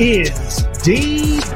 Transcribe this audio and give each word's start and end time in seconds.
Is 0.00 0.62
DDS. 0.84 1.48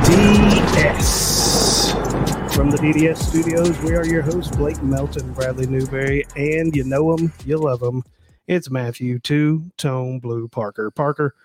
From 2.53 2.73
the 2.73 2.77
DDS 2.77 3.19
studios, 3.19 3.79
we 3.83 3.95
are 3.95 4.05
your 4.05 4.23
hosts, 4.23 4.57
Blake 4.57 4.83
Melton, 4.83 5.33
Bradley 5.33 5.69
Newberry, 5.69 6.25
and 6.35 6.75
you 6.75 6.83
know 6.83 7.17
them, 7.17 7.33
you 7.47 7.57
love 7.57 7.79
them. 7.79 8.03
It's 8.49 8.69
Matthew 8.69 9.21
Two 9.21 9.71
Tone 9.77 10.19
Blue 10.19 10.49
Parker. 10.49 10.91
Parker, 10.91 11.37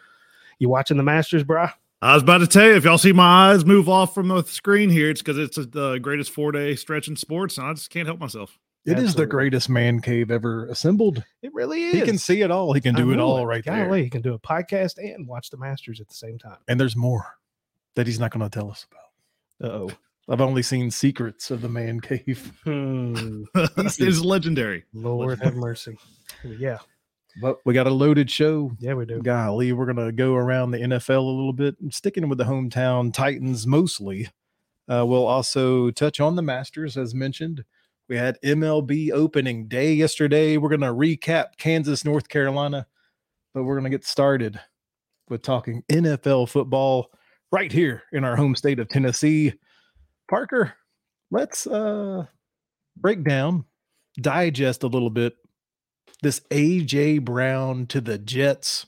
you 0.58 0.70
watching 0.70 0.98
the 0.98 1.04
Masters, 1.04 1.44
brah? 1.44 1.72
I 2.02 2.16
was 2.16 2.24
about 2.24 2.40
to 2.40 2.48
tell 2.48 2.66
you, 2.66 2.76
if 2.76 2.84
y'all 2.84 2.98
see 2.98 3.14
my 3.14 3.52
eyes 3.52 3.64
move 3.64 3.88
off 3.88 4.16
from 4.16 4.30
the 4.30 4.42
screen 4.46 4.90
here, 4.90 5.12
it's 5.12 5.22
because 5.22 5.38
it's 5.38 5.58
the 5.58 6.00
greatest 6.00 6.32
four 6.32 6.52
day 6.52 6.76
stretch 6.76 7.08
in 7.08 7.16
sports, 7.16 7.60
and 7.60 7.68
I 7.68 7.74
just 7.74 7.92
can't 7.92 8.08
help 8.08 8.20
myself. 8.20 8.58
It 8.88 9.00
is 9.00 9.16
the 9.16 9.26
greatest 9.26 9.70
man 9.70 10.02
cave 10.02 10.32
ever 10.32 10.66
assembled. 10.68 11.24
It 11.42 11.54
really 11.54 11.84
is. 11.84 11.94
He 11.94 12.02
can 12.02 12.18
see 12.18 12.42
it 12.42 12.52
all. 12.52 12.74
He 12.74 12.82
can 12.82 12.96
do 12.96 13.12
it 13.12 13.18
know 13.18 13.28
all 13.28 13.46
right 13.46 13.64
there. 13.64 13.86
Golly, 13.86 14.04
he 14.04 14.10
can 14.10 14.22
do 14.22 14.34
a 14.34 14.40
podcast 14.40 14.98
and 14.98 15.28
watch 15.28 15.50
the 15.50 15.58
Masters 15.58 16.00
at 16.00 16.08
the 16.08 16.14
same 16.14 16.38
time. 16.40 16.58
And 16.68 16.80
there's 16.80 16.96
more 16.96 17.38
that 17.96 18.08
he's 18.08 18.20
not 18.20 18.32
going 18.32 18.50
to 18.50 18.60
tell 18.60 18.72
us 18.72 18.86
about. 18.90 19.70
Uh 19.70 19.76
oh. 19.76 19.92
I've 20.30 20.42
only 20.42 20.62
seen 20.62 20.92
secrets 20.92 21.52
of 21.52 21.62
the 21.62 21.70
man 21.70 22.00
cave. 22.02 22.52
Hmm. 22.64 23.44
it 23.56 24.00
is 24.00 24.24
legendary. 24.24 24.84
Lord 24.94 25.40
have 25.42 25.56
mercy. 25.56 25.98
Yeah. 26.44 26.80
But 27.42 27.60
we 27.66 27.74
got 27.74 27.88
a 27.88 27.92
loaded 27.92 28.30
show. 28.32 28.72
Yeah, 28.80 28.96
we 28.96 29.06
do. 29.06 29.22
Golly, 29.22 29.72
we're 29.72 29.92
going 29.92 30.06
to 30.06 30.12
go 30.12 30.34
around 30.34 30.72
the 30.72 30.80
NFL 30.80 31.18
a 31.18 31.22
little 31.22 31.54
bit, 31.54 31.76
I'm 31.82 31.92
sticking 31.92 32.28
with 32.30 32.38
the 32.38 32.46
hometown 32.46 33.14
Titans 33.14 33.68
mostly. 33.68 34.30
Uh, 34.90 35.06
we'll 35.06 35.28
also 35.28 35.92
touch 35.92 36.20
on 36.20 36.36
the 36.36 36.42
Masters, 36.42 36.98
as 36.98 37.14
mentioned. 37.14 37.64
We 38.10 38.18
had 38.18 38.40
MLB 38.42 39.12
opening 39.12 39.68
day 39.68 39.94
yesterday. 39.94 40.58
We're 40.58 40.70
going 40.70 40.82
to 40.82 40.88
recap 40.88 41.58
Kansas, 41.58 42.06
North 42.06 42.30
Carolina, 42.30 42.88
but 43.54 43.64
we're 43.64 43.76
going 43.80 43.92
to 43.92 43.98
get 43.98 44.06
started 44.06 44.60
with 45.30 45.42
talking 45.42 45.84
NFL 45.90 46.50
football 46.50 47.12
right 47.52 47.72
here 47.72 48.04
in 48.14 48.24
our 48.24 48.36
home 48.36 48.56
state 48.56 48.80
of 48.80 48.88
Tennessee. 48.88 49.54
Parker, 50.30 50.74
let's 51.32 51.68
uh, 51.68 52.26
break 52.96 53.24
down, 53.26 53.66
digest 54.22 54.84
a 54.84 54.88
little 54.88 55.10
bit 55.10 55.34
this 56.22 56.40
AJ 56.52 57.24
Brown 57.24 57.86
to 57.88 58.02
the 58.02 58.18
Jets. 58.18 58.88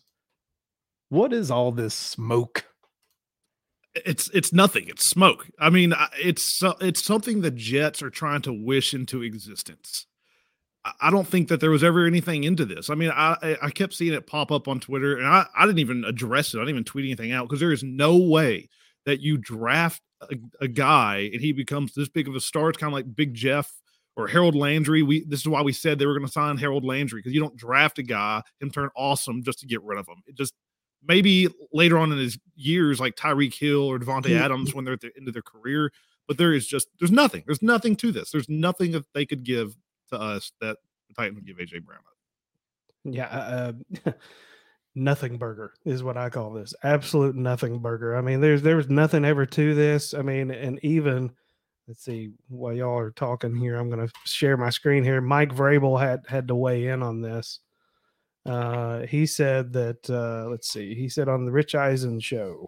What 1.10 1.34
is 1.34 1.52
all 1.52 1.72
this 1.72 1.94
smoke? 1.94 2.66
It's 3.96 4.30
it's 4.30 4.54
nothing. 4.54 4.88
It's 4.88 5.06
smoke. 5.08 5.48
I 5.60 5.70
mean, 5.70 5.94
it's 6.20 6.62
it's 6.80 7.04
something 7.04 7.42
the 7.42 7.52
Jets 7.52 8.02
are 8.04 8.10
trying 8.12 8.42
to 8.44 8.54
wish 8.54 8.94
into 8.94 9.24
existence. 9.24 10.06
I- 11.02 11.10
don't 11.12 11.28
think 11.28 11.50
that 11.50 11.60
there 11.60 11.72
was 11.72 11.84
ever 11.84 12.06
anything 12.06 12.44
into 12.46 12.66
this. 12.66 12.90
I 12.90 12.96
mean, 12.96 13.10
I 13.12 13.36
I- 13.42 13.58
I 13.64 13.70
kept 13.72 13.94
seeing 13.94 14.14
it 14.14 14.28
pop 14.28 14.52
up 14.52 14.68
on 14.68 14.80
Twitter, 14.80 15.18
and 15.18 15.28
I, 15.28 15.46
I 15.58 15.66
didn't 15.66 15.80
even 15.80 16.06
address 16.06 16.54
it. 16.54 16.58
I 16.58 16.62
didn't 16.62 16.76
even 16.76 16.84
tweet 16.86 17.06
anything 17.06 17.32
out 17.32 17.48
because 17.50 17.60
there 17.60 17.72
is 17.72 17.84
no 17.84 18.18
way 18.18 18.70
that 19.06 19.22
you 19.22 19.38
draft 19.38 20.02
a, 20.22 20.36
a 20.62 20.68
guy 20.68 21.30
and 21.34 21.42
he 21.42 21.52
becomes 21.52 21.94
this 21.94 22.10
big 22.10 22.28
of 22.28 22.36
a 22.36 22.40
star. 22.40 22.70
It's 22.70 22.78
kind 22.78 22.90
of 22.92 22.96
like 22.96 23.16
Big 23.16 23.34
Jeff 23.34 23.72
or 24.16 24.28
Harold 24.28 24.56
Landry. 24.56 25.02
We 25.04 25.26
this 25.26 25.40
is 25.42 25.48
why 25.48 25.62
we 25.62 25.74
said 25.74 25.98
they 25.98 26.06
were 26.06 26.14
going 26.14 26.26
to 26.28 26.32
sign 26.32 26.58
Harold 26.58 26.86
Landry 26.86 27.20
because 27.20 27.34
you 27.34 27.40
don't 27.42 27.56
draft 27.58 27.98
a 28.00 28.04
guy 28.04 28.42
and 28.62 28.74
turn 28.74 28.90
awesome 28.96 29.44
just 29.44 29.60
to 29.60 29.66
get 29.68 29.82
rid 29.84 29.98
of 30.00 30.08
him. 30.08 30.22
It 30.28 30.36
just 30.36 30.54
maybe 31.06 31.48
later 31.74 31.98
on 31.98 32.12
in 32.12 32.18
his 32.18 32.38
years, 32.56 33.00
like 33.00 33.16
Tyreek 33.16 33.58
Hill 33.58 33.84
or 33.84 34.00
Davante 34.00 34.40
Adams 34.40 34.74
when 34.74 34.86
they're 34.86 34.96
at 34.96 35.02
the 35.02 35.12
end 35.18 35.28
of 35.28 35.34
their 35.34 35.44
career. 35.44 35.92
But 36.28 36.38
there 36.38 36.54
is 36.54 36.68
just 36.68 36.90
there's 37.00 37.12
nothing. 37.12 37.44
There's 37.46 37.62
nothing 37.62 37.96
to 37.98 38.12
this. 38.12 38.32
There's 38.32 38.50
nothing 38.50 38.92
that 38.92 39.06
they 39.14 39.26
could 39.26 39.44
give 39.44 39.76
to 40.10 40.20
us 40.20 40.52
that 40.62 40.78
the 41.08 41.14
Titans 41.16 41.36
would 41.36 41.48
give 41.48 41.58
AJ 41.58 41.84
Brown. 41.84 42.00
up. 42.00 42.06
Yeah, 43.06 43.28
uh, 43.28 43.74
uh, 44.06 44.12
nothing 44.96 45.38
burger 45.38 45.74
is 45.86 46.04
what 46.04 46.18
I 46.18 46.30
call 46.30 46.52
this. 46.52 46.74
Absolute 46.84 47.36
nothing 47.36 47.80
burger. 47.80 48.16
I 48.16 48.22
mean, 48.22 48.42
there's 48.42 48.62
there's 48.62 48.90
nothing 48.90 49.26
ever 49.26 49.46
to 49.46 49.74
this. 49.74 50.14
I 50.14 50.22
mean, 50.22 50.52
and 50.52 50.80
even 50.84 51.32
let's 51.88 52.04
see, 52.04 52.30
while 52.48 52.74
y'all 52.74 52.98
are 52.98 53.12
talking 53.12 53.56
here, 53.56 53.76
I'm 53.76 53.90
going 53.90 54.08
to 54.08 54.14
share 54.26 54.58
my 54.58 54.70
screen 54.70 55.04
here. 55.04 55.22
Mike 55.22 55.54
Vrabel 55.54 56.00
had 56.00 56.22
had 56.28 56.48
to 56.50 56.56
weigh 56.56 56.88
in 56.88 57.02
on 57.02 57.22
this. 57.22 57.60
Uh, 58.46 59.02
he 59.02 59.26
said 59.26 59.74
that 59.74 60.10
uh, 60.10 60.50
let's 60.50 60.70
see, 60.72 60.96
he 60.96 61.10
said 61.10 61.28
on 61.30 61.46
the 61.46 61.52
Rich 61.52 61.76
Eisen 61.76 62.20
show. 62.20 62.68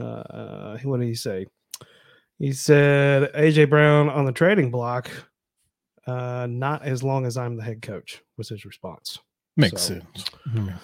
Uh, 0.00 0.76
what 0.84 1.00
did 1.00 1.06
he 1.06 1.14
say? 1.14 1.46
He 2.38 2.52
said 2.52 3.32
AJ 3.32 3.70
Brown 3.70 4.08
on 4.08 4.24
the 4.24 4.32
trading 4.32 4.70
block. 4.70 5.10
Uh, 6.06 6.46
not 6.48 6.82
as 6.84 7.02
long 7.02 7.26
as 7.26 7.36
I'm 7.36 7.56
the 7.56 7.62
head 7.62 7.82
coach 7.82 8.22
was 8.36 8.48
his 8.48 8.64
response. 8.64 9.18
Makes 9.56 9.82
So- 9.82 9.94
sense. 9.94 10.24
Mm. 10.50 10.78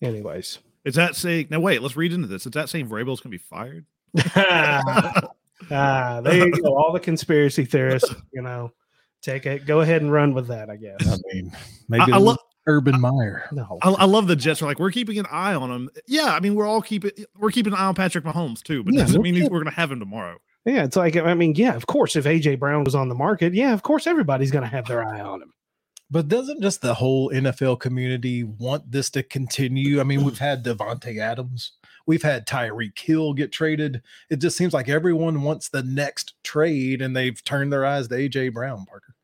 Anyways, 0.00 0.58
Is 0.84 0.94
that 0.94 1.16
saying 1.16 1.48
now 1.50 1.58
wait, 1.60 1.82
let's 1.82 1.96
read 1.96 2.12
into 2.12 2.28
this. 2.28 2.46
Is 2.46 2.52
that 2.52 2.68
saying 2.68 2.88
Vrabel's 2.88 3.20
gonna 3.20 3.32
be 3.32 3.38
fired? 3.38 3.84
ah, 4.36 6.20
there 6.22 6.46
you 6.46 6.62
go. 6.62 6.76
All 6.76 6.92
the 6.92 7.00
conspiracy 7.00 7.64
theorists, 7.64 8.14
you 8.32 8.42
know, 8.42 8.72
take 9.20 9.44
it. 9.46 9.66
Go 9.66 9.80
ahead 9.80 10.02
and 10.02 10.12
run 10.12 10.32
with 10.34 10.46
that. 10.48 10.70
I 10.70 10.76
guess. 10.76 11.06
I 11.06 11.16
mean, 11.32 11.52
maybe 11.88 12.12
I, 12.12 12.16
I 12.16 12.18
a 12.18 12.20
love 12.20 12.38
Urban 12.68 13.00
Meyer. 13.00 13.48
No, 13.50 13.78
I, 13.82 13.90
I 13.90 14.04
love 14.04 14.28
the 14.28 14.36
Jets 14.36 14.62
are 14.62 14.66
like 14.66 14.78
we're 14.78 14.92
keeping 14.92 15.18
an 15.18 15.26
eye 15.30 15.54
on 15.54 15.70
him. 15.70 15.90
Yeah, 16.06 16.26
I 16.26 16.38
mean 16.40 16.54
we're 16.54 16.66
all 16.66 16.82
keeping 16.82 17.10
we're 17.36 17.50
keeping 17.50 17.72
an 17.72 17.78
eye 17.78 17.86
on 17.86 17.94
Patrick 17.94 18.24
Mahomes 18.24 18.62
too, 18.62 18.84
but 18.84 18.94
Yeah, 18.94 19.00
doesn't 19.02 19.22
mean 19.22 19.34
we're 19.50 19.58
gonna 19.60 19.70
have 19.72 19.90
him 19.90 19.98
tomorrow. 19.98 20.36
yeah, 20.64 20.84
it's 20.84 20.96
like 20.96 21.16
I 21.16 21.34
mean, 21.34 21.54
yeah, 21.56 21.74
of 21.74 21.86
course, 21.86 22.14
if 22.14 22.24
AJ 22.26 22.58
Brown 22.60 22.84
was 22.84 22.94
on 22.94 23.08
the 23.08 23.14
market, 23.14 23.54
yeah, 23.54 23.72
of 23.72 23.82
course, 23.82 24.06
everybody's 24.06 24.50
going 24.50 24.64
to 24.64 24.68
have 24.70 24.86
their 24.86 25.02
eye 25.02 25.20
on 25.20 25.40
him. 25.42 25.52
But 26.10 26.28
doesn't 26.28 26.62
just 26.62 26.80
the 26.80 26.94
whole 26.94 27.30
NFL 27.30 27.80
community 27.80 28.42
want 28.42 28.90
this 28.90 29.10
to 29.10 29.22
continue? 29.22 30.00
I 30.00 30.04
mean, 30.04 30.24
we've 30.24 30.38
had 30.38 30.64
Davante 30.64 31.20
Adams, 31.20 31.72
we've 32.06 32.22
had 32.22 32.46
Tyreek 32.46 32.98
Hill 32.98 33.34
get 33.34 33.52
traded. 33.52 34.02
It 34.30 34.40
just 34.40 34.56
seems 34.56 34.72
like 34.72 34.88
everyone 34.88 35.42
wants 35.42 35.68
the 35.68 35.82
next 35.82 36.32
trade, 36.44 37.02
and 37.02 37.14
they've 37.14 37.42
turned 37.44 37.72
their 37.72 37.84
eyes 37.84 38.08
to 38.08 38.14
AJ 38.14 38.52
Brown. 38.54 38.86
Parker. 38.86 39.14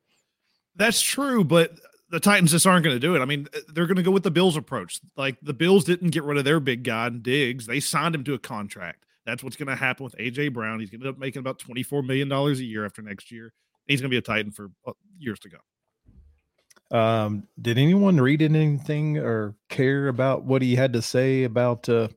That's 0.77 1.00
true, 1.00 1.43
but 1.44 1.72
the 2.14 2.20
Titans 2.20 2.52
just 2.52 2.64
aren't 2.64 2.84
going 2.84 2.94
to 2.94 3.00
do 3.00 3.16
it. 3.16 3.20
I 3.20 3.25
mean, 3.25 3.48
uh, 3.52 3.58
they're 3.69 3.86
going 3.86 3.97
to 3.97 4.02
go 4.02 4.12
with 4.12 4.22
the 4.22 4.30
Bills 4.30 4.56
approach. 4.56 5.00
Like 5.16 5.36
the 5.42 5.52
Bills 5.52 5.84
didn't 5.84 6.10
get 6.10 6.22
rid 6.22 6.38
of 6.38 6.44
their 6.44 6.60
big 6.60 6.84
guy 6.84 7.08
Diggs; 7.08 7.66
they 7.66 7.80
signed 7.80 8.14
him 8.14 8.22
to 8.25 8.34
a 8.34 8.38
contract. 8.38 9.04
That's 9.26 9.42
what's 9.42 9.56
going 9.56 9.69
to 9.69 9.75
happen 9.75 10.04
with 10.04 10.14
AJ 10.16 10.53
Brown. 10.53 10.78
He's 10.78 10.91
going 10.91 11.00
to 11.00 11.08
end 11.08 11.16
up 11.16 11.20
making 11.20 11.41
about 11.41 11.58
twenty 11.58 11.82
four 11.82 12.03
million 12.03 12.28
dollars 12.28 12.60
a 12.60 12.64
year 12.64 12.84
after 12.84 13.03
next 13.03 13.32
year. 13.32 13.53
He's 13.86 14.00
going 14.00 14.10
to 14.10 14.14
be 14.14 14.19
a 14.19 14.22
Titan 14.22 14.53
for 14.53 14.70
uh, 14.86 14.92
years 15.19 15.41
to 15.41 15.48
go. 15.50 16.97
Um, 16.97 17.48
did 17.60 17.78
anyone 17.78 18.20
read 18.20 18.42
anything 18.42 19.19
or 19.19 19.56
care 19.69 20.06
about 20.06 20.44
what 20.44 20.62
he 20.62 20.76
had 20.76 20.92
to 20.92 21.03
say 21.03 21.42
about 21.42 21.88
uh, 21.88 22.08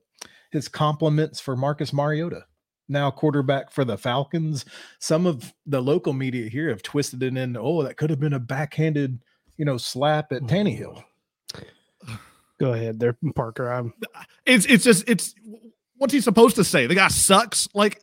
his 0.52 0.68
compliments 0.68 1.40
for 1.40 1.56
Marcus 1.56 1.92
Mariota, 1.92 2.44
now 2.88 3.10
quarterback 3.10 3.72
for 3.72 3.84
the 3.84 3.98
Falcons? 3.98 4.64
Some 5.00 5.26
of 5.26 5.52
the 5.66 5.80
local 5.80 6.12
media 6.12 6.48
here 6.48 6.68
have 6.68 6.82
twisted 6.82 7.22
it 7.24 7.36
in. 7.36 7.56
Oh, 7.56 7.82
that 7.82 7.96
could 7.96 8.10
have 8.10 8.20
been 8.20 8.34
a 8.34 8.38
backhanded, 8.38 9.18
you 9.58 9.64
know, 9.64 9.76
slap 9.76 10.32
at 10.32 10.42
Tannehill. 10.42 11.02
Go 12.58 12.72
ahead, 12.72 12.98
there, 12.98 13.16
Parker. 13.34 13.70
I'm 13.70 13.92
It's 14.46 14.64
it's 14.66 14.82
just 14.82 15.08
it's 15.08 15.34
what's 15.96 16.12
he 16.12 16.20
supposed 16.20 16.56
to 16.56 16.64
say? 16.64 16.86
The 16.86 16.94
guy 16.94 17.08
sucks. 17.08 17.68
Like 17.74 18.00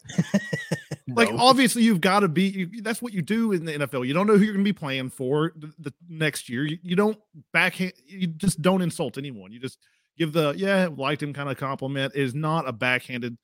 like 1.07 1.30
obviously 1.34 1.84
you've 1.84 2.02
got 2.02 2.22
to 2.22 2.28
be 2.28 2.44
you, 2.44 2.81
that's 2.81 3.02
what 3.02 3.13
you 3.13 3.22
do 3.22 3.52
in 3.52 3.66
the 3.66 3.74
NFL. 3.74 4.07
You 4.07 4.13
don't 4.13 4.28
know 4.28 4.38
who 4.38 4.44
you're 4.44 4.54
going 4.54 4.63
to 4.63 4.69
be 4.69 4.78
playing 4.78 5.10
for 5.10 5.52
the, 5.56 5.74
the 5.80 5.94
next 6.07 6.48
year. 6.48 6.66
You, 6.66 6.78
you 6.84 6.96
don't 6.96 7.18
backhand 7.52 7.94
you 8.06 8.28
just 8.28 8.62
don't 8.62 8.81
insult 8.81 9.18
anyone. 9.18 9.51
You 9.51 9.60
just 9.60 9.80
give 10.18 10.31
the 10.31 10.54
yeah, 10.56 10.88
liked 10.96 11.24
him 11.24 11.34
kind 11.34 11.50
of 11.50 11.58
compliment 11.58 12.13
It 12.16 12.22
is 12.22 12.36
not 12.36 12.68
a 12.68 12.72
backhanded 12.72 13.38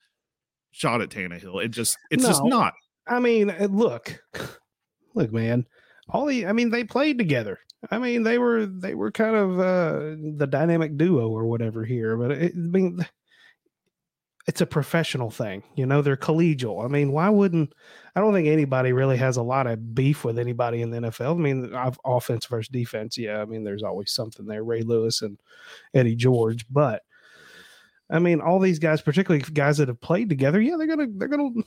shot 0.70 1.02
at 1.02 1.10
Tannehill. 1.10 1.62
It 1.62 1.68
just 1.68 1.98
it's 2.10 2.24
just 2.24 2.44
not. 2.44 2.74
I 3.06 3.18
mean, 3.18 3.50
uh, 3.50 3.68
look, 3.70 4.22
look, 5.14 5.32
man. 5.32 5.66
All 6.08 6.26
the, 6.26 6.46
I 6.46 6.52
mean, 6.52 6.70
they 6.70 6.84
played 6.84 7.18
together. 7.18 7.58
I 7.90 7.98
mean, 7.98 8.22
they 8.22 8.38
were 8.38 8.66
they 8.66 8.94
were 8.94 9.10
kind 9.10 9.34
of 9.34 9.58
uh, 9.58 10.16
the 10.36 10.46
dynamic 10.48 10.96
duo 10.96 11.28
or 11.28 11.46
whatever 11.46 11.84
here. 11.84 12.16
But 12.16 12.30
it, 12.30 12.52
I 12.54 12.58
mean, 12.58 13.04
it's 14.46 14.60
a 14.60 14.66
professional 14.66 15.30
thing. 15.30 15.64
You 15.74 15.86
know, 15.86 16.00
they're 16.00 16.16
collegial. 16.16 16.84
I 16.84 16.88
mean, 16.88 17.12
why 17.12 17.28
wouldn't? 17.28 17.72
I 18.14 18.20
don't 18.20 18.34
think 18.34 18.46
anybody 18.46 18.92
really 18.92 19.16
has 19.16 19.36
a 19.36 19.42
lot 19.42 19.66
of 19.66 19.94
beef 19.94 20.24
with 20.24 20.38
anybody 20.38 20.82
in 20.82 20.90
the 20.90 20.98
NFL. 20.98 21.34
I 21.34 21.38
mean, 21.38 21.74
I've 21.74 21.98
offense 22.04 22.46
versus 22.46 22.68
defense. 22.68 23.18
Yeah, 23.18 23.40
I 23.40 23.46
mean, 23.46 23.64
there's 23.64 23.82
always 23.82 24.12
something 24.12 24.46
there. 24.46 24.62
Ray 24.62 24.82
Lewis 24.82 25.22
and 25.22 25.38
Eddie 25.94 26.16
George, 26.16 26.66
but. 26.70 27.02
I 28.10 28.18
mean, 28.18 28.42
all 28.42 28.58
these 28.58 28.78
guys, 28.78 29.00
particularly 29.00 29.42
guys 29.54 29.78
that 29.78 29.88
have 29.88 30.02
played 30.02 30.28
together, 30.28 30.60
yeah, 30.60 30.76
they're 30.76 30.86
gonna 30.86 31.06
they're 31.14 31.28
gonna 31.28 31.62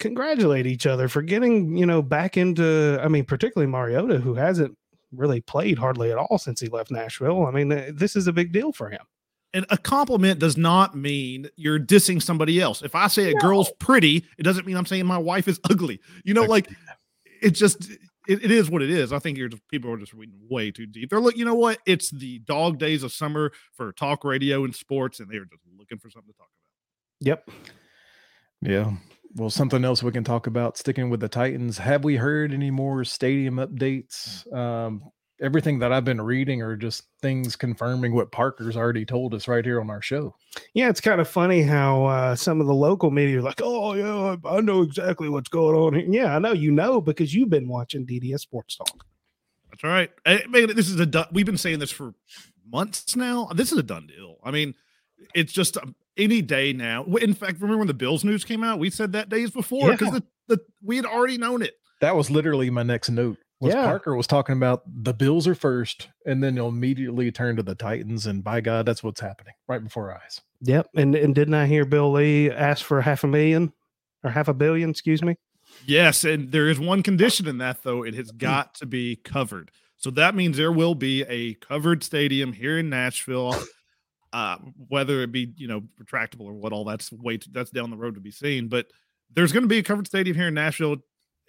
congratulate 0.00 0.66
each 0.66 0.86
other 0.86 1.08
for 1.08 1.22
getting 1.22 1.76
you 1.76 1.86
know 1.86 2.02
back 2.02 2.36
into 2.36 2.98
i 3.02 3.08
mean 3.08 3.24
particularly 3.24 3.70
mariota 3.70 4.18
who 4.18 4.34
hasn't 4.34 4.76
really 5.12 5.40
played 5.40 5.78
hardly 5.78 6.12
at 6.12 6.18
all 6.18 6.38
since 6.38 6.60
he 6.60 6.68
left 6.68 6.90
nashville 6.90 7.46
i 7.46 7.50
mean 7.50 7.68
this 7.94 8.14
is 8.14 8.26
a 8.26 8.32
big 8.32 8.52
deal 8.52 8.72
for 8.72 8.90
him 8.90 9.00
And 9.54 9.64
a 9.70 9.78
compliment 9.78 10.38
does 10.38 10.56
not 10.58 10.94
mean 10.94 11.48
you're 11.56 11.80
dissing 11.80 12.20
somebody 12.22 12.60
else. 12.60 12.82
If 12.82 12.94
I 12.94 13.08
say 13.08 13.30
a 13.30 13.34
girl's 13.34 13.72
pretty, 13.78 14.26
it 14.36 14.42
doesn't 14.42 14.66
mean 14.66 14.76
I'm 14.76 14.84
saying 14.84 15.06
my 15.06 15.16
wife 15.16 15.48
is 15.48 15.58
ugly. 15.70 16.00
You 16.22 16.34
know, 16.34 16.42
like 16.42 16.68
it 17.40 17.52
just 17.52 17.90
it, 18.28 18.44
it 18.44 18.50
is 18.50 18.70
what 18.70 18.82
it 18.82 18.90
is. 18.90 19.10
I 19.10 19.18
think 19.18 19.38
you're 19.38 19.48
just 19.48 19.66
people 19.68 19.90
are 19.90 19.96
just 19.96 20.12
reading 20.12 20.38
way 20.50 20.70
too 20.70 20.84
deep. 20.86 21.08
They're 21.08 21.18
look, 21.20 21.34
you 21.38 21.46
know 21.46 21.54
what? 21.54 21.78
It's 21.86 22.10
the 22.10 22.40
dog 22.40 22.78
days 22.78 23.02
of 23.02 23.10
summer 23.10 23.52
for 23.72 23.92
talk 23.92 24.22
radio 24.22 24.64
and 24.64 24.74
sports, 24.74 25.18
and 25.18 25.30
they're 25.30 25.46
just 25.46 25.62
looking 25.78 25.98
for 25.98 26.10
something 26.10 26.30
to 26.30 26.36
talk 26.36 26.50
about. 26.50 27.26
Yep. 27.26 27.50
Yeah. 28.60 28.92
Well, 29.34 29.50
something 29.50 29.84
else 29.84 30.02
we 30.02 30.10
can 30.10 30.24
talk 30.24 30.46
about 30.46 30.78
sticking 30.78 31.10
with 31.10 31.20
the 31.20 31.28
Titans. 31.28 31.78
Have 31.78 32.04
we 32.04 32.16
heard 32.16 32.52
any 32.52 32.70
more 32.70 33.04
stadium 33.04 33.56
updates? 33.56 34.50
Um, 34.54 35.02
everything 35.40 35.78
that 35.78 35.92
I've 35.92 36.04
been 36.04 36.20
reading 36.20 36.62
are 36.62 36.76
just 36.76 37.04
things 37.20 37.54
confirming 37.54 38.14
what 38.14 38.32
Parker's 38.32 38.76
already 38.76 39.04
told 39.04 39.34
us 39.34 39.46
right 39.46 39.64
here 39.64 39.80
on 39.80 39.90
our 39.90 40.02
show. 40.02 40.34
Yeah, 40.74 40.88
it's 40.88 41.00
kind 41.00 41.20
of 41.20 41.28
funny 41.28 41.62
how 41.62 42.06
uh, 42.06 42.36
some 42.36 42.60
of 42.60 42.66
the 42.66 42.74
local 42.74 43.10
media 43.10 43.38
are 43.38 43.42
like, 43.42 43.60
"Oh 43.62 43.94
yeah, 43.94 44.36
I 44.48 44.60
know 44.60 44.82
exactly 44.82 45.28
what's 45.28 45.48
going 45.48 45.76
on 45.76 45.94
here." 45.94 46.06
Yeah, 46.08 46.36
I 46.36 46.38
know 46.38 46.52
you 46.52 46.70
know 46.70 47.00
because 47.00 47.34
you've 47.34 47.50
been 47.50 47.68
watching 47.68 48.06
DDS 48.06 48.40
Sports 48.40 48.76
Talk. 48.76 49.04
That's 49.70 49.84
right. 49.84 50.10
I 50.26 50.44
mean, 50.48 50.74
this 50.74 50.88
is 50.88 50.98
a 50.98 51.06
done, 51.06 51.26
we've 51.32 51.46
been 51.46 51.58
saying 51.58 51.78
this 51.78 51.90
for 51.90 52.14
months 52.70 53.14
now. 53.14 53.46
This 53.54 53.72
is 53.72 53.78
a 53.78 53.82
done 53.82 54.06
deal. 54.06 54.36
I 54.42 54.50
mean, 54.50 54.74
it's 55.34 55.52
just 55.52 55.76
um, 55.76 55.94
any 56.18 56.42
day 56.42 56.72
now. 56.72 57.04
In 57.04 57.34
fact, 57.34 57.60
remember 57.60 57.78
when 57.78 57.86
the 57.86 57.94
Bills 57.94 58.24
news 58.24 58.44
came 58.44 58.62
out? 58.64 58.78
We 58.78 58.90
said 58.90 59.12
that 59.12 59.28
days 59.28 59.50
before 59.50 59.92
because 59.92 60.12
Yeah. 60.12 60.20
the, 60.48 60.56
the 60.56 60.62
we 60.82 60.96
had 60.96 61.06
already 61.06 61.38
known 61.38 61.62
it. 61.62 61.74
That 62.00 62.16
was 62.16 62.30
literally 62.30 62.70
my 62.70 62.82
next 62.82 63.10
note. 63.10 63.38
Was 63.60 63.74
Yeah. 63.74 63.84
Parker 63.86 64.14
was 64.14 64.26
talking 64.26 64.56
about 64.56 64.82
the 64.86 65.14
Bills 65.14 65.48
are 65.48 65.54
first, 65.54 66.08
and 66.24 66.42
then 66.42 66.54
you'll 66.54 66.68
immediately 66.68 67.32
turn 67.32 67.56
to 67.56 67.62
the 67.62 67.74
Titans, 67.74 68.26
and 68.26 68.44
by 68.44 68.60
God, 68.60 68.86
that's 68.86 69.02
what's 69.02 69.20
happening 69.20 69.54
right 69.66 69.82
before 69.82 70.12
our 70.12 70.20
eyes. 70.22 70.40
Yep, 70.62 70.88
and 70.94 71.14
and 71.14 71.34
didn't 71.34 71.54
I 71.54 71.66
hear 71.66 71.84
Bill 71.84 72.12
Lee 72.12 72.50
ask 72.50 72.84
for 72.84 73.00
half 73.00 73.24
a 73.24 73.26
million 73.26 73.72
or 74.22 74.30
half 74.30 74.48
a 74.48 74.54
billion? 74.54 74.90
Excuse 74.90 75.22
me. 75.22 75.36
Yes, 75.86 76.24
and 76.24 76.52
there 76.52 76.68
is 76.68 76.78
one 76.78 77.02
condition 77.02 77.46
ah. 77.46 77.50
in 77.50 77.58
that 77.58 77.82
though. 77.82 78.04
It 78.04 78.14
has 78.14 78.30
hmm. 78.30 78.38
got 78.38 78.74
to 78.76 78.86
be 78.86 79.16
covered. 79.16 79.70
So 79.96 80.10
that 80.10 80.36
means 80.36 80.56
there 80.56 80.72
will 80.72 80.94
be 80.94 81.22
a 81.24 81.54
covered 81.54 82.04
stadium 82.04 82.52
here 82.52 82.78
in 82.78 82.88
Nashville. 82.88 83.56
Uh, 84.32 84.58
whether 84.88 85.22
it 85.22 85.32
be 85.32 85.52
you 85.56 85.66
know 85.66 85.82
retractable 86.02 86.46
or 86.46 86.52
what, 86.52 86.72
all 86.72 86.84
that's 86.84 87.10
way 87.12 87.38
that's 87.50 87.70
down 87.70 87.90
the 87.90 87.96
road 87.96 88.14
to 88.14 88.20
be 88.20 88.30
seen. 88.30 88.68
But 88.68 88.86
there's 89.34 89.52
going 89.52 89.62
to 89.62 89.68
be 89.68 89.78
a 89.78 89.82
covered 89.82 90.06
stadium 90.06 90.36
here 90.36 90.48
in 90.48 90.54
Nashville 90.54 90.96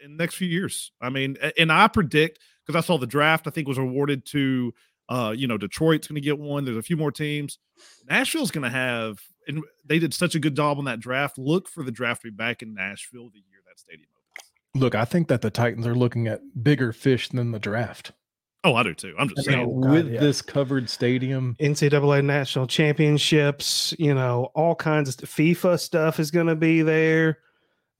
in 0.01 0.15
the 0.15 0.23
next 0.23 0.35
few 0.35 0.47
years. 0.47 0.91
I 1.01 1.09
mean, 1.09 1.37
and 1.57 1.71
I 1.71 1.87
predict 1.87 2.39
because 2.65 2.81
I 2.81 2.85
saw 2.85 2.97
the 2.97 3.07
draft. 3.07 3.47
I 3.47 3.49
think 3.49 3.67
was 3.67 3.77
awarded 3.77 4.25
to 4.27 4.73
uh, 5.09 5.33
you 5.35 5.47
know 5.47 5.57
Detroit's 5.57 6.07
going 6.07 6.15
to 6.15 6.21
get 6.21 6.39
one. 6.39 6.65
There's 6.65 6.77
a 6.77 6.83
few 6.83 6.97
more 6.97 7.11
teams. 7.11 7.59
Nashville's 8.09 8.51
going 8.51 8.63
to 8.63 8.69
have, 8.69 9.19
and 9.47 9.63
they 9.85 9.99
did 9.99 10.13
such 10.13 10.35
a 10.35 10.39
good 10.39 10.55
job 10.55 10.77
on 10.77 10.85
that 10.85 10.99
draft. 10.99 11.37
Look 11.37 11.67
for 11.67 11.83
the 11.83 11.91
draft 11.91 12.21
to 12.21 12.31
be 12.31 12.35
back 12.35 12.61
in 12.61 12.73
Nashville 12.73 13.29
the 13.33 13.39
year 13.39 13.59
that 13.67 13.79
stadium 13.79 14.07
opens. 14.15 14.51
Look, 14.75 14.95
I 14.95 15.05
think 15.05 15.27
that 15.29 15.41
the 15.41 15.49
Titans 15.49 15.87
are 15.87 15.95
looking 15.95 16.27
at 16.27 16.41
bigger 16.63 16.93
fish 16.93 17.29
than 17.29 17.51
the 17.51 17.59
draft. 17.59 18.11
Oh, 18.63 18.75
I 18.75 18.83
do 18.83 18.93
too. 18.93 19.15
I'm 19.17 19.29
just 19.29 19.47
I 19.47 19.51
mean, 19.51 19.59
saying. 19.59 19.69
Oh, 19.71 19.81
God, 19.81 19.91
with 19.91 20.13
yeah. 20.13 20.19
this 20.19 20.41
covered 20.41 20.89
stadium, 20.89 21.55
NCAA 21.59 22.25
national 22.25 22.67
championships, 22.67 23.93
you 23.97 24.13
know, 24.13 24.51
all 24.53 24.75
kinds 24.75 25.09
of 25.09 25.29
st- 25.29 25.57
FIFA 25.61 25.79
stuff 25.79 26.19
is 26.19 26.29
going 26.29 26.47
to 26.47 26.55
be 26.55 26.81
there. 26.81 27.39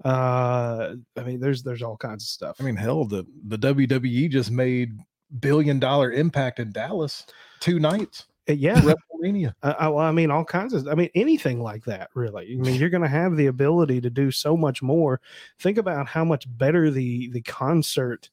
Uh, 0.04 0.96
I 1.18 1.24
mean, 1.24 1.40
there's 1.40 1.64
there's 1.64 1.82
all 1.82 1.98
kinds 1.98 2.24
of 2.24 2.30
stuff. 2.30 2.58
I 2.60 2.64
mean, 2.64 2.76
hell, 2.76 3.06
the 3.06 3.26
the 3.48 3.58
WWE 3.58 4.30
just 4.30 4.52
made 4.52 4.98
billion 5.40 5.80
dollar 5.80 6.12
impact 6.12 6.60
in 6.60 6.72
Dallas 6.72 7.26
two 7.60 7.80
nights. 7.80 8.26
Uh, 8.50 8.54
yeah, 8.54 8.82
WrestleMania. 8.82 9.54
Uh, 9.62 9.74
I, 9.80 10.10
I 10.10 10.12
mean, 10.12 10.32
all 10.32 10.46
kinds 10.46 10.74
of. 10.74 10.88
I 10.88 10.96
mean, 10.96 11.10
anything 11.16 11.62
like 11.62 11.86
that, 11.86 12.10
really. 12.16 12.54
I 12.54 12.56
mean, 12.56 12.76
you're 12.76 12.90
going 12.90 13.04
to 13.04 13.08
have 13.08 13.38
the 13.38 13.48
ability 13.48 14.02
to 14.02 14.10
do 14.10 14.32
so 14.32 14.58
much 14.58 14.82
more. 14.82 15.22
Think 15.60 15.78
about 15.78 16.08
how 16.08 16.26
much 16.26 16.46
better 16.58 16.92
the 16.92 17.30
the 17.30 17.42
concert 17.42 18.30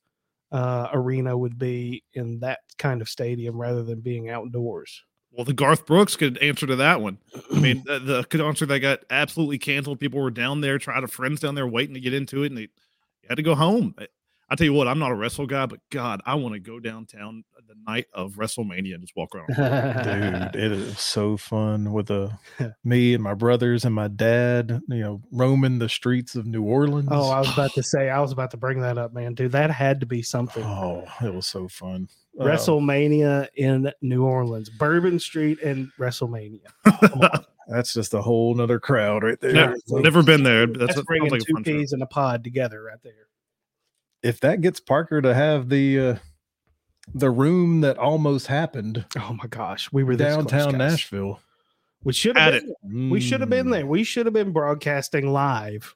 uh, 0.56 0.88
arena 0.94 1.36
would 1.36 1.58
be 1.58 2.02
in 2.14 2.40
that 2.40 2.60
kind 2.78 3.02
of 3.02 3.10
stadium 3.10 3.60
rather 3.60 3.82
than 3.82 4.00
being 4.00 4.30
outdoors. 4.30 5.02
Well, 5.30 5.44
the 5.44 5.52
Garth 5.52 5.84
Brooks 5.84 6.16
could 6.16 6.38
answer 6.38 6.66
to 6.66 6.76
that 6.76 7.02
one. 7.02 7.18
I 7.54 7.58
mean, 7.58 7.82
the, 7.86 7.98
the 7.98 8.24
concert 8.24 8.66
that 8.66 8.78
got 8.78 9.00
absolutely 9.10 9.58
canceled. 9.58 10.00
People 10.00 10.22
were 10.22 10.30
down 10.30 10.62
there, 10.62 10.78
trying 10.78 11.02
to 11.02 11.08
friends 11.08 11.40
down 11.40 11.56
there 11.56 11.66
waiting 11.66 11.92
to 11.92 12.00
get 12.00 12.14
into 12.14 12.42
it, 12.42 12.46
and 12.46 12.56
they 12.56 12.68
had 13.28 13.36
to 13.36 13.42
go 13.42 13.54
home. 13.54 13.94
I, 14.48 14.52
I 14.52 14.56
tell 14.56 14.64
you 14.64 14.72
what, 14.72 14.88
I'm 14.88 14.98
not 14.98 15.10
a 15.10 15.14
wrestle 15.14 15.46
guy, 15.46 15.66
but 15.66 15.80
God, 15.90 16.20
I 16.24 16.34
want 16.36 16.54
to 16.54 16.60
go 16.60 16.80
downtown 16.80 17.44
the 17.68 17.74
night 17.86 18.06
of 18.12 18.34
WrestleMania 18.34 18.94
and 18.94 19.02
just 19.02 19.16
walk 19.16 19.34
around. 19.34 19.48
Dude, 20.52 20.62
it 20.62 20.72
is 20.72 20.98
so 21.00 21.36
fun 21.36 21.92
with 21.92 22.10
uh, 22.10 22.28
me 22.84 23.14
and 23.14 23.22
my 23.22 23.34
brothers 23.34 23.84
and 23.84 23.94
my 23.94 24.08
dad, 24.08 24.80
you 24.88 25.00
know, 25.00 25.20
roaming 25.32 25.78
the 25.78 25.88
streets 25.88 26.36
of 26.36 26.46
New 26.46 26.62
Orleans. 26.62 27.08
Oh, 27.10 27.30
I 27.30 27.40
was 27.40 27.52
about 27.52 27.72
to 27.74 27.82
say, 27.82 28.08
I 28.10 28.20
was 28.20 28.32
about 28.32 28.50
to 28.52 28.56
bring 28.56 28.80
that 28.80 28.98
up, 28.98 29.12
man, 29.12 29.34
dude. 29.34 29.52
That 29.52 29.70
had 29.70 30.00
to 30.00 30.06
be 30.06 30.22
something. 30.22 30.62
Oh, 30.62 31.04
it 31.22 31.34
was 31.34 31.46
so 31.46 31.66
fun. 31.68 32.08
Uh, 32.38 32.44
WrestleMania 32.44 33.48
in 33.56 33.90
New 34.02 34.24
Orleans, 34.24 34.68
Bourbon 34.70 35.18
Street, 35.18 35.60
and 35.62 35.90
WrestleMania. 35.98 36.60
that's 37.68 37.92
just 37.94 38.14
a 38.14 38.22
whole 38.22 38.54
nother 38.54 38.78
crowd 38.78 39.24
right 39.24 39.40
there. 39.40 39.52
Never, 39.52 39.76
never 39.88 40.22
been 40.22 40.42
there. 40.42 40.66
but 40.66 40.78
That's, 40.78 40.88
That's 40.88 41.00
that 41.00 41.06
bringing 41.06 41.30
like 41.30 41.42
two 41.42 41.54
fun 41.54 41.64
trip. 41.64 41.76
peas 41.78 41.92
in 41.92 42.02
a 42.02 42.06
pod 42.06 42.44
together 42.44 42.82
right 42.82 42.98
there. 43.02 43.26
If 44.26 44.40
that 44.40 44.60
gets 44.60 44.80
Parker 44.80 45.20
to 45.22 45.32
have 45.34 45.68
the 45.68 45.98
uh, 46.00 46.16
the 47.14 47.30
room 47.30 47.80
that 47.82 47.98
almost 47.98 48.48
happened 48.48 49.04
Oh 49.16 49.32
my 49.40 49.46
gosh, 49.48 49.90
we 49.92 50.02
were 50.02 50.16
this 50.16 50.34
close, 50.34 50.46
downtown. 50.46 50.78
Nashville, 50.78 51.40
We 52.02 52.12
should 52.12 52.36
have 52.36 52.54
it. 52.54 52.64
been. 52.82 53.10
We 53.10 53.20
should 53.20 53.40
have 53.40 53.50
been 53.50 53.70
there. 53.70 53.86
We 53.86 54.02
should 54.04 54.26
have 54.26 54.32
been 54.32 54.52
broadcasting 54.52 55.32
live. 55.32 55.94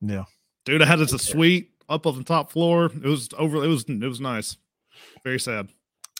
Yeah. 0.00 0.24
Dude, 0.64 0.82
I 0.82 0.86
had 0.86 1.00
us 1.00 1.12
a 1.12 1.18
suite 1.18 1.70
up 1.88 2.06
on 2.06 2.16
the 2.18 2.24
top 2.24 2.52
floor. 2.52 2.86
It 2.86 3.02
was 3.08 3.28
over. 3.36 3.64
It 3.64 3.68
was 3.68 3.84
it 3.88 4.00
was 4.06 4.20
nice. 4.20 4.56
Very 5.24 5.40
sad. 5.40 5.68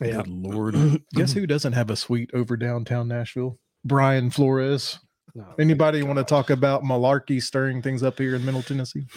Yeah. 0.03 0.23
Good 0.23 0.29
lord. 0.29 1.03
Guess 1.15 1.33
who 1.33 1.47
doesn't 1.47 1.75
have 1.75 1.91
a 1.91 1.97
suite 1.97 2.31
over 2.35 2.57
downtown 2.57 3.09
Nashville? 3.09 3.59
Brian 3.85 4.31
Flores. 4.31 4.99
No. 5.35 5.45
Anybody 5.61 6.03
want 6.03 6.19
to 6.19 6.25
talk 6.25 6.51
about 6.51 6.83
Mularkey 6.83 7.41
stirring 7.41 7.83
things 7.83 8.03
up 8.03 8.19
here 8.19 8.35
in 8.35 8.45
Middle 8.45 8.63
Tennessee? 8.63 9.07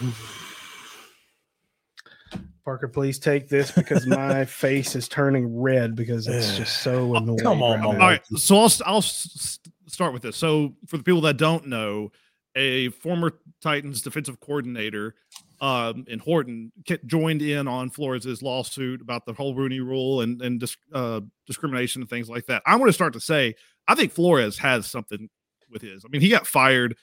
Parker, 2.64 2.86
please 2.88 3.18
take 3.18 3.48
this 3.48 3.70
because 3.72 4.06
my 4.06 4.44
face 4.46 4.94
is 4.94 5.08
turning 5.08 5.60
red 5.60 5.96
because 5.96 6.26
it's 6.28 6.56
just 6.56 6.82
so 6.82 7.14
annoying. 7.16 7.38
come 7.40 7.62
on, 7.62 7.80
right 7.80 7.86
All 7.86 7.94
right, 7.98 8.26
so 8.36 8.56
I'll 8.58 8.70
I'll 8.86 8.98
s- 8.98 9.30
s- 9.36 9.58
start 9.86 10.12
with 10.12 10.22
this. 10.22 10.36
So 10.36 10.74
for 10.86 10.96
the 10.96 11.02
people 11.02 11.20
that 11.22 11.36
don't 11.38 11.66
know, 11.66 12.12
a 12.54 12.90
former 12.90 13.32
Titans 13.60 14.02
defensive 14.02 14.38
coordinator 14.40 15.14
um, 15.60 16.04
in 16.08 16.18
Horton 16.18 16.70
joined 17.06 17.42
in 17.42 17.66
on 17.66 17.90
Flores' 17.90 18.42
lawsuit 18.42 19.00
about 19.00 19.26
the 19.26 19.32
whole 19.32 19.54
Rooney 19.54 19.80
Rule 19.80 20.20
and 20.20 20.40
and 20.42 20.60
dis- 20.60 20.76
uh, 20.92 21.20
discrimination 21.46 22.02
and 22.02 22.08
things 22.10 22.28
like 22.30 22.46
that. 22.46 22.62
I 22.66 22.76
want 22.76 22.88
to 22.88 22.92
start 22.92 23.12
to 23.14 23.20
say 23.20 23.54
I 23.88 23.94
think 23.96 24.12
Flores 24.12 24.58
has 24.58 24.86
something 24.86 25.28
with 25.68 25.82
his. 25.82 26.04
I 26.04 26.08
mean, 26.10 26.20
he 26.20 26.28
got 26.28 26.46
fired, 26.46 26.96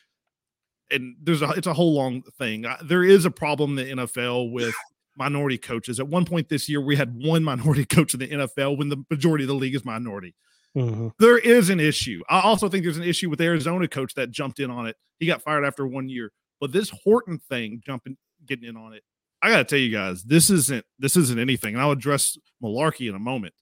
and 0.89 1.15
there's 1.21 1.41
a 1.41 1.49
it's 1.51 1.67
a 1.67 1.73
whole 1.73 1.93
long 1.93 2.21
thing. 2.37 2.65
Uh, 2.65 2.77
There 2.83 3.03
is 3.03 3.25
a 3.25 3.31
problem 3.31 3.77
in 3.77 3.97
the 3.97 4.03
NFL 4.05 4.51
with 4.53 4.73
minority 5.19 5.57
coaches. 5.59 5.99
At 5.99 6.07
one 6.07 6.25
point 6.25 6.49
this 6.49 6.67
year, 6.69 6.81
we 6.81 6.95
had 6.95 7.13
one 7.21 7.43
minority 7.43 7.85
coach 7.95 8.13
in 8.15 8.19
the 8.21 8.27
NFL 8.29 8.77
when 8.77 8.89
the 8.89 9.03
majority 9.11 9.43
of 9.43 9.49
the 9.49 9.53
league 9.55 9.75
is 9.75 9.85
minority 9.85 10.33
Mhm. 10.77 11.11
there 11.19 11.37
is 11.39 11.69
an 11.71 11.79
issue. 11.79 12.21
I 12.29 12.41
also 12.41 12.69
think 12.69 12.83
there's 12.83 12.97
an 12.97 13.03
issue 13.03 13.27
with 13.29 13.39
the 13.39 13.45
Arizona 13.45 13.87
coach 13.87 14.13
that 14.13 14.29
jumped 14.29 14.59
in 14.59 14.69
on 14.69 14.85
it. 14.87 14.95
He 15.19 15.25
got 15.25 15.41
fired 15.41 15.65
after 15.65 15.85
one 15.87 16.09
year. 16.09 16.31
But 16.61 16.71
this 16.71 16.91
Horton 17.03 17.39
thing, 17.39 17.81
jumping, 17.83 18.17
getting 18.45 18.69
in 18.69 18.77
on 18.77 18.93
it, 18.93 19.03
I 19.41 19.49
gotta 19.49 19.63
tell 19.63 19.79
you 19.79 19.89
guys, 19.91 20.23
this 20.23 20.49
isn't 20.51 20.85
this 20.99 21.15
isn't 21.15 21.39
anything. 21.39 21.73
And 21.73 21.81
I'll 21.81 21.89
address 21.91 22.37
Mularkey 22.63 23.09
in 23.09 23.15
a 23.15 23.19
moment. 23.19 23.55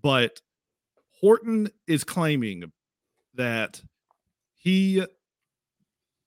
But 0.00 0.40
Horton 1.20 1.70
is 1.88 2.04
claiming 2.04 2.70
that 3.34 3.82
he 4.54 5.04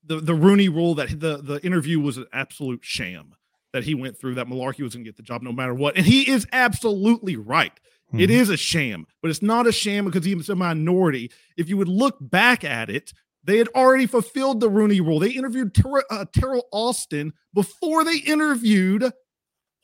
the 0.04 0.20
the 0.20 0.34
Rooney 0.34 0.68
rule 0.68 0.94
that 0.96 1.08
the 1.20 1.38
the 1.38 1.58
interview 1.64 2.00
was 2.00 2.18
an 2.18 2.26
absolute 2.34 2.80
sham 2.84 3.34
that 3.72 3.84
he 3.84 3.94
went 3.94 4.18
through 4.18 4.34
that 4.36 4.46
Mularkey 4.46 4.82
was 4.82 4.94
going 4.94 5.04
to 5.04 5.08
get 5.08 5.16
the 5.16 5.22
job 5.22 5.42
no 5.42 5.52
matter 5.52 5.74
what. 5.74 5.96
And 5.96 6.06
he 6.06 6.28
is 6.30 6.46
absolutely 6.52 7.36
right. 7.36 7.72
It 8.14 8.30
Mhm. 8.30 8.32
is 8.32 8.48
a 8.48 8.56
sham, 8.56 9.06
but 9.20 9.30
it's 9.30 9.42
not 9.42 9.66
a 9.66 9.72
sham 9.72 10.06
because 10.06 10.24
he 10.24 10.34
was 10.34 10.48
a 10.48 10.56
minority. 10.56 11.30
If 11.58 11.68
you 11.68 11.76
would 11.76 11.88
look 11.88 12.16
back 12.20 12.64
at 12.64 12.88
it, 12.88 13.12
they 13.44 13.58
had 13.58 13.68
already 13.68 14.06
fulfilled 14.06 14.60
the 14.60 14.70
Rooney 14.70 15.00
rule. 15.02 15.18
They 15.18 15.30
interviewed 15.32 15.74
Ter- 15.74 16.04
uh, 16.10 16.24
Teryl 16.32 16.62
Austin 16.72 17.34
before 17.52 18.04
they 18.04 18.16
interviewed 18.18 19.12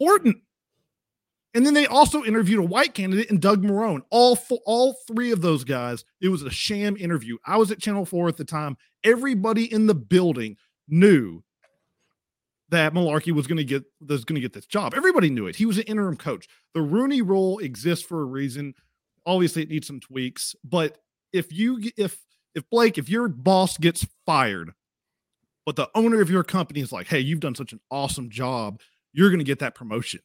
Horton. 0.01 0.41
And 1.53 1.65
then 1.65 1.75
they 1.75 1.87
also 1.87 2.25
interviewed 2.25 2.59
a 2.59 2.67
white 2.67 2.95
candidate 2.95 3.31
and 3.31 3.41
Doug 3.41 3.63
Marrone. 3.63 4.01
All 4.11 4.35
four, 4.35 4.59
all 4.67 4.97
three 5.07 5.31
of 5.31 5.41
those 5.41 5.63
guys, 5.63 6.05
it 6.21 6.29
was 6.29 6.43
a 6.43 6.51
sham 6.51 6.97
interview. 6.97 7.37
I 7.47 7.59
was 7.59 7.71
at 7.71 7.79
Channel 7.81 8.07
4 8.07 8.29
at 8.29 8.37
the 8.37 8.45
time. 8.45 8.77
Everybody 9.05 9.71
in 9.73 9.87
the 9.87 9.95
building 9.95 10.57
knew 10.89 11.43
that 12.75 12.93
Mularkey 12.95 13.33
was 13.33 13.47
going 13.47 13.57
to 13.59 13.65
get 13.65 13.85
was 14.07 14.25
going 14.25 14.35
to 14.37 14.41
get 14.41 14.53
this 14.53 14.67
job. 14.67 14.95
Everybody 14.95 15.31
knew 15.31 15.47
it. 15.47 15.57
He 15.57 15.67
was 15.67 15.79
an 15.79 15.85
interim 15.85 16.17
coach. 16.17 16.47
The 16.75 16.83
Rooney 16.83 17.23
rule 17.23 17.59
exists 17.59 18.05
for 18.05 18.21
a 18.21 18.25
reason. 18.25 18.75
Obviously, 19.27 19.63
it 19.63 19.69
needs 19.71 19.87
some 19.87 20.01
tweaks, 20.01 20.55
but 20.65 20.99
if 21.33 21.53
you 21.53 21.81
if 21.97 22.19
if 22.55 22.69
Blake, 22.71 22.99
if 22.99 23.09
your 23.09 23.29
boss 23.29 23.77
gets 23.79 24.07
fired, 24.27 24.73
but 25.67 25.77
the 25.77 25.89
owner 25.95 26.21
of 26.21 26.31
your 26.31 26.45
company 26.45 26.81
is 26.81 26.93
like, 26.93 27.07
"Hey, 27.09 27.21
you've 27.21 27.41
done 27.41 27.55
such 27.55 27.73
an 27.73 27.81
awesome 27.91 28.29
job. 28.31 28.81
You're 29.13 29.31
going 29.31 29.39
to 29.39 29.45
get 29.45 29.59
that 29.61 29.75
promotion." 29.75 30.21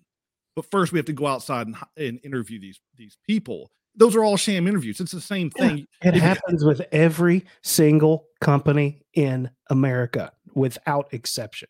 But 0.55 0.69
first, 0.69 0.91
we 0.91 0.99
have 0.99 1.05
to 1.05 1.13
go 1.13 1.25
outside 1.27 1.67
and, 1.67 1.75
and 1.97 2.19
interview 2.23 2.59
these 2.59 2.79
these 2.95 3.17
people. 3.25 3.71
those 3.95 4.15
are 4.15 4.23
all 4.23 4.37
sham 4.37 4.67
interviews. 4.67 4.99
It's 4.99 5.11
the 5.11 5.19
same 5.19 5.49
Yeah, 5.57 5.67
thing. 5.67 5.77
It 6.03 6.15
If- 6.15 6.21
happens 6.21 6.63
with 6.63 6.81
every 6.91 7.43
single 7.63 8.27
company 8.39 9.01
in 9.13 9.49
America 9.69 10.31
without 10.53 11.11
exception. 11.13 11.67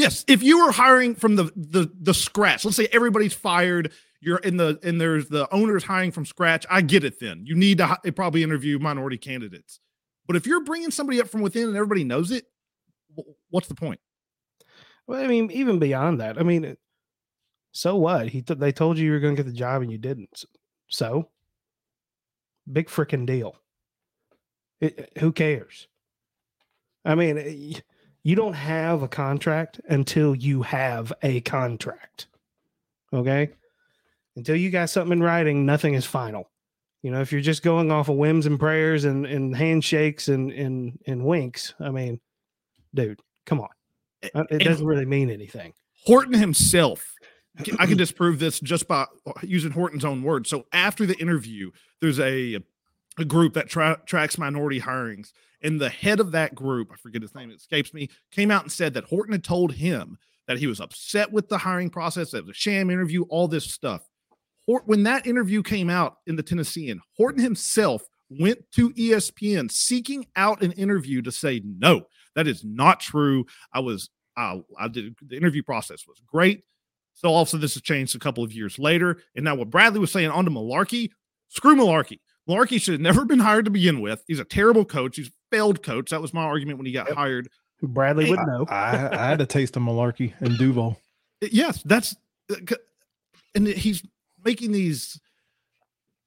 Yes, 0.00 0.24
if 0.28 0.42
you 0.42 0.64
were 0.64 0.72
hiring 0.72 1.14
from 1.14 1.36
the 1.36 1.52
the 1.54 1.90
the 2.00 2.14
scratch, 2.14 2.64
let's 2.64 2.78
say 2.78 2.88
everybody's 2.90 3.34
fired, 3.34 3.92
you're 4.22 4.38
in 4.38 4.56
the 4.56 4.78
and 4.82 4.98
there's 4.98 5.28
the 5.28 5.46
owners 5.54 5.84
hiring 5.84 6.10
from 6.10 6.24
scratch. 6.24 6.64
I 6.70 6.80
get 6.80 7.04
it. 7.04 7.20
Then 7.20 7.42
you 7.44 7.54
need 7.54 7.78
to 7.78 7.98
eh, 8.06 8.10
probably 8.10 8.42
interview 8.42 8.78
minority 8.78 9.18
candidates. 9.18 9.78
But 10.26 10.36
if 10.36 10.46
you're 10.46 10.64
bringing 10.64 10.90
somebody 10.90 11.20
up 11.20 11.28
from 11.28 11.42
within 11.42 11.68
and 11.68 11.76
everybody 11.76 12.04
knows 12.04 12.30
it, 12.30 12.46
what's 13.50 13.68
the 13.68 13.74
point? 13.74 14.00
Well, 15.06 15.22
I 15.22 15.26
mean, 15.26 15.50
even 15.50 15.78
beyond 15.78 16.20
that, 16.20 16.38
I 16.38 16.44
mean, 16.44 16.78
so 17.72 17.96
what? 17.96 18.28
He 18.28 18.40
th- 18.40 18.58
they 18.58 18.72
told 18.72 18.96
you 18.96 19.04
you 19.04 19.12
were 19.12 19.20
going 19.20 19.36
to 19.36 19.42
get 19.42 19.50
the 19.50 19.56
job 19.56 19.82
and 19.82 19.92
you 19.92 19.98
didn't. 19.98 20.44
So, 20.88 21.28
big 22.72 22.88
freaking 22.88 23.26
deal. 23.26 23.54
It, 24.80 24.98
it- 24.98 25.12
eh, 25.16 25.20
who 25.20 25.32
cares? 25.32 25.88
I 27.04 27.14
mean, 27.16 27.36
it- 27.36 27.58
y- 27.76 27.82
you 28.22 28.36
don't 28.36 28.54
have 28.54 29.02
a 29.02 29.08
contract 29.08 29.80
until 29.88 30.34
you 30.34 30.62
have 30.62 31.12
a 31.22 31.40
contract. 31.40 32.26
Okay, 33.12 33.50
until 34.36 34.56
you 34.56 34.70
got 34.70 34.90
something 34.90 35.12
in 35.12 35.22
writing, 35.22 35.66
nothing 35.66 35.94
is 35.94 36.06
final. 36.06 36.50
You 37.02 37.10
know, 37.10 37.20
if 37.20 37.32
you're 37.32 37.40
just 37.40 37.62
going 37.62 37.90
off 37.90 38.08
of 38.08 38.16
whims 38.16 38.46
and 38.46 38.58
prayers 38.58 39.04
and, 39.04 39.24
and 39.26 39.56
handshakes 39.56 40.28
and, 40.28 40.52
and 40.52 40.98
and 41.06 41.24
winks, 41.24 41.74
I 41.80 41.90
mean, 41.90 42.20
dude, 42.94 43.20
come 43.46 43.60
on. 43.60 43.68
Uh, 44.34 44.44
It 44.50 44.58
doesn't 44.58 44.86
really 44.86 45.06
mean 45.06 45.30
anything. 45.30 45.72
Horton 46.04 46.34
himself, 46.34 47.14
I 47.78 47.86
can 47.86 47.96
disprove 47.96 48.38
this 48.38 48.60
just 48.60 48.86
by 48.86 49.06
using 49.42 49.70
Horton's 49.70 50.04
own 50.04 50.22
words. 50.22 50.48
So 50.48 50.66
after 50.72 51.06
the 51.06 51.18
interview, 51.18 51.70
there's 52.00 52.20
a 52.20 52.60
a 53.22 53.26
group 53.26 53.54
that 53.54 53.68
tra- 53.68 54.00
tracks 54.06 54.38
minority 54.38 54.80
hirings, 54.80 55.32
and 55.62 55.80
the 55.80 55.90
head 55.90 56.20
of 56.20 56.32
that 56.32 56.54
group, 56.54 56.90
I 56.92 56.96
forget 56.96 57.22
his 57.22 57.34
name, 57.34 57.50
it 57.50 57.56
escapes 57.56 57.92
me, 57.92 58.08
came 58.30 58.50
out 58.50 58.62
and 58.62 58.72
said 58.72 58.94
that 58.94 59.04
Horton 59.04 59.32
had 59.32 59.44
told 59.44 59.72
him 59.72 60.18
that 60.46 60.58
he 60.58 60.66
was 60.66 60.80
upset 60.80 61.30
with 61.30 61.48
the 61.48 61.58
hiring 61.58 61.90
process, 61.90 62.30
that 62.30 62.38
it 62.38 62.46
was 62.46 62.56
a 62.56 62.58
sham 62.58 62.90
interview, 62.90 63.22
all 63.28 63.46
this 63.46 63.72
stuff. 63.72 64.02
Hort- 64.66 64.86
when 64.86 65.02
that 65.04 65.26
interview 65.26 65.62
came 65.62 65.90
out 65.90 66.16
in 66.26 66.36
the 66.36 66.42
Tennessean, 66.42 67.00
Horton 67.16 67.42
himself 67.42 68.02
went 68.30 68.58
to 68.72 68.90
ESPN 68.90 69.70
seeking 69.70 70.26
out 70.36 70.62
an 70.62 70.72
interview 70.72 71.22
to 71.22 71.32
say, 71.32 71.62
no, 71.64 72.02
that 72.34 72.46
is 72.46 72.64
not 72.64 73.00
true. 73.00 73.44
I 73.74 73.80
was, 73.80 74.10
I, 74.36 74.60
I 74.78 74.88
did, 74.88 75.16
the 75.26 75.36
interview 75.36 75.62
process 75.62 76.06
was 76.06 76.20
great. 76.26 76.62
So 77.14 77.28
also 77.28 77.58
this 77.58 77.74
has 77.74 77.82
changed 77.82 78.16
a 78.16 78.20
couple 78.20 78.44
of 78.44 78.52
years 78.52 78.78
later. 78.78 79.18
And 79.34 79.44
now 79.44 79.56
what 79.56 79.70
Bradley 79.70 80.00
was 80.00 80.12
saying 80.12 80.30
on 80.30 80.44
to 80.44 80.50
Mularkey, 80.50 81.10
screw 81.48 81.76
Mularkey. 81.76 82.20
Mularkey 82.48 82.80
should 82.80 82.92
have 82.92 83.00
never 83.00 83.24
been 83.24 83.38
hired 83.38 83.64
to 83.66 83.70
begin 83.70 84.00
with. 84.00 84.24
He's 84.26 84.40
a 84.40 84.44
terrible 84.44 84.84
coach. 84.84 85.16
He's 85.16 85.28
a 85.28 85.32
failed 85.50 85.82
coach. 85.82 86.10
That 86.10 86.20
was 86.22 86.34
my 86.34 86.42
argument 86.42 86.78
when 86.78 86.86
he 86.86 86.92
got 86.92 87.08
Yep. 87.08 87.16
hired. 87.16 87.48
Bradley 87.82 88.24
Hey, 88.24 88.30
would 88.30 88.40
know. 88.46 88.66
I, 88.68 89.08
I 89.16 89.26
had 89.28 89.40
a 89.40 89.46
taste 89.46 89.76
of 89.76 89.82
Mularkey 89.82 90.34
and 90.40 90.56
Duval. 90.58 90.98
Yes, 91.50 91.82
that's 91.84 92.14
uh, 92.52 92.74
and 93.54 93.66
he's 93.66 94.02
making 94.44 94.72
these. 94.72 95.18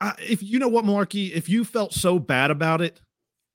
Uh, 0.01 0.13
if 0.19 0.41
you 0.41 0.57
know 0.57 0.67
what, 0.67 0.85
Mularkey, 0.85 1.31
if 1.31 1.47
you 1.47 1.63
felt 1.63 1.93
so 1.93 2.17
bad 2.17 2.49
about 2.49 2.81
it, 2.81 2.99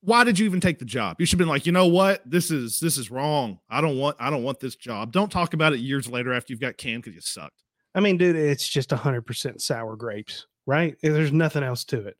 why 0.01 0.23
did 0.23 0.39
you 0.39 0.45
even 0.45 0.61
take 0.61 0.79
the 0.79 0.85
job? 0.85 1.17
You 1.19 1.25
should 1.25 1.33
have 1.37 1.45
been 1.45 1.49
like, 1.49 1.65
you 1.65 1.73
know 1.73 1.87
what, 1.87 2.21
this 2.25 2.49
is 2.49 2.79
this 2.79 2.97
is 2.97 3.11
wrong. 3.11 3.59
I 3.69 3.81
don't 3.81 3.97
want 3.97 4.15
I 4.21 4.29
don't 4.29 4.43
want 4.43 4.61
this 4.61 4.77
job. 4.77 5.11
Don't 5.11 5.29
talk 5.29 5.53
about 5.53 5.73
it 5.73 5.79
years 5.81 6.07
later 6.07 6.31
after 6.33 6.53
you've 6.53 6.61
got 6.61 6.77
canned 6.77 7.03
because 7.03 7.15
you 7.15 7.21
sucked. 7.21 7.61
I 7.93 7.99
mean, 7.99 8.15
dude, 8.17 8.37
it's 8.37 8.65
just 8.65 8.91
hundred 8.91 9.23
percent 9.23 9.61
sour 9.61 9.97
grapes, 9.97 10.47
right? 10.65 10.95
There's 11.03 11.33
nothing 11.33 11.63
else 11.63 11.83
to 11.85 11.99
it. 12.07 12.15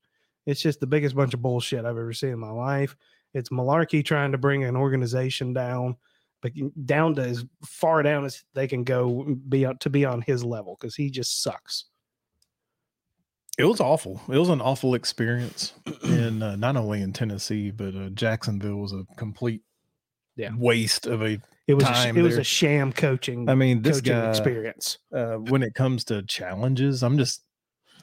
It's 0.49 0.61
just 0.61 0.79
the 0.79 0.87
biggest 0.87 1.15
bunch 1.15 1.33
of 1.33 1.41
bullshit 1.41 1.79
I've 1.85 1.97
ever 1.97 2.11
seen 2.13 2.31
in 2.31 2.39
my 2.39 2.49
life. 2.49 2.95
It's 3.33 3.49
Mularkey 3.49 4.03
trying 4.03 4.31
to 4.31 4.37
bring 4.37 4.63
an 4.63 4.75
organization 4.75 5.53
down, 5.53 5.95
but 6.41 6.51
down 6.85 7.13
to 7.15 7.21
as 7.21 7.45
far 7.63 8.01
down 8.01 8.25
as 8.25 8.43
they 8.55 8.67
can 8.67 8.83
go 8.83 9.23
be 9.47 9.65
on- 9.65 9.77
to 9.79 9.89
be 9.89 10.05
on 10.05 10.21
his 10.21 10.43
level 10.43 10.75
because 10.79 10.95
he 10.95 11.11
just 11.11 11.43
sucks. 11.43 11.85
It 13.59 13.65
was 13.65 13.79
awful. 13.81 14.21
It 14.29 14.37
was 14.37 14.49
an 14.49 14.61
awful 14.61 14.95
experience 14.95 15.73
in 16.03 16.41
uh, 16.41 16.55
not 16.55 16.77
only 16.77 17.01
in 17.01 17.11
Tennessee, 17.13 17.71
but 17.71 17.93
uh, 17.93 18.09
Jacksonville 18.09 18.77
was 18.77 18.93
a 18.93 19.03
complete 19.17 19.61
Yeah. 20.37 20.51
waste 20.57 21.05
of 21.05 21.21
a. 21.21 21.39
It 21.67 21.73
was 21.75 21.83
a, 21.83 22.09
it 22.15 22.21
was 22.23 22.37
a 22.37 22.43
sham 22.43 22.91
coaching. 22.93 23.47
I 23.47 23.53
mean, 23.53 23.83
this 23.83 24.01
guy. 24.01 24.29
experience. 24.29 24.97
Uh, 25.13 25.33
when 25.35 25.61
it 25.61 25.75
comes 25.75 26.05
to 26.05 26.23
challenges, 26.23 27.03
I'm 27.03 27.17
just 27.17 27.43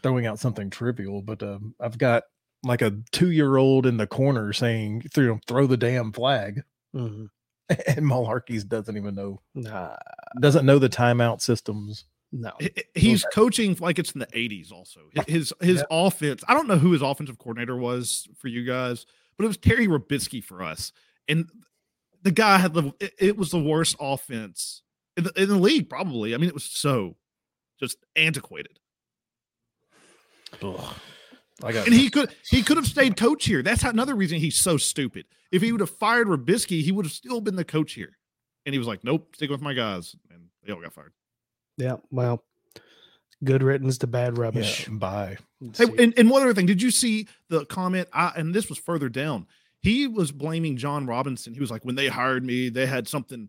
throwing 0.03 0.27
out 0.27 0.39
something 0.39 0.71
trivial, 0.71 1.21
but 1.23 1.43
um, 1.43 1.75
I've 1.81 1.99
got 1.99 2.23
like 2.67 2.83
a 2.83 2.93
two 3.13 3.31
year 3.31 3.57
old 3.57 3.87
in 3.87 3.97
the 3.97 4.07
corner 4.07 4.53
saying, 4.53 5.03
"Throw 5.13 5.39
throw 5.47 5.67
the 5.67 5.77
damn 5.77 6.13
flag," 6.13 6.63
Mhm. 6.95 7.29
and 7.69 8.07
Mularkey's 8.07 8.65
doesn't 8.65 8.97
even 8.97 9.15
know 9.15 9.41
Nah, 9.55 9.97
doesn't 10.41 10.67
know 10.67 10.79
the 10.79 10.89
timeout 10.89 11.41
systems. 11.41 12.05
no. 12.33 12.53
H- 12.61 12.73
h- 12.77 12.85
He's 12.95 13.25
coaching 13.33 13.77
like 13.81 13.99
it's 13.99 14.13
in 14.13 14.21
the 14.21 14.27
80s 14.29 14.73
also. 14.73 15.01
Hi- 15.17 15.25
His 15.29 15.53
his 15.61 15.85
offense, 15.91 16.43
I 16.49 16.55
don't 16.55 16.69
know 16.69 16.79
who 16.79 16.93
his 16.93 17.03
offensive 17.03 17.39
coordinator 17.39 17.77
was 17.77 18.29
for 18.37 18.49
you 18.49 18.65
guys, 18.65 19.07
but 19.37 19.45
it 19.45 19.49
was 19.49 19.57
Terry 19.57 19.87
Robiskie 19.89 20.43
for 20.45 20.63
us. 20.63 20.93
And 21.29 21.49
the 22.23 22.31
guy 22.33 22.59
had 22.59 22.75
the 22.75 22.93
it, 23.01 23.13
it 23.19 23.37
was 23.37 23.51
the 23.51 23.61
worst 23.63 23.97
offense 24.01 24.83
in 25.17 25.25
the, 25.25 25.33
in 25.43 25.49
the 25.49 25.57
league 25.59 25.89
probably. 25.89 26.35
I 26.35 26.39
mean 26.39 26.49
it 26.49 26.55
was 26.55 26.65
so 26.65 27.17
just 27.81 27.99
antiquated. 28.17 28.79
Ugh. 30.63 30.95
I 31.63 31.73
got 31.73 31.87
And 31.87 31.95
he 31.95 32.11
could 32.11 32.35
he 32.49 32.63
could 32.63 32.77
have 32.77 32.87
stayed 32.87 33.17
coach 33.17 33.45
here. 33.47 33.63
That's 33.63 33.83
how, 33.83 33.91
another 33.91 34.15
reason 34.15 34.39
he's 34.39 34.59
so 34.59 34.77
stupid. 34.77 35.27
If 35.51 35.63
he 35.63 35.73
would 35.73 35.81
have 35.81 35.91
fired 35.91 36.29
Robiskie, 36.29 36.83
he 36.83 36.93
would 36.93 37.07
have 37.07 37.13
still 37.13 37.41
been 37.41 37.57
the 37.57 37.65
coach 37.65 37.95
here. 37.95 38.19
And 38.67 38.75
he 38.75 38.79
was 38.79 38.89
like, 38.89 39.05
"Nope, 39.05 39.35
stick 39.37 39.49
with 39.49 39.63
my 39.63 39.75
guys." 39.75 40.17
And 40.31 40.49
they 40.65 40.73
all 40.73 40.83
got 40.83 40.93
fired. 40.93 41.13
Yeah, 41.79 41.97
well, 42.11 42.43
good 43.45 43.63
riddance 43.63 43.99
to 43.99 44.07
bad 44.07 44.37
yeah, 44.37 44.43
rubbish. 44.43 44.87
bye. 44.91 45.37
Hey, 45.75 45.87
and, 45.99 46.15
and 46.19 46.31
one 46.31 46.43
other 46.43 46.55
thing, 46.55 46.67
did 46.67 46.83
you 46.83 46.91
see 46.91 47.29
the 47.49 47.65
comment? 47.67 48.09
I, 48.13 48.33
and 48.37 48.55
this 48.55 48.69
was 48.69 48.79
further 48.79 49.09
down. 49.09 49.47
He 49.81 50.07
was 50.07 50.33
blaming 50.33 50.77
Jon 50.77 51.07
Robinson. 51.07 51.55
He 51.55 51.61
was 51.61 51.71
like, 51.71 51.85
when 51.85 51.95
they 51.95 52.09
hired 52.09 52.45
me, 52.45 52.69
they 52.69 52.87
had 52.87 53.09
something. 53.09 53.49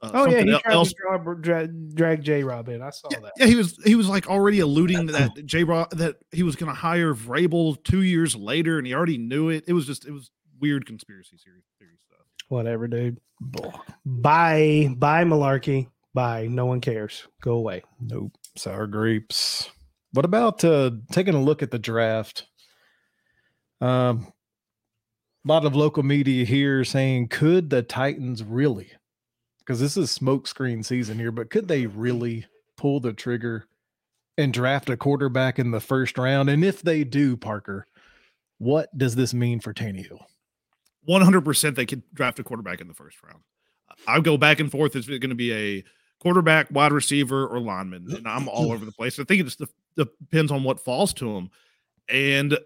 Uh, 0.00 0.10
oh 0.14 0.28
yeah, 0.28 0.42
he 0.42 0.52
el- 0.52 0.60
tried 0.60 0.72
else. 0.74 0.90
to 0.90 0.94
draw, 1.00 1.34
dra- 1.34 1.66
drag 1.66 2.22
J 2.22 2.44
Rob 2.44 2.68
in. 2.68 2.82
I 2.82 2.90
saw 2.90 3.08
Yeah, 3.10 3.18
that. 3.20 3.32
yeah, 3.36 3.46
he 3.46 3.56
was 3.56 3.76
he 3.84 3.94
was 3.96 4.08
like 4.08 4.28
already 4.28 4.60
alluding 4.60 5.08
to 5.08 5.12
that 5.14 5.44
J. 5.44 5.64
Rob 5.64 5.90
that 5.90 6.16
he 6.30 6.42
was 6.44 6.54
going 6.56 6.70
to 6.72 6.78
hire 6.78 7.14
Vrabel 7.14 7.82
two 7.82 8.02
years 8.02 8.36
later, 8.36 8.78
and 8.78 8.86
he 8.86 8.94
already 8.94 9.18
knew 9.18 9.48
it. 9.48 9.64
It 9.66 9.72
was 9.72 9.86
just 9.86 10.06
it 10.06 10.12
was 10.12 10.30
weird 10.60 10.86
conspiracy 10.86 11.36
theory, 11.44 11.62
theory 11.80 11.96
stuff. 12.06 12.26
Whatever, 12.48 12.86
dude. 12.86 13.18
Blah. 13.40 13.72
Bye, 14.06 14.94
bye, 14.96 15.24
Mularkey. 15.24 15.88
Bye. 16.14 16.46
No 16.48 16.66
one 16.66 16.80
cares. 16.80 17.26
Go 17.42 17.52
away. 17.54 17.82
Nope. 18.00 18.32
Sour 18.56 18.86
grapes. 18.86 19.68
What 20.12 20.24
about 20.24 20.64
uh 20.64 20.92
taking 21.12 21.34
a 21.34 21.42
look 21.42 21.62
at 21.62 21.70
the 21.72 21.78
draft? 21.78 22.46
Um 23.80 24.32
a 25.44 25.48
lot 25.48 25.64
of 25.64 25.74
local 25.76 26.02
media 26.02 26.44
here 26.44 26.84
saying 26.84 27.28
could 27.28 27.70
the 27.70 27.82
Titans 27.82 28.42
really 28.42 28.90
because 29.68 29.80
this 29.80 29.98
is 29.98 30.18
smokescreen 30.18 30.82
season 30.82 31.18
here, 31.18 31.30
but 31.30 31.50
could 31.50 31.68
they 31.68 31.82
mm-hmm. 31.84 32.00
really 32.00 32.46
pull 32.78 33.00
the 33.00 33.12
trigger 33.12 33.66
and 34.38 34.50
draft 34.50 34.88
a 34.88 34.96
quarterback 34.96 35.58
in 35.58 35.72
the 35.72 35.80
first 35.80 36.16
round? 36.16 36.48
And 36.48 36.64
if 36.64 36.80
they 36.80 37.04
do, 37.04 37.36
Parker, 37.36 37.86
what 38.56 38.96
does 38.96 39.14
this 39.14 39.34
mean 39.34 39.60
for 39.60 39.74
Tannehill? 39.74 40.22
One 41.04 41.20
hundred 41.20 41.44
percent, 41.44 41.76
they 41.76 41.84
could 41.84 42.02
draft 42.14 42.38
a 42.38 42.44
quarterback 42.44 42.80
in 42.80 42.88
the 42.88 42.94
first 42.94 43.22
round. 43.22 43.40
I'll 44.06 44.22
go 44.22 44.38
back 44.38 44.58
and 44.58 44.70
forth. 44.70 44.96
Is 44.96 45.06
it 45.06 45.18
going 45.18 45.28
to 45.30 45.34
be 45.34 45.52
a 45.52 45.84
quarterback, 46.18 46.70
wide 46.70 46.92
receiver, 46.92 47.46
or 47.46 47.60
lineman? 47.60 48.06
And 48.10 48.26
I'm 48.26 48.48
all 48.48 48.72
over 48.72 48.86
the 48.86 48.92
place. 48.92 49.18
I 49.18 49.24
think 49.24 49.42
it 49.42 49.44
just 49.44 49.62
depends 49.96 50.50
on 50.50 50.64
what 50.64 50.80
falls 50.80 51.12
to 51.14 51.34
them. 51.34 51.50
And 52.08 52.58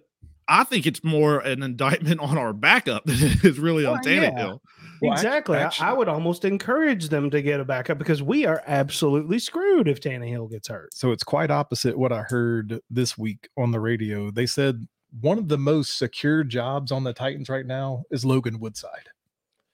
I 0.47 0.63
think 0.65 0.87
it's 0.87 1.03
more 1.03 1.41
an 1.41 1.63
indictment 1.63 2.21
on 2.21 2.39
our 2.39 2.53
backup 2.53 3.05
than 3.07 3.17
it 3.17 3.45
is 3.45 3.59
really 3.59 3.87
oh, 3.87 3.95
on 3.95 4.03
Well, 4.05 4.63
yeah. 4.75 4.82
Tannehill. 5.03 5.09
Well, 5.09 5.13
exactly. 5.13 5.59
I- 5.59 5.73
I, 5.81 5.93
would 5.93 6.09
almost 6.09 6.45
encourage 6.45 7.09
them 7.09 7.31
to 7.31 7.43
get 7.43 7.61
a 7.61 7.65
backup 7.65 7.99
because 7.99 8.23
we 8.23 8.47
are 8.47 8.63
absolutely 8.67 9.39
screwed 9.39 9.89
if 9.89 10.01
Tannehill 10.01 10.51
gets 10.51 10.69
hurt. 10.69 10.95
So 10.95 11.13
it's 11.13 11.25
quite 11.25 11.51
opposite 11.51 11.99
what 11.99 12.13
I 12.13 12.23
heard 12.23 12.81
this 12.91 13.19
week 13.19 13.49
on 13.57 13.71
the 13.71 13.81
radio. 13.81 14.31
They 14.31 14.47
said 14.47 14.87
one 15.21 15.39
of 15.39 15.49
the 15.49 15.59
most 15.59 15.99
secure 15.99 16.45
jobs 16.45 16.93
on 16.93 17.05
the 17.05 17.13
Titans 17.13 17.49
right 17.49 17.67
now 17.67 18.05
is 18.11 18.25
Logan 18.25 18.59
Woodside. 18.61 19.09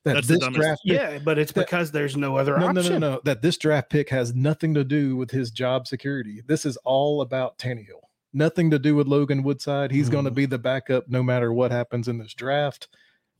That 0.04 0.14
That's 0.14 0.28
this 0.28 0.38
dumbest- 0.38 0.61
draft 0.61 0.82
pick, 0.87 0.94
Yeah, 0.94 1.18
but 1.18 1.38
it's 1.38 1.52
That- 1.52 1.66
because 1.66 1.90
there's 1.90 2.16
no 2.16 2.37
other 2.37 2.56
no, 2.58 2.70
no, 2.70 2.80
option. 2.80 3.00
no, 3.00 3.14
no, 3.14 3.20
that 3.25 3.42
this 3.42 3.58
draft 3.58 3.90
pick 3.90 4.08
has 4.11 4.35
nothing 4.35 4.75
to 4.75 4.85
do 4.85 5.16
with 5.16 5.30
his 5.30 5.50
job 5.50 5.87
security. 5.87 6.42
This 6.47 6.64
is 6.64 6.76
all 6.78 7.20
about 7.20 7.58
Tannehill. 7.58 8.02
Nothing 8.32 8.70
to 8.70 8.78
do 8.78 8.94
with 8.94 9.06
Logan 9.06 9.42
Woodside. 9.42 9.90
He's 9.90 10.08
going 10.08 10.25
to 10.26 10.30
mm. 10.30 10.35
be 10.35 10.47
the 10.47 10.58
backup 10.58 11.08
no 11.08 11.23
matter 11.23 11.52
what 11.52 11.70
happens 11.73 12.08
in 12.08 12.18
this 12.18 12.35
draft. 12.35 12.88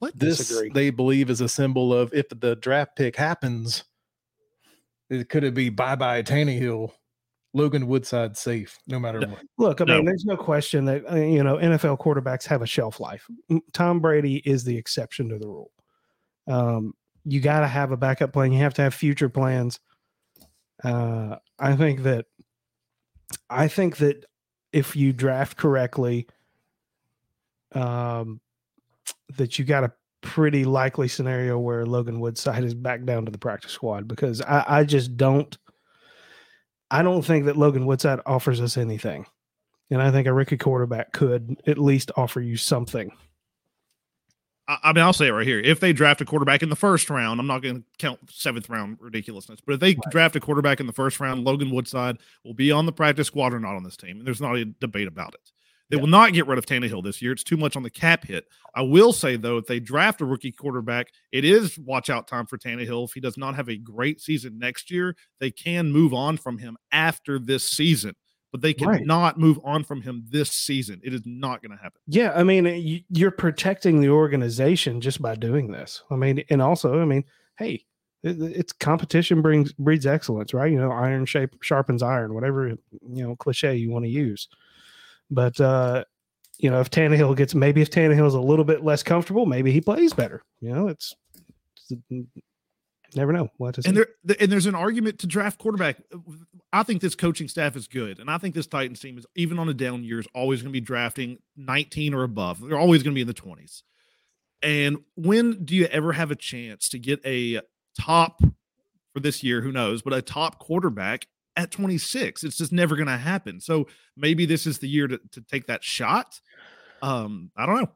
What? 0.01 0.17
This 0.19 0.39
Disagree. 0.39 0.71
they 0.71 0.91
believe 0.91 1.29
is 1.31 1.41
a 1.41 1.49
symbol 1.49 1.93
of 1.93 2.13
if 2.15 2.27
the 2.29 2.57
draft 2.57 2.95
pick 2.97 3.17
happens, 3.17 3.85
it 5.11 5.29
could 5.29 5.43
it 5.45 5.55
be 5.55 5.71
bye 5.71 5.97
bye 5.97 6.23
Tannehill 6.23 6.93
Logan 7.55 7.87
Woodside 7.89 8.37
safe 8.37 8.79
no 8.87 9.01
matter 9.01 9.21
what. 9.21 9.41
Look, 9.59 9.81
I 9.81 9.85
No. 9.85 9.97
mean, 9.97 10.05
there's 10.05 10.25
no 10.25 10.37
question 10.37 10.85
that 10.85 11.11
uh, 11.11 11.17
you 11.17 11.43
know 11.43 11.57
NFL 11.57 11.99
quarterbacks 11.99 12.47
have 12.47 12.63
a 12.63 12.67
shelf 12.67 13.01
life. 13.01 13.27
Tom 13.73 13.99
Brady 14.01 14.37
is 14.37 14.63
the 14.65 14.77
exception 14.77 15.29
to 15.31 15.39
the 15.39 15.47
rule. 15.49 15.73
Um, 16.47 16.93
you 17.25 17.41
got 17.41 17.61
to 17.61 17.67
have 17.67 17.91
a 17.91 17.97
backup 17.97 18.33
plan. 18.33 18.53
You 18.53 18.59
have 18.61 18.75
to 18.75 18.83
have 18.83 18.95
future 18.95 19.29
plans. 19.29 19.81
Uh, 20.85 21.37
I 21.59 21.75
think 21.75 22.05
that 22.05 22.27
I 23.51 23.67
think 23.67 23.97
that 23.97 24.25
if 24.73 24.95
you 24.95 25.13
draft 25.13 25.57
correctly, 25.57 26.29
um, 27.73 28.41
that 29.37 29.59
you 29.59 29.65
got 29.65 29.85
a 29.85 29.93
pretty 30.21 30.65
likely 30.65 31.09
scenario 31.09 31.59
where 31.59 31.87
Logan 31.87 32.21
Woodside 32.21 32.65
is 32.65 32.75
back 32.75 33.05
down 33.05 33.25
to 33.25 33.31
the 33.31 33.39
practice 33.39 33.73
squad 33.73 34.09
because 34.09 34.41
I, 34.43 34.65
I 34.81 34.85
just 34.85 35.17
don't. 35.17 35.57
I 36.91 37.03
don't 37.03 37.23
think 37.23 37.45
that 37.45 37.57
Logan 37.57 37.85
Woodside 37.85 38.21
offers 38.25 38.61
us 38.61 38.79
anything. 38.79 39.27
And 39.91 40.03
I 40.03 40.11
think 40.11 40.27
a 40.27 40.33
rookie 40.33 40.57
quarterback 40.57 41.13
could 41.13 41.61
at 41.67 41.79
least 41.79 42.11
offer 42.17 42.41
you 42.41 42.57
something. 42.57 43.11
I, 44.67 44.79
I 44.85 44.93
mean, 44.93 45.05
I'll 45.05 45.13
say 45.13 45.29
it 45.29 45.33
right 45.33 45.47
here. 45.47 45.61
If 45.61 45.81
they 45.81 45.93
draft 45.93 46.21
a 46.21 46.25
quarterback 46.25 46.63
in 46.63 46.69
the 46.69 46.77
first 46.77 47.11
round, 47.11 47.41
I'm 47.41 47.47
not 47.47 47.63
going 47.63 47.77
to 47.77 47.85
count 47.99 48.21
seventh 48.31 48.69
round 48.69 48.99
ridiculousness, 49.01 49.61
but 49.65 49.75
if 49.75 49.81
they 49.81 49.97
draft 50.11 50.37
a 50.37 50.41
quarterback 50.41 50.81
in 50.81 50.87
the 50.87 50.93
first 50.93 51.21
round, 51.21 51.45
Logan 51.45 51.71
Woodside 51.71 52.19
will 52.45 52.55
be 52.55 52.71
on 52.71 52.87
the 52.87 52.93
practice 52.93 53.27
squad 53.27 53.55
or 53.55 53.61
not 53.61 53.77
on 53.77 53.83
this 53.83 53.97
team. 53.97 54.19
And 54.19 54.27
there's 54.27 54.41
not 54.41 54.57
a 54.57 54.67
debate 54.67 55.09
about 55.09 55.35
it. 55.35 55.53
They 55.91 55.97
Yeah. 55.97 56.03
will 56.03 56.09
not 56.09 56.33
get 56.35 56.47
rid 56.47 56.59
of 56.59 56.67
Tannehill 56.67 57.03
this 57.03 57.23
year. 57.23 57.33
It's 57.33 57.43
too 57.45 57.57
much 57.57 57.77
on 57.77 57.83
the 57.83 57.91
cap 57.91 58.25
hit. 58.27 58.45
I 58.75 58.83
will 58.83 59.13
say, 59.13 59.37
though, 59.37 59.57
if 59.59 59.67
they 59.67 59.81
draft 59.81 60.21
a 60.21 60.25
rookie 60.27 60.53
quarterback, 60.53 61.09
it 61.33 61.45
is 61.45 61.79
watch 61.79 62.11
out 62.11 62.29
time 62.29 62.47
for 62.47 62.59
Tannehill. 62.59 63.07
If 63.09 63.13
he 63.15 63.21
does 63.21 63.39
not 63.39 63.55
have 63.57 63.69
a 63.69 63.77
great 63.79 64.21
season 64.21 64.59
next 64.59 64.91
year, 64.91 65.17
they 65.41 65.51
can 65.51 65.91
move 65.91 66.13
on 66.13 66.37
from 66.37 66.59
him 66.59 66.77
after 66.93 67.39
this 67.39 67.65
season. 67.69 68.15
But 68.53 68.63
they 68.63 68.75
Right. 68.81 69.01
cannot 69.01 69.39
move 69.39 69.59
on 69.63 69.85
from 69.85 70.01
him 70.03 70.25
this 70.29 70.51
season. 70.51 71.01
It 71.05 71.13
is 71.13 71.23
not 71.27 71.63
going 71.63 71.77
to 71.77 71.83
happen. 71.83 72.01
Yeah, 72.07 72.33
I 72.35 72.45
mean, 72.45 72.65
you, 72.65 73.01
you're 73.11 73.31
protecting 73.31 74.01
the 74.01 74.09
organization 74.09 75.01
just 75.03 75.21
by 75.21 75.35
doing 75.35 75.71
this. 75.71 76.03
I 76.11 76.17
mean, 76.17 76.43
and 76.49 76.63
also, 76.63 77.01
I 77.01 77.05
mean, 77.05 77.25
hey, 77.59 77.85
it's 78.23 78.73
competition 78.73 79.43
brings 79.43 79.73
breeds 79.75 80.07
excellence, 80.07 80.53
right? 80.55 80.73
You 80.73 80.79
know, 80.79 80.91
iron 80.91 81.25
shape 81.27 81.51
sharpens 81.63 82.03
iron, 82.03 82.35
whatever 82.35 82.69
you 82.69 82.79
know 83.23 83.37
cliche 83.37 83.77
you 83.77 83.91
want 83.91 84.07
to 84.07 84.11
use. 84.11 84.49
But 85.31 85.61
uh, 85.61 86.05
you 86.59 86.71
know, 86.71 86.81
if 86.81 86.91
Tannehill 86.91 87.37
gets 87.37 87.55
maybe 87.55 87.81
if 87.81 87.91
Tannehill's 87.91 88.35
a 88.35 88.41
little 88.41 88.65
bit 88.65 88.85
less 88.85 89.03
comfortable, 89.03 89.47
maybe 89.47 89.73
he 89.73 89.81
plays 89.81 90.13
better. 90.13 90.43
You 90.61 90.75
know, 90.75 90.89
it's, 90.89 91.15
it's 91.91 93.17
never 93.17 93.33
know 93.33 93.49
what 93.57 93.75
to 93.77 93.83
say. 93.83 93.89
and 93.91 93.97
there 93.97 94.09
and 94.41 94.51
there's 94.51 94.67
an 94.67 94.75
argument 94.75 95.21
to 95.21 95.27
draft 95.27 95.59
quarterback. 95.59 95.97
I 96.73 96.83
think 96.83 97.01
this 97.01 97.15
coaching 97.15 97.49
staff 97.49 97.77
is 97.77 97.89
good, 97.89 98.19
and 98.19 98.31
I 98.31 98.39
think 98.39 98.55
this 98.55 98.67
Titans 98.67 99.01
team 99.01 99.17
is 99.19 99.27
even 99.37 99.59
on 99.59 99.69
a 99.69 99.75
down 99.75 100.05
year 100.05 100.19
is 100.19 100.27
always 100.35 100.61
going 100.63 100.73
to 100.73 100.77
be 100.77 100.85
drafting 100.85 101.39
19 101.57 102.13
or 102.13 102.25
above. 102.25 102.61
They're 102.61 102.79
always 102.79 103.03
going 103.03 103.13
to 103.13 103.15
be 103.15 103.23
in 103.23 103.27
the 103.27 103.35
20s. 103.35 103.83
And 104.61 104.99
when 105.15 105.65
do 105.65 105.77
you 105.77 105.87
ever 105.87 106.13
have 106.13 106.31
a 106.31 106.37
chance 106.37 106.89
to 106.91 106.99
get 106.99 107.25
a 107.25 107.61
top 107.99 108.41
for 109.13 109.21
this 109.21 109.45
year? 109.45 109.61
Who 109.61 109.71
knows? 109.71 110.03
But 110.03 110.15
a 110.15 110.23
top 110.23 110.59
quarterback 110.59 111.29
at 111.59 111.73
26, 111.73 112.45
it's 112.45 112.57
just 112.57 112.73
never 112.73 112.95
going 112.95 113.09
to 113.09 113.17
happen. 113.17 113.61
So 113.61 113.89
maybe 114.17 114.47
this 114.47 114.67
is 114.67 114.79
the 114.79 114.89
year 114.89 115.09
to, 115.09 115.21
to 115.33 115.41
take 115.43 115.67
that 115.67 115.83
shot. 115.83 116.41
Um, 117.03 117.51
I 117.57 117.67
don't 117.67 117.83
know. 117.83 117.91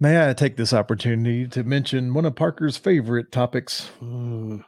May 0.00 0.28
I 0.28 0.34
take 0.34 0.56
this 0.56 0.72
opportunity 0.72 1.46
to 1.46 1.62
mention 1.62 2.12
one 2.12 2.26
of 2.26 2.34
Parker's 2.34 2.76
favorite 2.76 3.30
topics? 3.30 3.90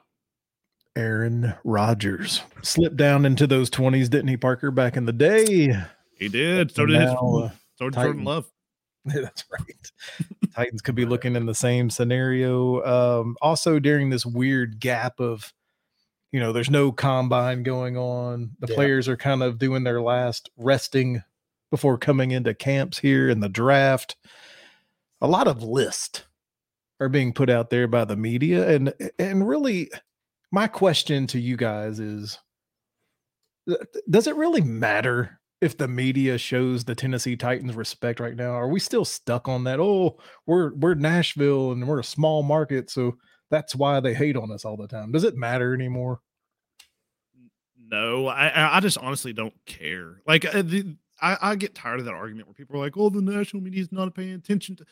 Aaron 0.96 1.52
Rodgers 1.64 2.40
slipped 2.62 2.96
down 2.96 3.26
into 3.26 3.46
those 3.46 3.68
20s, 3.68 4.08
didn't 4.08 4.28
he, 4.28 4.36
Parker, 4.36 4.70
back 4.70 4.96
in 4.96 5.04
the 5.04 5.12
day? 5.12 5.76
He 6.18 6.28
did. 6.28 6.74
So 6.74 6.86
did 6.86 7.00
his, 7.00 7.10
uh, 7.10 7.50
so 7.74 7.90
did 7.90 7.94
Jordan 7.94 8.24
Love. 8.24 8.46
That's 9.04 9.44
right. 9.50 9.92
Titans 10.54 10.80
could 10.80 10.94
be 10.94 11.04
looking 11.04 11.36
in 11.36 11.44
the 11.44 11.54
same 11.54 11.90
scenario. 11.90 12.82
Um, 12.84 13.36
also, 13.42 13.78
during 13.78 14.10
this 14.10 14.24
weird 14.24 14.80
gap 14.80 15.20
of, 15.20 15.52
you 16.36 16.40
know, 16.42 16.52
there's 16.52 16.68
no 16.68 16.92
combine 16.92 17.62
going 17.62 17.96
on. 17.96 18.50
The 18.60 18.66
Yeah. 18.68 18.74
players 18.74 19.08
are 19.08 19.16
kind 19.16 19.42
of 19.42 19.58
doing 19.58 19.84
their 19.84 20.02
last 20.02 20.50
resting 20.58 21.22
before 21.70 21.96
coming 21.96 22.30
into 22.30 22.52
camps 22.52 22.98
here 22.98 23.30
in 23.30 23.40
the 23.40 23.48
draft. 23.48 24.16
A 25.22 25.26
lot 25.26 25.48
of 25.48 25.62
lists 25.62 26.24
are 27.00 27.08
being 27.08 27.32
put 27.32 27.48
out 27.48 27.70
there 27.70 27.88
by 27.88 28.04
the 28.04 28.16
media, 28.16 28.68
and 28.68 28.92
and 29.18 29.48
really, 29.48 29.90
my 30.52 30.66
question 30.66 31.26
to 31.28 31.40
you 31.40 31.56
guys 31.56 31.98
is: 32.00 32.38
Does 34.10 34.26
it 34.26 34.36
really 34.36 34.60
matter 34.60 35.40
if 35.62 35.78
the 35.78 35.88
media 35.88 36.36
shows 36.36 36.84
the 36.84 36.94
Tennessee 36.94 37.34
Titans 37.36 37.74
respect 37.74 38.20
right 38.20 38.36
now? 38.36 38.50
Are 38.50 38.68
we 38.68 38.78
still 38.78 39.06
stuck 39.06 39.48
on 39.48 39.64
that? 39.64 39.80
Oh, 39.80 40.18
we're 40.46 40.74
we're 40.74 40.94
Nashville 40.94 41.72
and 41.72 41.88
we're 41.88 42.00
a 42.00 42.04
small 42.04 42.42
market, 42.42 42.90
so 42.90 43.16
that's 43.50 43.74
why 43.74 44.00
they 44.00 44.12
hate 44.12 44.36
on 44.36 44.52
us 44.52 44.66
all 44.66 44.76
the 44.76 44.86
time. 44.86 45.12
Does 45.12 45.24
it 45.24 45.34
matter 45.36 45.72
anymore? 45.74 46.20
No, 47.88 48.26
I 48.26 48.76
I 48.76 48.80
just 48.80 48.98
honestly 48.98 49.32
don't 49.32 49.54
care. 49.64 50.20
Like 50.26 50.44
uh, 50.44 50.62
the, 50.62 50.96
I 51.20 51.36
I 51.40 51.56
get 51.56 51.74
tired 51.74 52.00
of 52.00 52.06
that 52.06 52.14
argument 52.14 52.48
where 52.48 52.54
people 52.54 52.76
are 52.76 52.84
like, 52.84 52.96
"Oh, 52.96 53.10
the 53.10 53.20
national 53.20 53.62
media 53.62 53.80
is 53.80 53.92
not 53.92 54.14
paying 54.14 54.34
attention 54.34 54.76
to." 54.76 54.84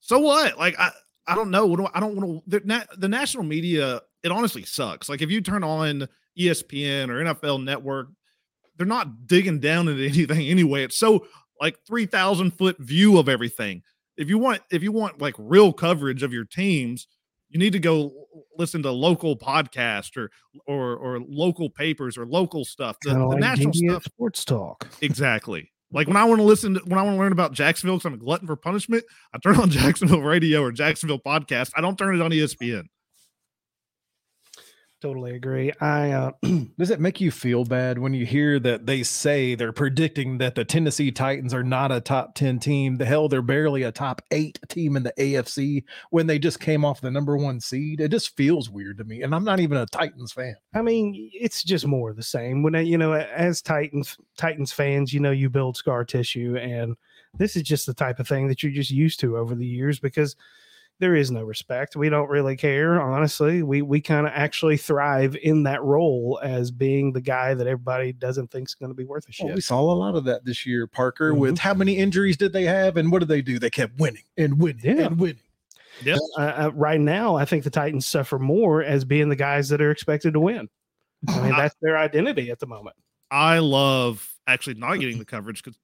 So 0.00 0.18
what? 0.18 0.58
Like 0.58 0.78
I 0.78 0.90
I 1.26 1.34
don't 1.34 1.50
know. 1.50 1.64
I, 1.92 2.00
don't 2.00 2.16
want 2.16 2.44
to. 2.44 2.58
The, 2.58 2.64
na- 2.64 2.84
the 2.96 3.08
national 3.08 3.44
media 3.44 4.00
it 4.22 4.32
honestly 4.32 4.64
sucks. 4.64 5.08
Like 5.08 5.20
if 5.20 5.30
you 5.30 5.40
turn 5.40 5.62
on 5.62 6.08
ESPN 6.38 7.10
or 7.10 7.34
NFL 7.34 7.62
Network, 7.62 8.08
they're 8.76 8.86
not 8.86 9.26
digging 9.26 9.60
down 9.60 9.88
into 9.88 10.04
anything 10.08 10.48
anyway. 10.48 10.84
It's 10.84 10.98
so 10.98 11.26
like 11.60 11.78
three 11.86 12.06
thousand 12.06 12.52
foot 12.52 12.78
view 12.78 13.18
of 13.18 13.28
everything. 13.28 13.82
If 14.16 14.28
you 14.28 14.38
want 14.38 14.62
if 14.70 14.82
you 14.82 14.92
want 14.92 15.20
like 15.20 15.34
real 15.38 15.72
coverage 15.72 16.22
of 16.22 16.32
your 16.32 16.44
teams, 16.44 17.06
you 17.50 17.58
need 17.58 17.72
to 17.72 17.78
go 17.78 18.12
listen 18.56 18.82
to 18.82 18.90
local 18.90 19.36
podcasts 19.36 20.16
or 20.16 20.30
or 20.66 20.96
or 20.96 21.20
local 21.20 21.70
papers 21.70 22.16
or 22.16 22.26
local 22.26 22.64
stuff. 22.64 22.96
The, 23.02 23.14
the 23.14 23.26
like 23.26 23.38
national 23.38 23.72
stuff, 23.72 24.04
sports 24.04 24.44
talk. 24.44 24.86
exactly. 25.00 25.70
Like 25.90 26.06
when 26.06 26.16
I 26.16 26.24
want 26.24 26.38
to 26.38 26.44
listen 26.44 26.74
to 26.74 26.80
when 26.80 26.98
I 26.98 27.02
want 27.02 27.14
to 27.14 27.18
learn 27.18 27.32
about 27.32 27.52
Jacksonville 27.52 27.96
because 27.96 28.06
I'm 28.06 28.14
a 28.14 28.18
glutton 28.18 28.46
for 28.46 28.56
punishment, 28.56 29.04
I 29.32 29.38
turn 29.38 29.56
on 29.56 29.70
Jacksonville 29.70 30.22
radio 30.22 30.62
or 30.62 30.72
Jacksonville 30.72 31.18
podcast. 31.18 31.70
I 31.76 31.80
don't 31.80 31.96
turn 31.96 32.14
it 32.14 32.22
on 32.22 32.30
ESPN. 32.30 32.84
Totally 35.00 35.36
agree. 35.36 35.72
I 35.80 36.10
uh, 36.10 36.32
Does 36.76 36.90
it 36.90 36.98
make 36.98 37.20
you 37.20 37.30
feel 37.30 37.64
bad 37.64 38.00
when 38.00 38.14
you 38.14 38.26
hear 38.26 38.58
that 38.58 38.86
they 38.86 39.04
say 39.04 39.54
they're 39.54 39.70
predicting 39.72 40.38
that 40.38 40.56
the 40.56 40.64
Tennessee 40.64 41.12
Titans 41.12 41.54
are 41.54 41.62
not 41.62 41.92
a 41.92 42.00
top 42.00 42.34
10 42.34 42.58
team? 42.58 42.96
The 42.96 43.04
hell, 43.04 43.28
they're 43.28 43.40
barely 43.40 43.84
a 43.84 43.92
top 43.92 44.22
eight 44.32 44.58
team 44.68 44.96
in 44.96 45.04
the 45.04 45.12
AFC 45.16 45.84
when 46.10 46.26
they 46.26 46.40
just 46.40 46.58
came 46.58 46.84
off 46.84 47.00
the 47.00 47.12
number 47.12 47.36
one 47.36 47.60
seed. 47.60 48.00
It 48.00 48.08
just 48.10 48.36
feels 48.36 48.70
weird 48.70 48.98
to 48.98 49.04
me. 49.04 49.22
And 49.22 49.36
I'm 49.36 49.44
not 49.44 49.60
even 49.60 49.76
a 49.76 49.86
Titans 49.86 50.32
fan. 50.32 50.56
I 50.74 50.82
mean, 50.82 51.30
it's 51.32 51.62
just 51.62 51.86
more 51.86 52.10
of 52.10 52.16
the 52.16 52.22
same. 52.24 52.64
When 52.64 52.74
I- 52.74 52.80
you 52.80 52.98
know, 52.98 53.12
as 53.12 53.62
Titans 53.62 54.18
Titans 54.36 54.72
fans, 54.72 55.12
you 55.12 55.20
know, 55.20 55.30
you 55.30 55.48
build 55.48 55.76
scar 55.76 56.04
tissue, 56.04 56.56
and 56.56 56.96
this 57.38 57.54
is 57.54 57.62
just 57.62 57.86
the 57.86 57.94
type 57.94 58.18
of 58.18 58.26
thing 58.26 58.48
that 58.48 58.64
you're 58.64 58.72
just 58.72 58.90
used 58.90 59.20
to 59.20 59.36
over 59.36 59.54
the 59.54 59.66
years 59.66 60.00
because 60.00 60.34
there 61.00 61.14
is 61.14 61.30
no 61.30 61.42
respect. 61.44 61.94
We 61.96 62.08
don't 62.08 62.28
really 62.28 62.56
care, 62.56 63.00
honestly. 63.00 63.62
We 63.62 63.82
we 63.82 64.00
kind 64.00 64.26
of 64.26 64.32
actually 64.34 64.76
thrive 64.76 65.36
in 65.36 65.62
that 65.64 65.82
role 65.82 66.40
as 66.42 66.70
being 66.70 67.12
the 67.12 67.20
guy 67.20 67.54
that 67.54 67.66
everybody 67.66 68.12
doesn't 68.12 68.50
think 68.50 68.68
is 68.68 68.74
going 68.74 68.90
to 68.90 68.94
be 68.96 69.04
worth 69.04 69.28
a 69.28 69.32
shit. 69.32 69.46
Well, 69.46 69.54
we 69.54 69.60
saw 69.60 69.80
a 69.80 69.94
lot 69.94 70.14
of 70.16 70.24
that 70.24 70.44
this 70.44 70.66
year, 70.66 70.86
Parker, 70.86 71.32
Mhm. 71.32 71.38
with 71.38 71.58
how 71.58 71.74
many 71.74 71.96
injuries 71.96 72.36
did 72.36 72.52
they 72.52 72.64
have? 72.64 72.96
And 72.96 73.12
what 73.12 73.20
did 73.20 73.28
they 73.28 73.42
do? 73.42 73.58
They 73.58 73.70
kept 73.70 73.98
winning 73.98 74.24
and 74.36 74.60
winning 74.60 74.84
Yeah. 74.84 75.06
and 75.06 75.18
winning. 75.18 75.42
Yep. 76.04 76.18
uh, 76.38 76.40
uh, 76.40 76.70
right 76.74 77.00
now, 77.00 77.34
I 77.34 77.44
think 77.44 77.64
the 77.64 77.70
Titans 77.70 78.06
suffer 78.06 78.38
more 78.38 78.84
as 78.84 79.04
being 79.04 79.28
the 79.28 79.34
guys 79.36 79.68
that 79.70 79.80
are 79.80 79.90
expected 79.90 80.32
to 80.34 80.40
win. 80.40 80.68
I 81.26 81.42
mean, 81.42 81.52
I- 81.52 81.56
that's 81.62 81.74
their 81.82 81.98
identity 81.98 82.50
at 82.50 82.60
the 82.60 82.66
moment. 82.66 82.94
I 83.32 83.58
love 83.58 84.32
actually 84.46 84.74
not 84.74 84.96
getting 85.00 85.18
the 85.18 85.24
coverage 85.24 85.62
because 85.62 85.76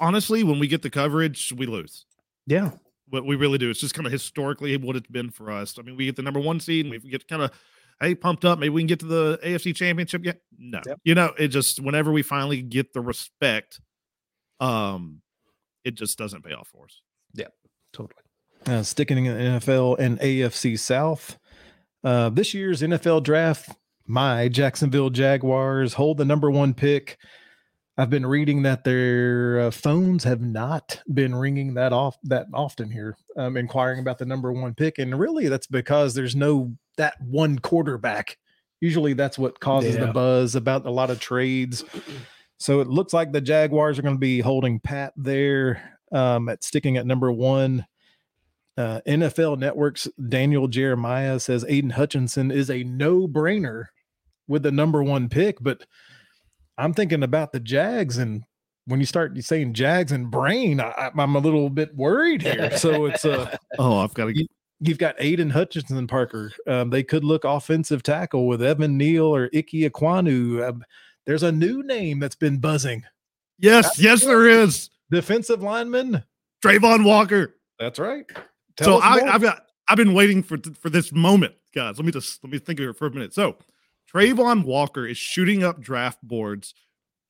honestly, 0.00 0.42
when 0.44 0.58
we 0.60 0.68
get 0.68 0.82
the 0.82 0.90
coverage, 0.90 1.52
we 1.56 1.66
lose. 1.66 2.06
Yeah, 2.46 2.70
What 3.10 3.24
we 3.26 3.36
really 3.36 3.58
do. 3.58 3.70
It's 3.70 3.80
just 3.80 3.94
kind 3.94 4.06
of 4.06 4.12
historically 4.12 4.76
what 4.76 4.96
it's 4.96 5.08
been 5.08 5.30
for 5.30 5.50
us. 5.50 5.78
I 5.78 5.82
mean, 5.82 5.96
we 5.96 6.06
get 6.06 6.16
the 6.16 6.22
number 6.22 6.40
one 6.40 6.60
seed 6.60 6.86
and 6.86 7.02
we 7.02 7.10
get 7.10 7.26
kind 7.28 7.42
of 7.42 7.50
hey 8.00 8.14
pumped 8.14 8.44
up. 8.44 8.58
Maybe 8.58 8.70
we 8.70 8.82
can 8.82 8.86
get 8.86 9.00
to 9.00 9.06
the 9.06 9.40
AFC 9.44 9.74
championship 9.74 10.24
yet. 10.24 10.40
No. 10.58 10.80
Yep. 10.86 11.00
You 11.04 11.14
know, 11.14 11.32
it 11.38 11.48
just 11.48 11.80
whenever 11.80 12.12
we 12.12 12.22
finally 12.22 12.62
get 12.62 12.92
the 12.92 13.00
respect, 13.00 13.80
um, 14.60 15.22
it 15.84 15.94
just 15.94 16.18
doesn't 16.18 16.44
pay 16.44 16.52
off 16.52 16.68
for 16.68 16.84
us. 16.84 17.00
Yeah, 17.34 17.48
totally. 17.92 18.22
Uh, 18.66 18.82
sticking 18.82 19.26
in 19.26 19.36
the 19.36 19.60
NFL 19.60 19.98
and 19.98 20.18
AFC 20.20 20.78
South. 20.78 21.38
Uh, 22.04 22.28
this 22.28 22.54
year's 22.54 22.82
NFL 22.82 23.22
draft, 23.22 23.70
my 24.06 24.48
Jacksonville 24.48 25.10
Jaguars 25.10 25.94
hold 25.94 26.18
the 26.18 26.24
number 26.24 26.50
one 26.50 26.74
pick. 26.74 27.18
I've 27.98 28.10
been 28.10 28.24
reading 28.24 28.62
that 28.62 28.84
their 28.84 29.60
uh, 29.60 29.70
phones 29.72 30.22
have 30.24 30.40
not 30.40 31.02
been 31.12 31.34
ringing 31.34 31.74
that 31.74 31.92
off 31.92 32.16
that 32.22 32.46
often 32.54 32.90
here, 32.90 33.16
um, 33.36 33.56
inquiring 33.56 33.98
about 33.98 34.18
the 34.18 34.24
number 34.24 34.52
one 34.52 34.72
pick, 34.74 34.98
and 34.98 35.18
really 35.18 35.48
that's 35.48 35.66
because 35.66 36.14
there's 36.14 36.36
no 36.36 36.72
that 36.96 37.20
one 37.20 37.58
quarterback 37.58 38.38
Usually 38.80 39.12
that's 39.12 39.38
what 39.38 39.58
causes 39.58 39.96
Yeah. 39.96 40.06
the 40.06 40.12
buzz 40.12 40.54
about 40.54 40.86
a 40.86 40.90
lot 40.90 41.10
of 41.10 41.18
trades. 41.18 41.84
So 42.58 42.80
it 42.80 42.86
looks 42.86 43.12
like 43.12 43.32
the 43.32 43.40
Jaguars 43.40 43.98
are 43.98 44.02
going 44.02 44.14
to 44.14 44.20
be 44.20 44.40
holding 44.40 44.78
pat 44.78 45.12
there 45.16 45.98
um, 46.12 46.48
at 46.48 46.62
sticking 46.62 46.96
at 46.96 47.06
number 47.06 47.32
one. 47.32 47.86
Uh, 48.76 49.00
NFL 49.04 49.58
Network's 49.58 50.06
Daniel 50.28 50.68
Jeremiah 50.68 51.40
says 51.40 51.64
Aidan 51.68 51.90
Hutchinson 51.90 52.52
is 52.52 52.70
a 52.70 52.84
no 52.84 53.26
brainer 53.26 53.86
with 54.46 54.62
the 54.62 54.70
number 54.70 55.02
one 55.02 55.28
pick, 55.28 55.56
but 55.60 55.84
I'm 56.78 56.94
thinking 56.94 57.22
about 57.22 57.52
the 57.52 57.60
Jags 57.60 58.18
and 58.18 58.44
when 58.86 59.00
you 59.00 59.06
start 59.06 59.36
saying 59.44 59.74
Jags 59.74 60.12
and 60.12 60.30
brain, 60.30 60.80
I, 60.80 61.10
I'm 61.16 61.36
a 61.36 61.40
little 61.40 61.68
bit 61.68 61.94
worried 61.94 62.40
here. 62.40 62.70
So 62.78 63.04
it's 63.06 63.24
uh, 63.26 63.54
Oh, 63.78 63.98
I've 63.98 64.14
got 64.14 64.26
to 64.26 64.32
get. 64.32 64.46
you've 64.80 64.96
got 64.98 65.16
Aidan 65.18 65.50
Hutchinson 65.50 66.06
Parker. 66.06 66.52
Um, 66.66 66.88
they 66.88 67.02
could 67.02 67.22
look 67.24 67.44
offensive 67.44 68.02
tackle 68.02 68.46
with 68.46 68.62
Evan 68.62 68.96
Neal 68.96 69.26
or 69.26 69.50
Ickey 69.52 69.88
Ekwonu. 69.88 70.66
Um, 70.66 70.82
there's 71.26 71.42
a 71.42 71.52
new 71.52 71.82
name 71.82 72.18
that's 72.20 72.36
been 72.36 72.58
buzzing. 72.58 73.02
Yes, 73.58 73.98
yes, 73.98 74.24
there 74.24 74.46
is 74.48 74.88
Defensive 75.10 75.62
lineman. 75.62 76.22
Travon 76.64 77.04
Walker. 77.04 77.56
That's 77.78 77.98
right. 77.98 78.24
so 78.80 78.98
I, 79.00 79.34
I've 79.34 79.42
got. 79.42 79.64
I've 79.88 79.96
been 79.96 80.12
waiting 80.14 80.42
for 80.42 80.58
for 80.80 80.90
this 80.90 81.12
moment, 81.12 81.54
guys. 81.74 81.98
Let 81.98 82.04
me 82.06 82.12
just 82.12 82.42
let 82.44 82.52
me 82.52 82.58
think 82.58 82.80
of 82.80 82.88
it 82.88 82.96
for 82.96 83.06
a 83.06 83.10
minute. 83.10 83.32
So, 83.34 83.56
Travon 84.12 84.64
Walker 84.64 85.06
is 85.06 85.18
shooting 85.18 85.62
up 85.62 85.80
draft 85.80 86.18
boards, 86.22 86.74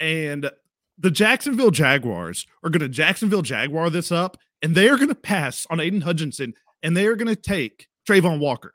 and 0.01 0.51
the 0.99 1.11
Jacksonville 1.11 1.71
Jaguars 1.71 2.47
are 2.63 2.71
going 2.71 2.81
to 2.81 2.89
Jacksonville 2.89 3.43
Jaguar 3.43 3.91
this 3.91 4.13
up, 4.13 4.37
and 4.63 4.75
they 4.75 4.89
are 4.89 4.97
going 4.97 5.09
to 5.09 5.15
pass 5.15 5.67
on 5.71 5.81
Aidan 5.81 6.01
Hutchinson, 6.01 6.55
and 6.83 6.97
they 6.97 7.07
are 7.07 7.17
going 7.17 7.29
to 7.29 7.37
take 7.37 7.89
Travon 8.09 8.39
Walker. 8.39 8.73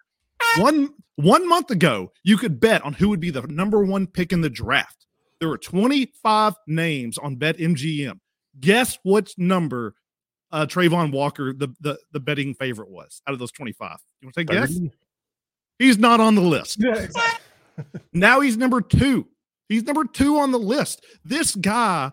One 0.58 0.94
one 1.16 1.48
month 1.48 1.70
ago, 1.72 2.12
you 2.24 2.38
could 2.38 2.60
bet 2.60 2.84
on 2.84 2.94
who 2.94 3.10
would 3.10 3.20
be 3.20 3.30
the 3.30 3.44
number 3.44 3.84
one 3.84 4.08
pick 4.08 4.34
in 4.34 4.42
the 4.42 4.50
draft. 4.50 5.06
There 5.40 5.50
were 5.50 5.58
25 5.58 6.56
names 6.68 7.18
on 7.18 7.36
BetMGM. 7.38 8.20
Guess 8.60 9.00
what 9.04 9.34
number 9.38 9.96
uh 10.52 10.66
Trayvon 10.66 11.12
Walker, 11.12 11.54
the, 11.54 11.70
the 11.82 11.98
the 12.12 12.20
betting 12.20 12.54
favorite 12.54 12.90
was 12.90 13.22
out 13.28 13.34
of 13.34 13.40
those 13.40 13.52
25. 13.52 13.98
You 14.22 14.28
want 14.28 14.36
to 14.36 14.42
take 14.42 14.50
a 14.50 14.54
guess? 14.54 14.80
He's 15.80 15.98
not 15.98 16.20
on 16.20 16.36
the 16.36 16.42
list. 16.42 16.82
now 18.14 18.42
he's 18.42 18.58
number 18.58 18.82
two. 18.82 19.28
He's 19.70 19.84
number 19.84 20.06
two 20.06 20.38
on 20.38 20.52
the 20.52 20.60
list. 20.60 21.06
This 21.24 21.56
guy, 21.56 22.12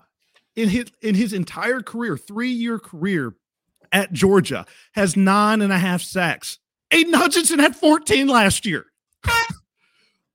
in 0.56 0.68
his 0.68 0.86
in 1.02 1.14
his 1.14 1.32
entire 1.32 1.80
career, 1.80 2.16
three 2.16 2.50
year 2.50 2.78
career 2.78 3.34
at 3.92 4.12
Georgia, 4.12 4.66
has 4.92 5.16
nine 5.16 5.60
and 5.60 5.72
a 5.72 5.78
half 5.78 6.02
sacks. 6.02 6.58
Aidan 6.90 7.14
Hutchinson 7.14 7.58
had 7.58 7.76
14 7.76 8.26
last 8.26 8.66
year. 8.66 8.86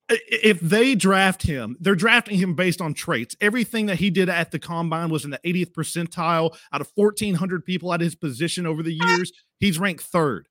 If 0.08 0.60
they 0.60 0.94
draft 0.94 1.42
him, 1.42 1.78
they're 1.80 1.96
drafting 1.96 2.38
him 2.38 2.54
based 2.54 2.80
on 2.80 2.94
traits. 2.94 3.36
Everything 3.42 3.88
that 3.88 3.98
he 3.98 4.12
did 4.12 4.30
at 4.30 4.52
the 4.52 4.60
combine 4.60 5.10
was 5.10 5.26
in 5.26 5.32
the 5.32 5.40
80th 5.40 5.72
percentile 5.72 6.56
out 6.72 6.82
of 6.82 6.92
1,400 6.94 7.66
people 7.66 7.92
at 7.92 8.02
his 8.02 8.14
position 8.14 8.68
over 8.68 8.84
the 8.84 8.94
years. 8.94 9.32
He's 9.60 9.80
ranked 9.80 10.04
third. 10.04 10.48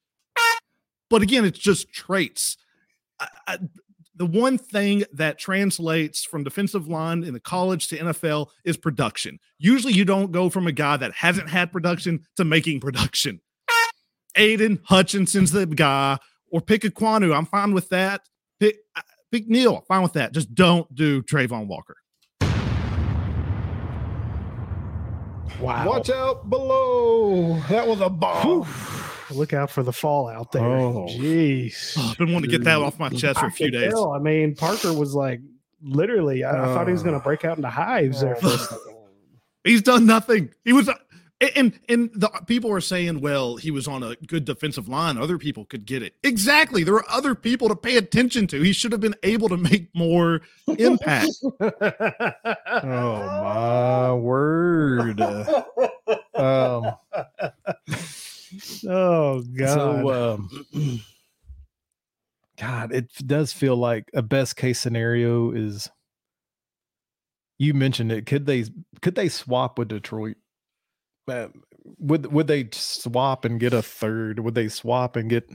But 1.09 1.23
again, 1.23 1.45
it's 1.45 1.59
just 1.59 1.93
traits. 1.93 2.57
I, 3.47 3.59
the 4.17 4.27
one 4.27 4.59
thing 4.59 5.05
that 5.13 5.39
translates 5.39 6.25
from 6.25 6.45
defensive 6.45 6.89
line 6.89 7.25
in 7.25 7.35
the 7.35 7.41
college 7.41 7.89
to 7.89 7.99
NFL 7.99 8.49
is 8.65 8.77
production. 8.77 9.39
Usually, 9.59 9.93
you 9.93 10.05
don't 10.05 10.31
go 10.31 10.49
from 10.49 10.67
a 10.67 10.73
guy 10.73 10.97
that 10.97 11.13
hasn't 11.13 11.49
had 11.49 11.73
production 11.73 12.25
to 12.37 12.45
making 12.45 12.81
production. 12.81 13.41
Aidan 14.37 14.81
Hutchinson's 14.85 15.53
the 15.53 15.67
guy, 15.67 16.19
or 16.51 16.61
pick 16.61 16.83
Ekwonu. 16.83 17.37
I'm 17.37 17.47
fine 17.47 17.73
with 17.73 17.89
that. 17.91 18.23
Pick, 18.61 18.79
uh, 18.97 19.03
pick 19.31 19.49
Neal. 19.49 19.85
Fine 19.89 20.03
with 20.03 20.13
that. 20.15 20.33
Just 20.33 20.55
don't 20.55 20.93
do 20.95 21.23
Travon 21.23 21.67
Walker. 21.67 21.97
Wow. 25.61 25.87
Watch 25.87 26.11
out 26.11 26.51
below. 26.51 27.61
That 27.69 27.87
was 27.87 28.01
a 28.01 28.11
bomb. 28.11 28.65
Whew. 28.65 28.94
Look 29.31 29.53
out 29.53 29.71
for 29.71 29.83
the 29.83 29.93
fall 29.93 30.29
out 30.29 30.53
there. 30.53 30.63
Oh. 30.65 31.07
Jeez. 31.09 31.95
Oh, 31.99 32.09
I've 32.11 32.19
been 32.19 32.33
wanting 32.33 32.51
to 32.51 32.57
get 32.59 32.65
that 32.65 32.79
off 32.81 32.99
my 32.99 33.09
chest 33.09 33.41
for 33.41 33.47
a 33.47 33.51
few 33.51 33.67
could 33.71 33.79
days. 33.81 33.93
tell. 33.93 34.13
I 34.13 34.19
mean, 34.19 34.55
Parker 34.55 34.93
was 34.93 35.15
like 35.15 35.41
literally. 35.83 36.45
I, 36.45 36.51
I 36.51 36.67
thought 36.75 36.87
he 36.87 36.93
was 36.93 37.03
going 37.03 37.15
Uh. 37.15 37.19
to 37.19 37.25
break 37.25 37.45
out 37.45 37.57
into 37.57 37.69
hives 37.71 38.21
there. 38.21 38.37
For 38.37 38.47
a 38.49 38.59
second. 38.59 38.79
He's 39.65 39.81
done 39.83 40.05
nothing. 40.05 40.51
He 40.65 40.75
was, 40.75 40.91
and 41.57 41.73
and 41.89 42.11
the 42.15 42.29
people 42.47 42.71
are 42.71 42.83
saying, 42.83 43.21
well, 43.23 43.57
he 43.57 43.71
was 43.71 43.89
on 43.89 44.03
a 44.03 44.15
good 44.27 44.45
defensive 44.45 44.89
line. 44.89 45.17
Other 45.17 45.39
people 45.39 45.65
could 45.65 45.87
get 45.87 46.03
it. 46.03 46.15
Exactly. 46.23 46.85
There 46.85 46.95
are 46.97 47.05
other 47.11 47.35
people 47.35 47.69
to 47.69 47.77
pay 47.77 47.97
attention 47.97 48.47
to. 48.49 48.61
He 48.61 48.73
should 48.75 48.93
have 48.93 49.01
been 49.01 49.15
able 49.23 49.49
to 49.49 49.57
make 49.57 49.89
more 49.95 50.43
impact. 50.79 51.31
Oh 52.67 53.27
my 53.43 54.13
word. 54.15 55.21
Um, 56.35 56.93
oh 58.89 59.43
God. 59.57 59.75
so 59.75 60.35
um, 60.75 61.01
God, 62.59 62.93
it 62.93 63.11
does 63.27 63.53
feel 63.53 63.77
like 63.77 64.11
a 64.15 64.23
best 64.23 64.57
case 64.57 64.81
scenario 64.81 65.51
is 65.51 65.89
you 67.59 67.75
mentioned 67.75 68.13
it. 68.13 68.27
Could 68.27 68.47
they 68.47 68.65
could 69.01 69.15
they 69.15 69.29
swap 69.29 69.79
with 69.79 69.89
Detroit? 69.89 70.37
Uh, 71.27 71.49
would 71.99 72.33
would 72.33 72.47
they 72.47 72.69
swap 72.73 73.45
and 73.45 73.61
get 73.61 73.73
a 73.73 73.83
third? 73.83 74.41
Would 74.41 74.55
they 74.55 74.69
swap 74.69 75.17
and 75.17 75.29
get 75.31 75.49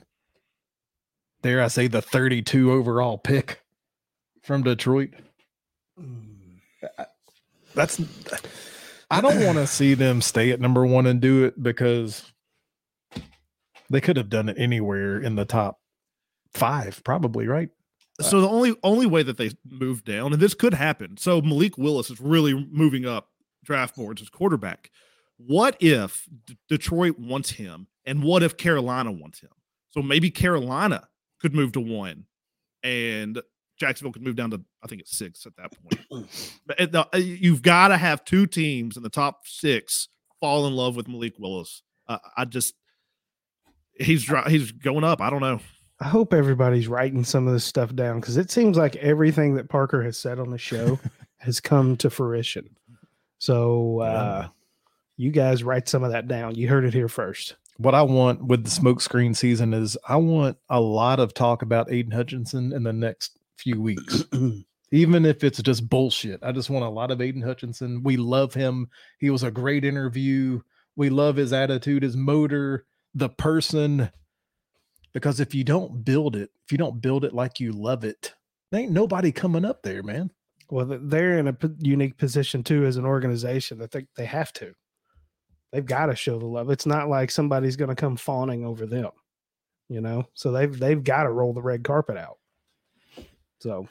dare 1.41 1.61
I 1.61 1.67
say 1.67 1.87
the 1.87 2.01
32 2.01 2.71
overall 2.71 3.17
pick 3.17 3.61
from 4.43 4.63
Detroit? 4.63 5.11
That's 7.75 8.01
I 9.11 9.21
don't 9.21 9.43
want 9.45 9.57
to 9.57 9.67
see 9.67 9.93
them 9.93 10.21
stay 10.21 10.51
at 10.51 10.59
number 10.59 10.85
one 10.85 11.05
and 11.05 11.21
do 11.21 11.45
it 11.45 11.61
because 11.61 12.31
they 13.89 14.01
could 14.01 14.17
have 14.17 14.29
done 14.29 14.49
it 14.49 14.57
anywhere 14.59 15.19
in 15.19 15.35
the 15.35 15.45
top 15.45 15.79
five, 16.53 17.01
probably, 17.03 17.47
right? 17.47 17.69
So 18.21 18.41
the 18.41 18.49
only 18.49 18.75
only 18.83 19.05
way 19.05 19.23
that 19.23 19.37
they 19.37 19.51
move 19.69 20.03
down, 20.03 20.33
and 20.33 20.41
this 20.41 20.53
could 20.53 20.73
happen. 20.73 21.15
So 21.17 21.41
Malik 21.41 21.77
Willis 21.77 22.09
is 22.09 22.19
really 22.19 22.67
moving 22.69 23.05
up 23.05 23.29
draft 23.63 23.95
boards 23.95 24.21
as 24.21 24.27
quarterback. 24.29 24.91
What 25.37 25.77
if 25.79 26.27
D- 26.45 26.57
Detroit 26.67 27.17
wants 27.17 27.51
him, 27.51 27.87
and 28.05 28.21
what 28.21 28.43
if 28.43 28.57
Carolina 28.57 29.11
wants 29.13 29.39
him? 29.39 29.51
So 29.91 30.01
maybe 30.01 30.29
Carolina 30.31 31.07
could 31.39 31.55
move 31.55 31.71
to 31.73 31.79
one, 31.79 32.25
and 32.83 33.41
Jacksonville 33.79 34.11
could 34.11 34.23
move 34.23 34.35
down 34.35 34.51
to 34.51 34.61
I 34.83 34.87
think 34.87 34.99
it's 34.99 35.17
six 35.17 35.45
at 35.45 35.55
that 35.55 35.71
point. 35.81 36.27
But 36.67 36.79
it- 36.79 36.91
the- 36.91 37.07
uh, 37.13 37.17
you've 37.17 37.61
got 37.61 37.87
to 37.87 37.97
have 37.97 38.25
two 38.25 38.45
teams 38.47 38.97
in 38.97 39.03
the 39.03 39.09
top 39.09 39.47
six 39.47 40.09
fall 40.41 40.67
in 40.67 40.75
love 40.75 40.97
with 40.97 41.07
Malik 41.07 41.35
Willis. 41.39 41.83
Uh, 42.07 42.17
I 42.35 42.43
just 42.43 42.73
he's 43.99 44.31
he's 44.47 44.71
going 44.71 45.03
up. 45.03 45.21
I 45.21 45.29
don't 45.29 45.41
know. 45.41 45.59
I 45.99 46.07
hope 46.07 46.33
everybody's 46.33 46.87
writing 46.87 47.25
some 47.25 47.45
of 47.45 47.53
this 47.53 47.65
stuff 47.65 47.93
down 47.93 48.21
because 48.21 48.37
it 48.37 48.49
seems 48.49 48.77
like 48.77 48.95
everything 48.97 49.55
that 49.55 49.69
Parker 49.69 50.01
has 50.03 50.17
said 50.17 50.39
on 50.39 50.49
the 50.49 50.57
show 50.57 50.97
has 51.37 51.59
come 51.59 51.97
to 51.97 52.09
fruition. 52.09 52.69
So 53.37 53.99
uh, 53.99 54.47
you 55.17 55.31
guys 55.31 55.63
write 55.63 55.89
some 55.89 56.03
of 56.03 56.11
that 56.11 56.27
down. 56.27 56.55
You 56.55 56.69
heard 56.69 56.85
it 56.85 56.93
here 56.93 57.09
first. 57.09 57.55
What 57.77 57.95
I 57.95 58.01
want 58.01 58.45
with 58.45 58.63
the 58.63 58.69
smokescreen 58.69 59.35
season 59.35 59.73
is 59.73 59.97
I 60.07 60.17
want 60.17 60.57
a 60.69 60.79
lot 60.79 61.19
of 61.19 61.33
talk 61.33 61.61
about 61.61 61.91
Aidan 61.91 62.11
Hutchinson 62.11 62.73
in 62.73 62.83
the 62.83 62.93
next 62.93 63.37
few 63.57 63.81
weeks. 63.81 64.23
Even 64.91 65.25
if 65.25 65.43
it's 65.43 65.61
just 65.61 65.87
bullshit. 65.87 66.39
I 66.43 66.51
just 66.51 66.69
want 66.69 66.83
a 66.83 66.89
lot 66.89 67.11
of 67.11 67.21
Aidan 67.21 67.41
Hutchinson. 67.41 68.03
We 68.03 68.17
love 68.17 68.53
him. 68.53 68.89
He 69.19 69.29
was 69.29 69.43
a 69.43 69.51
great 69.51 69.85
interview. 69.85 70.61
We 70.95 71.09
love 71.09 71.35
his 71.35 71.53
attitude, 71.53 72.03
his 72.03 72.17
motor, 72.17 72.85
the 73.13 73.29
person. 73.29 74.09
Because 75.13 75.39
if 75.39 75.55
you 75.55 75.63
don't 75.63 76.05
build 76.05 76.35
it, 76.35 76.51
if 76.65 76.71
you 76.71 76.77
don't 76.77 77.01
build 77.01 77.25
it 77.25 77.33
like 77.33 77.59
you 77.59 77.71
love 77.71 78.03
it, 78.03 78.33
there 78.71 78.81
ain't 78.81 78.91
nobody 78.91 79.31
coming 79.31 79.65
up 79.65 79.81
there, 79.81 80.03
man. 80.03 80.31
Well, 80.69 80.85
they're 80.85 81.39
in 81.39 81.47
a 81.47 81.53
p- 81.53 81.69
unique 81.79 82.17
position 82.17 82.63
too 82.63 82.85
as 82.85 82.97
an 82.97 83.05
organization 83.05 83.79
that 83.79 83.91
they, 83.91 84.05
they 84.15 84.25
have 84.25 84.53
to. 84.53 84.73
They've 85.71 85.85
got 85.85 86.07
to 86.07 86.15
show 86.15 86.37
the 86.37 86.45
love. 86.45 86.69
It's 86.69 86.85
not 86.85 87.09
like 87.09 87.31
somebody's 87.31 87.75
going 87.75 87.89
to 87.89 87.95
come 87.95 88.17
fawning 88.17 88.65
over 88.65 88.85
them, 88.85 89.09
you 89.87 90.01
know. 90.01 90.27
So 90.35 90.51
they've 90.51 90.77
they've 90.77 91.03
got 91.03 91.23
to 91.23 91.31
roll 91.31 91.53
the 91.53 91.61
red 91.61 91.83
carpet 91.83 92.17
out. 92.17 92.37
So 93.61 93.87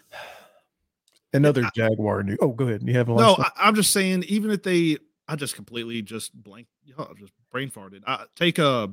Another 1.33 1.70
Jaguar 1.74 2.22
new. 2.22 2.37
Oh, 2.40 2.48
go 2.48 2.66
ahead. 2.66 2.83
You 2.85 2.94
have 2.94 3.09
a 3.09 3.14
No, 3.14 3.37
I, 3.38 3.50
I'm 3.57 3.74
just 3.74 3.92
saying, 3.92 4.24
even 4.28 4.50
if 4.50 4.62
they, 4.62 4.96
I 5.26 5.37
just 5.37 5.54
completely 5.54 6.00
just 6.00 6.35
blank, 6.35 6.68
yeah, 6.85 6.94
I 6.98 7.12
just 7.18 7.33
brain 7.50 7.70
farted. 7.70 8.02
I, 8.07 8.24
take 8.35 8.59
a, 8.59 8.92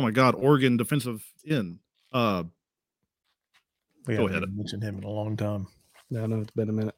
oh 0.00 0.02
my 0.02 0.10
God, 0.10 0.34
Oregon 0.34 0.78
defensive 0.78 1.22
end. 1.46 1.78
Uh, 2.12 2.44
we 4.06 4.16
go 4.16 4.26
haven't 4.26 4.44
ahead. 4.44 4.56
mentioned 4.56 4.82
him 4.82 4.96
in 4.98 5.04
a 5.04 5.10
long 5.10 5.36
time. 5.36 5.66
no, 6.10 6.24
no, 6.26 6.40
it's 6.40 6.50
been 6.52 6.70
a 6.70 6.72
minute. 6.72 6.94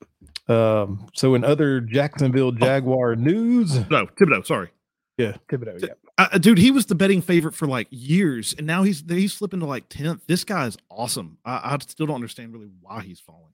Um, 0.49 1.09
so 1.15 1.35
in 1.35 1.43
other 1.45 1.81
Jacksonville 1.81 2.53
Jaguar 2.53 3.17
news, 3.17 3.75
no, 3.91 4.07
Thibodeaux, 4.07 4.47
sorry. 4.47 4.71
Yeah, 5.19 5.37
Thibodeaux, 5.51 5.83
yeah. 5.83 5.95
Uh, 6.17 6.39
dude, 6.39 6.59
he 6.59 6.71
was 6.71 6.87
the 6.87 6.95
betting 6.95 7.23
favorite 7.23 7.55
for 7.55 7.67
like 7.67 7.89
years, 7.91 8.55
and 8.57 8.67
now 8.67 8.85
he's 8.85 9.03
he's 9.09 9.33
slipping 9.33 9.61
to 9.61 9.67
like 9.67 9.89
tenth. 9.89 10.23
This 10.29 10.45
guy 10.45 10.67
is 10.67 10.79
awesome. 10.89 11.39
I, 11.45 11.75
I 11.75 11.79
still 11.81 12.07
don't 12.07 12.15
understand 12.15 12.53
really 12.53 12.71
why 12.81 13.03
he's 13.03 13.19
falling. 13.19 13.53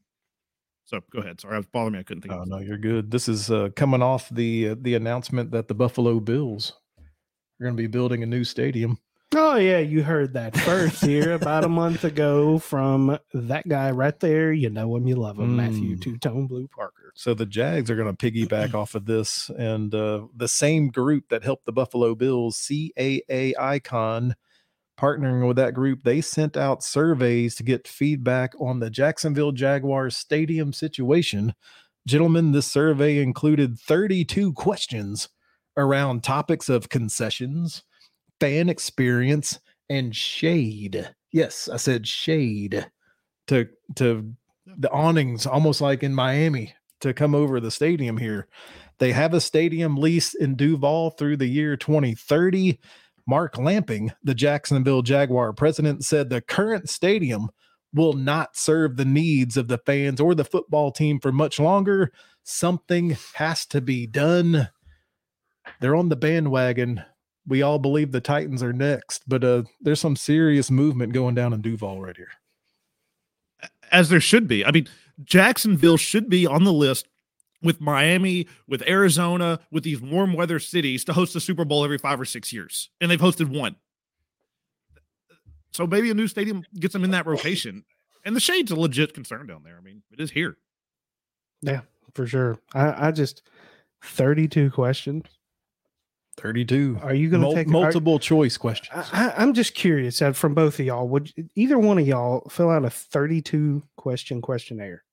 So 0.84 1.00
go 1.10 1.20
ahead. 1.20 1.40
Sorry, 1.40 1.54
I 1.54 1.58
was 1.58 1.66
bothering 1.66 1.94
me. 1.94 1.98
I 2.00 2.02
couldn't 2.02 2.22
think. 2.22 2.34
Oh 2.34 2.42
of 2.42 2.48
no, 2.48 2.58
you're 2.58 2.78
good. 2.78 3.10
This 3.10 3.28
is 3.28 3.50
uh, 3.50 3.70
coming 3.74 4.02
off 4.02 4.28
the 4.28 4.70
uh, 4.70 4.74
the 4.80 4.94
announcement 4.94 5.50
that 5.52 5.68
the 5.68 5.74
Buffalo 5.74 6.20
Bills 6.20 6.74
are 7.60 7.64
going 7.64 7.76
to 7.76 7.82
be 7.82 7.88
building 7.88 8.22
a 8.22 8.26
new 8.26 8.44
stadium. 8.44 8.98
Oh 9.34 9.56
yeah, 9.56 9.78
you 9.78 10.02
heard 10.02 10.32
that 10.32 10.56
first 10.56 11.04
here 11.04 11.32
about 11.32 11.64
a 11.64 11.68
month 11.68 12.04
ago 12.04 12.58
from 12.58 13.18
that 13.34 13.68
guy 13.68 13.90
right 13.90 14.18
there. 14.20 14.52
You 14.52 14.70
know 14.70 14.96
him, 14.96 15.06
you 15.06 15.16
love 15.16 15.38
him, 15.38 15.54
Matthew 15.54 15.96
Mm. 15.96 16.00
Two 16.00 16.16
Tone 16.16 16.46
Blue 16.46 16.66
Parker. 16.68 17.12
So 17.14 17.34
the 17.34 17.44
Jags 17.44 17.90
are 17.90 17.96
going 17.96 18.14
to 18.14 18.30
piggyback 18.30 18.72
off 18.74 18.94
of 18.94 19.04
this, 19.04 19.50
and 19.58 19.94
uh, 19.94 20.26
the 20.34 20.48
same 20.48 20.88
group 20.88 21.28
that 21.28 21.44
helped 21.44 21.66
the 21.66 21.72
Buffalo 21.72 22.14
Bills, 22.14 22.56
CAA 22.56 23.52
Icon, 23.58 24.34
partnering 24.98 25.46
with 25.46 25.56
that 25.56 25.74
group, 25.74 26.04
they 26.04 26.20
sent 26.20 26.56
out 26.56 26.82
surveys 26.82 27.54
to 27.56 27.62
get 27.62 27.86
feedback 27.86 28.54
on 28.58 28.80
the 28.80 28.90
Jacksonville 28.90 29.52
Jaguars 29.52 30.16
stadium 30.16 30.72
situation. 30.72 31.54
Gentlemen, 32.06 32.52
this 32.52 32.66
survey 32.66 33.18
included 33.18 33.78
32 33.78 34.54
questions 34.54 35.28
around 35.76 36.24
topics 36.24 36.68
of 36.68 36.88
concessions, 36.88 37.84
fan 38.40 38.68
experience, 38.68 39.58
and 39.90 40.14
shade. 40.14 41.14
Yes, 41.32 41.68
I 41.68 41.76
said 41.76 42.06
shade 42.06 42.86
to 43.48 43.68
to 43.96 44.32
the 44.66 44.90
awnings, 44.90 45.46
almost 45.46 45.80
like 45.80 46.02
in 46.02 46.14
Miami, 46.14 46.74
to 47.00 47.14
come 47.14 47.34
over 47.34 47.60
the 47.60 47.70
stadium 47.70 48.16
here. 48.16 48.48
They 48.98 49.12
have 49.12 49.32
a 49.32 49.40
stadium 49.40 49.96
lease 49.96 50.34
in 50.34 50.56
Duval 50.56 51.10
through 51.10 51.38
the 51.38 51.46
year 51.46 51.76
2030. 51.76 52.78
Mark 53.26 53.58
Lamping, 53.58 54.12
the 54.24 54.34
Jacksonville 54.34 55.02
Jaguar 55.02 55.52
president, 55.52 56.04
said 56.04 56.30
the 56.30 56.40
current 56.40 56.88
stadium 56.88 57.50
will 57.94 58.14
not 58.14 58.56
serve 58.56 58.96
the 58.96 59.04
needs 59.04 59.56
of 59.56 59.68
the 59.68 59.78
fans 59.78 60.20
or 60.20 60.34
the 60.34 60.44
football 60.44 60.90
team 60.90 61.20
for 61.20 61.32
much 61.32 61.60
longer. 61.60 62.12
Something 62.42 63.16
has 63.34 63.66
to 63.66 63.80
be 63.80 64.06
done. 64.06 64.68
They're 65.80 65.96
on 65.96 66.08
the 66.08 66.16
bandwagon. 66.16 67.02
We 67.48 67.62
all 67.62 67.78
believe 67.78 68.12
the 68.12 68.20
Titans 68.20 68.62
are 68.62 68.74
next, 68.74 69.22
but 69.26 69.42
uh, 69.42 69.62
there's 69.80 70.00
some 70.00 70.16
serious 70.16 70.70
movement 70.70 71.14
going 71.14 71.34
down 71.34 71.54
in 71.54 71.62
Duval 71.62 72.00
right 72.02 72.16
here. 72.16 72.28
as 73.90 74.08
there 74.08 74.20
should 74.20 74.48
be. 74.48 74.64
I 74.64 74.70
mean, 74.70 74.88
Jacksonville 75.24 75.96
should 75.96 76.28
be 76.28 76.46
on 76.46 76.64
the 76.64 76.72
list 76.72 77.08
with 77.62 77.80
Miami, 77.80 78.46
with 78.66 78.82
Arizona, 78.86 79.60
with 79.70 79.82
these 79.82 80.00
warm 80.00 80.32
weather 80.32 80.58
cities 80.58 81.04
to 81.04 81.12
host 81.12 81.34
the 81.34 81.40
Super 81.40 81.64
Bowl 81.64 81.84
every 81.84 81.98
five 81.98 82.20
or 82.20 82.24
six 82.24 82.52
years, 82.52 82.90
and 83.00 83.10
they've 83.10 83.20
hosted 83.20 83.48
one. 83.48 83.76
So 85.72 85.86
maybe 85.86 86.10
a 86.10 86.14
new 86.14 86.28
stadium 86.28 86.64
gets 86.78 86.92
them 86.92 87.04
in 87.04 87.10
that 87.10 87.26
rotation. 87.26 87.84
And 88.24 88.34
the 88.34 88.40
shade's 88.40 88.70
a 88.70 88.76
legit 88.76 89.14
concern 89.14 89.46
down 89.46 89.62
there. 89.64 89.76
I 89.78 89.80
mean, 89.80 90.02
it 90.10 90.20
is 90.20 90.30
here. 90.30 90.56
Yeah, 91.62 91.80
for 92.14 92.26
sure. 92.26 92.58
I, 92.74 93.08
I 93.08 93.10
just 93.10 93.42
thirty-two 94.04 94.70
questions. 94.70 95.24
32. 96.38 96.98
Are 97.02 97.14
you 97.14 97.28
going 97.28 97.40
to 97.40 97.46
Mul- 97.46 97.54
take 97.54 97.68
are- 97.68 97.70
multiple 97.70 98.18
choice 98.18 98.56
questions. 98.56 98.90
I, 99.12 99.28
I- 99.28 99.34
I'm 99.42 99.54
just 99.54 99.74
curious 99.74 100.20
uh, 100.22 100.32
from 100.32 100.54
both 100.54 100.78
of 100.78 100.86
y'all. 100.86 101.08
Would 101.08 101.32
either 101.54 101.78
one 101.78 101.98
of 101.98 102.06
y'all 102.06 102.48
fill 102.48 102.70
out 102.70 102.84
a 102.84 102.90
32 102.90 103.82
question 103.96 104.40
questionnaire? 104.40 105.04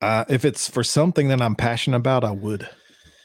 Uh, 0.00 0.24
if 0.28 0.44
it's 0.44 0.68
for 0.68 0.84
something 0.84 1.28
that 1.28 1.40
I'm 1.40 1.56
passionate 1.56 1.96
about, 1.96 2.24
I 2.24 2.32
would. 2.32 2.68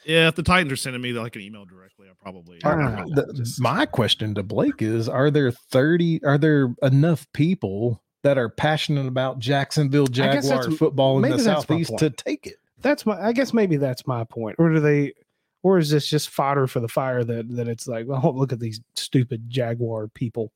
Yeah, 0.05 0.29
if 0.29 0.35
the 0.35 0.43
Titans 0.43 0.71
are 0.71 0.77
sending 0.77 1.01
me 1.01 1.13
like 1.13 1.35
an 1.35 1.41
email 1.41 1.65
directly, 1.65 2.07
I 2.07 2.13
probably. 2.21 2.59
Uh, 2.63 3.03
the- 3.13 3.33
just- 3.35 3.61
my 3.61 3.85
question 3.85 4.33
to 4.35 4.43
Blake 4.43 4.81
is: 4.81 5.09
Are 5.09 5.29
there 5.29 5.51
30? 5.51 6.23
Are 6.23 6.37
there 6.37 6.73
enough 6.81 7.27
people 7.33 8.01
that 8.23 8.37
are 8.37 8.49
passionate 8.49 9.07
about 9.07 9.39
Jacksonville 9.39 10.07
guess 10.07 10.47
Jaguar 10.47 10.71
football 10.71 11.17
in 11.17 11.23
the 11.23 11.29
maybe 11.29 11.41
that's 11.43 11.69
my 11.69 11.75
southeast 11.75 11.97
to 11.99 12.09
take 12.09 12.47
it? 12.47 12.55
That's 12.79 13.05
my. 13.05 13.21
I 13.21 13.31
guess 13.33 13.53
maybe 13.53 13.77
that's 13.77 14.07
my 14.07 14.23
point. 14.23 14.55
Or 14.57 14.73
do 14.73 14.79
they? 14.79 15.13
Or 15.63 15.77
is 15.77 15.89
this 15.91 16.07
just 16.07 16.29
fodder 16.29 16.65
for 16.67 16.79
the 16.79 16.87
fire 16.87 17.23
that 17.23 17.55
that 17.55 17.67
it's 17.67 17.87
like, 17.87 18.07
well, 18.07 18.33
look 18.35 18.51
at 18.51 18.59
these 18.59 18.81
stupid 18.95 19.49
Jaguar 19.49 20.07
people 20.07 20.51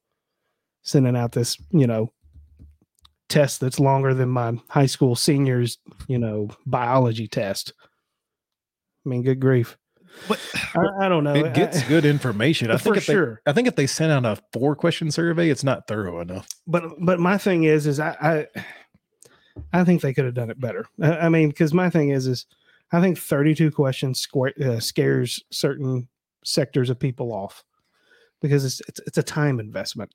sending 0.82 1.16
out 1.16 1.32
this, 1.32 1.58
you 1.72 1.88
know, 1.88 2.12
test 3.30 3.60
that's 3.60 3.80
longer 3.80 4.14
than 4.14 4.30
my 4.30 4.54
high 4.70 4.86
school 4.86 5.16
seniors, 5.16 5.78
you 6.08 6.18
know, 6.18 6.50
biology 6.66 7.28
test. 7.28 7.74
I 9.06 9.10
mean, 9.10 9.22
good 9.22 9.40
grief. 9.40 9.78
But 10.28 10.40
I, 10.76 11.06
I 11.06 11.10
don't 11.10 11.24
know. 11.24 11.36
It 11.36 11.54
gets 11.54 11.82
I- 11.84 11.88
good 11.88 12.06
information. 12.06 12.72
I 12.72 12.78
for 12.78 12.84
think 12.84 12.98
if 12.98 13.06
they, 13.08 13.14
sure. 13.14 13.42
I 13.46 13.54
think 13.54 13.68
if 13.68 13.76
they 13.76 13.88
sent 13.88 14.12
out 14.12 14.26
a 14.26 14.42
four 14.54 14.76
question 14.76 15.12
survey, 15.12 15.50
it's 15.50 15.64
not 15.64 15.88
thorough 15.88 16.22
enough. 16.22 16.48
but 16.66 16.84
but 17.00 17.20
my 17.20 17.38
thing 17.38 17.66
is 17.66 17.86
is 17.86 18.00
I 18.00 18.16
I, 18.22 18.62
I 19.74 19.84
think 19.84 20.02
they 20.02 20.14
could 20.14 20.26
have 20.26 20.34
done 20.34 20.50
it 20.50 20.60
better. 20.60 20.86
I, 21.02 21.18
I 21.18 21.30
mean, 21.30 21.50
because 21.50 21.74
my 21.74 21.90
thing 21.90 22.10
is 22.10 22.28
is 22.28 22.46
I 22.92 23.02
think 23.02 23.18
32 23.18 23.72
questions 23.72 24.20
square, 24.20 24.54
uh, 24.64 24.80
scares 24.80 25.44
certain 25.52 26.08
sectors 26.44 26.90
of 26.90 27.00
people 27.00 27.34
off 27.34 27.64
because 28.42 28.64
it's, 28.66 28.82
it's 28.88 29.00
it's 29.08 29.18
a 29.18 29.24
time 29.24 29.60
investment. 29.60 30.12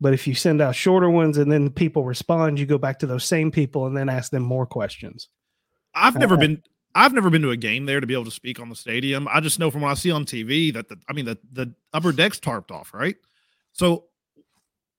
But 0.00 0.14
if 0.14 0.26
you 0.26 0.34
send 0.34 0.60
out 0.60 0.74
shorter 0.74 1.08
ones 1.10 1.38
and 1.38 1.50
then 1.52 1.70
people 1.70 2.04
respond, 2.04 2.58
you 2.58 2.66
go 2.66 2.78
back 2.78 2.98
to 3.00 3.06
those 3.06 3.24
same 3.24 3.50
people 3.52 3.86
and 3.86 3.96
then 3.96 4.08
ask 4.08 4.32
them 4.32 4.42
more 4.42 4.66
questions. 4.66 5.28
I've 5.94 6.16
never 6.16 6.34
Uh, 6.34 6.38
been. 6.38 6.62
I've 6.94 7.12
never 7.14 7.30
been 7.30 7.40
to 7.42 7.50
a 7.50 7.56
game 7.56 7.86
there 7.86 8.00
to 8.00 8.06
be 8.06 8.12
able 8.12 8.26
to 8.26 8.30
speak 8.30 8.60
on 8.60 8.68
the 8.68 8.74
stadium. 8.76 9.26
I 9.30 9.40
just 9.40 9.58
know 9.58 9.70
from 9.70 9.80
what 9.82 9.90
I 9.92 9.94
see 9.94 10.10
on 10.10 10.26
TV 10.26 10.72
that 10.74 10.88
the, 10.88 10.98
I 11.08 11.12
mean, 11.14 11.24
the 11.24 11.38
the 11.52 11.74
upper 11.94 12.12
deck's 12.12 12.38
tarped 12.40 12.70
off, 12.70 12.92
right? 12.92 13.16
So, 13.72 14.04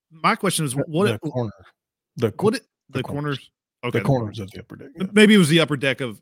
my 0.10 0.36
question 0.36 0.66
is, 0.66 0.74
what 0.76 0.88
the 0.88 1.20
corner, 1.20 1.52
the, 2.16 2.34
what 2.40 2.56
it, 2.56 2.64
the 2.90 3.00
the, 3.00 3.04
corners. 3.04 3.38
corners? 3.38 3.52
Okay, 3.84 4.00
the 4.00 4.06
corners 4.06 4.40
of 4.40 4.50
the 4.52 4.60
upper 4.62 4.76
deck. 4.78 4.88
yeah. 4.96 5.08
Maybe 5.12 5.36
it 5.36 5.38
was 5.38 5.50
the 5.50 5.60
upper 5.60 5.76
deck 5.78 6.02
of 6.02 6.20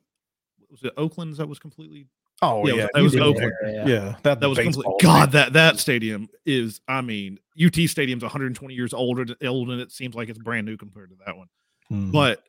was 0.72 0.84
it 0.84 0.94
Oakland's 0.98 1.38
that 1.38 1.48
was 1.48 1.60
completely 1.60 2.08
Oh 2.44 2.68
Yeah, 2.68 2.74
yeah, 2.74 2.88
it 2.96 3.02
was 3.02 3.14
you 3.14 3.22
Oakland. 3.22 3.52
there. 3.62 3.88
Yeah, 3.88 4.16
that, 4.24 4.40
that 4.40 4.48
was 4.50 4.58
complete. 4.58 4.78
baseball 4.86 4.98
God, 5.02 5.32
that 5.34 5.54
that 5.54 5.78
stadium 5.80 6.28
is. 6.46 6.82
I 6.88 7.02
mean, 7.02 7.38
UT 7.64 7.76
Stadium's 7.88 8.24
120 8.24 8.74
years 8.74 8.94
older, 8.96 9.26
old, 9.46 9.70
and 9.70 9.80
it 9.80 9.92
seems 9.92 10.16
like 10.16 10.28
it's 10.30 10.40
brand 10.40 10.66
new 10.66 10.76
compared 10.76 11.12
to 11.12 11.16
that 11.26 11.38
one. 11.38 11.48
Mhm. 11.92 12.12
But 12.12 12.42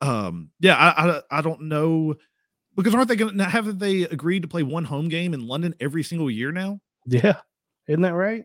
um, 0.00 0.50
yeah, 0.58 0.74
I, 0.76 1.08
I 1.18 1.22
I 1.38 1.40
don't 1.40 1.62
know 1.62 2.16
because 2.74 2.94
aren't 2.96 3.06
they 3.08 3.14
going 3.16 3.38
to 3.38 3.44
haven't 3.44 3.78
they 3.78 4.02
agreed 4.02 4.42
to 4.42 4.48
play 4.48 4.64
one 4.64 4.84
home 4.84 5.08
game 5.08 5.34
in 5.34 5.46
London 5.46 5.74
every 5.78 6.02
single 6.02 6.28
year 6.30 6.50
now? 6.50 6.80
Yeah, 7.06 7.36
isn't 7.86 8.02
that 8.02 8.14
right? 8.14 8.44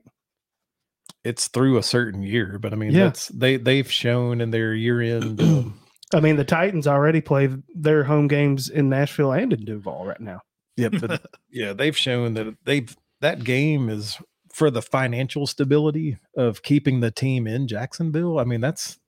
it's 1.26 1.48
through 1.48 1.78
a 1.78 1.84
certain 1.84 2.22
year, 2.22 2.60
but 2.60 2.74
I 2.74 2.76
mean, 2.76 2.92
Yeah. 2.92 3.06
that's 3.06 3.30
they 3.30 3.58
they've 3.58 3.90
shown 3.90 4.42
in 4.42 4.52
their 4.52 4.74
year 4.76 5.02
end. 5.02 5.42
Um, 5.42 5.80
I 6.14 6.20
mean, 6.20 6.36
the 6.36 6.44
Titans 6.46 6.88
already 6.88 7.22
play 7.22 7.50
their 7.76 8.04
home 8.04 8.28
games 8.28 8.70
in 8.70 8.90
Nashville 8.90 9.32
and 9.32 9.52
in 9.54 9.66
Duval 9.66 10.06
right 10.06 10.20
now. 10.20 10.42
yeah, 10.78 10.90
but 11.00 11.26
yeah, 11.52 11.74
they've 11.74 11.98
shown 11.98 12.34
that 12.36 12.56
they've 12.64 12.96
that 13.22 13.44
game 13.44 13.90
is 13.90 14.18
for 14.54 14.70
the 14.70 14.82
financial 14.82 15.48
stability 15.48 16.18
of 16.38 16.62
keeping 16.62 17.00
the 17.00 17.10
team 17.12 17.48
in 17.48 17.68
Jacksonville. 17.68 18.40
I 18.40 18.44
mean, 18.44 18.62
that's 18.62 19.00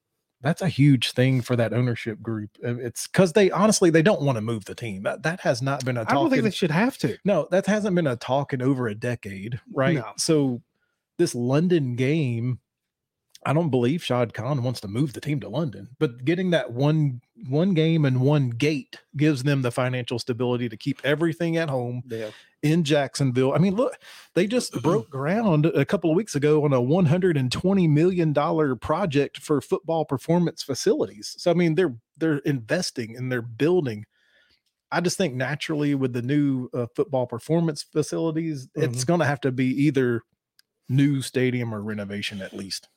that's 0.41 0.61
a 0.61 0.67
huge 0.69 1.11
thing 1.11 1.41
for 1.41 1.55
that 1.55 1.73
ownership 1.73 2.21
group. 2.21 2.51
Uh, 2.63 2.75
It's 2.77 3.07
because 3.07 3.33
they 3.33 3.49
honestly 3.51 3.89
they 3.89 4.01
don't 4.01 4.21
want 4.21 4.37
to 4.37 4.41
move 4.41 4.65
the 4.65 4.75
team. 4.75 5.03
That 5.03 5.23
that 5.23 5.39
has 5.41 5.61
not 5.61 5.83
been 5.85 5.97
a 5.97 6.01
I 6.01 6.13
don't 6.13 6.29
think 6.29 6.39
in- 6.39 6.45
they 6.45 6.51
should 6.51 6.71
have 6.71 6.97
to. 6.99 7.17
No, 7.25 7.47
that 7.51 7.65
hasn't 7.65 7.95
been 7.95 8.07
a 8.07 8.15
talk 8.15 8.53
in 8.53 8.61
over 8.61 8.87
a 8.87 8.95
decade, 8.95 9.59
right? 9.73 9.95
No. 9.95 10.11
So 10.17 10.61
this 11.17 11.33
London 11.35 11.95
game, 11.95 12.59
I 13.47 13.53
don't 13.53 13.69
believe 13.69 14.03
Shad 14.03 14.33
Khan 14.33 14.63
wants 14.63 14.81
to 14.81 14.87
move 14.87 15.13
the 15.13 15.21
team 15.21 15.39
to 15.41 15.49
London, 15.49 15.89
but 15.99 16.25
getting 16.25 16.49
that 16.49 16.71
one 16.71 17.21
one 17.47 17.73
game 17.75 18.05
and 18.05 18.21
one 18.21 18.49
gate 18.49 18.99
gives 19.15 19.43
them 19.43 19.61
the 19.61 19.71
financial 19.71 20.17
stability 20.17 20.67
to 20.69 20.77
keep 20.77 20.99
everything 21.03 21.55
at 21.57 21.69
home 21.69 22.01
Yeah. 22.07 22.31
in 22.63 22.83
Jacksonville. 22.83 23.53
I 23.53 23.59
mean, 23.59 23.75
look, 23.75 23.97
they 24.33 24.47
just 24.47 24.73
broke 24.81 25.09
ground 25.11 25.67
a 25.67 25.85
couple 25.85 26.09
of 26.09 26.15
weeks 26.15 26.33
ago 26.33 26.63
on 26.65 26.73
a 26.73 26.81
120 26.81 27.87
million 27.87 28.33
dollar 28.33 28.75
project 28.75 29.37
for 29.37 29.61
football 29.61 30.05
performance 30.05 30.63
facilities. 30.63 31.35
So 31.37 31.51
I 31.51 31.53
mean, 31.53 31.75
they're 31.75 31.95
they're 32.17 32.39
investing 32.39 33.15
and 33.15 33.31
they're 33.31 33.41
building. 33.43 34.05
I 34.91 35.01
just 35.01 35.17
think 35.17 35.33
naturally 35.35 35.93
with 35.93 36.13
the 36.13 36.21
new 36.21 36.69
uh, 36.73 36.87
football 36.95 37.27
performance 37.27 37.83
facilities, 37.83 38.69
it's 38.75 39.03
going 39.03 39.19
to 39.19 39.25
have 39.25 39.41
to 39.41 39.51
be 39.51 39.65
either 39.85 40.21
new 40.87 41.21
stadium 41.21 41.73
or 41.75 41.81
renovation 41.81 42.41
at 42.41 42.53
least. 42.53 42.87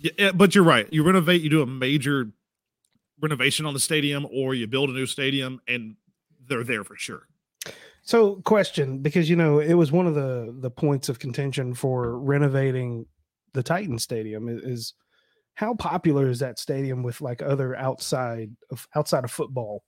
Yeah, 0.00 0.12
yeah, 0.18 0.32
but 0.32 0.54
you're 0.54 0.64
right. 0.64 0.88
You 0.92 1.02
renovate, 1.02 1.42
you 1.42 1.50
do 1.50 1.62
a 1.62 1.66
major 1.66 2.30
renovation 3.20 3.66
on 3.66 3.74
the 3.74 3.80
stadium, 3.80 4.26
or 4.32 4.54
you 4.54 4.66
build 4.66 4.90
a 4.90 4.92
new 4.92 5.06
stadium, 5.06 5.60
and 5.66 5.96
they're 6.46 6.64
there 6.64 6.84
for 6.84 6.96
sure. 6.96 7.26
So, 8.02 8.36
question 8.36 9.00
because 9.00 9.28
you 9.28 9.36
know 9.36 9.58
it 9.58 9.74
was 9.74 9.92
one 9.92 10.06
of 10.06 10.14
the 10.14 10.54
the 10.60 10.70
points 10.70 11.08
of 11.08 11.18
contention 11.18 11.74
for 11.74 12.18
renovating 12.18 13.06
the 13.52 13.62
Titan 13.62 13.98
Stadium 13.98 14.48
is, 14.48 14.62
is 14.62 14.94
how 15.54 15.74
popular 15.74 16.28
is 16.28 16.38
that 16.38 16.58
stadium 16.58 17.02
with 17.02 17.20
like 17.20 17.42
other 17.42 17.76
outside 17.76 18.50
of 18.70 18.86
outside 18.94 19.24
of 19.24 19.30
football 19.30 19.82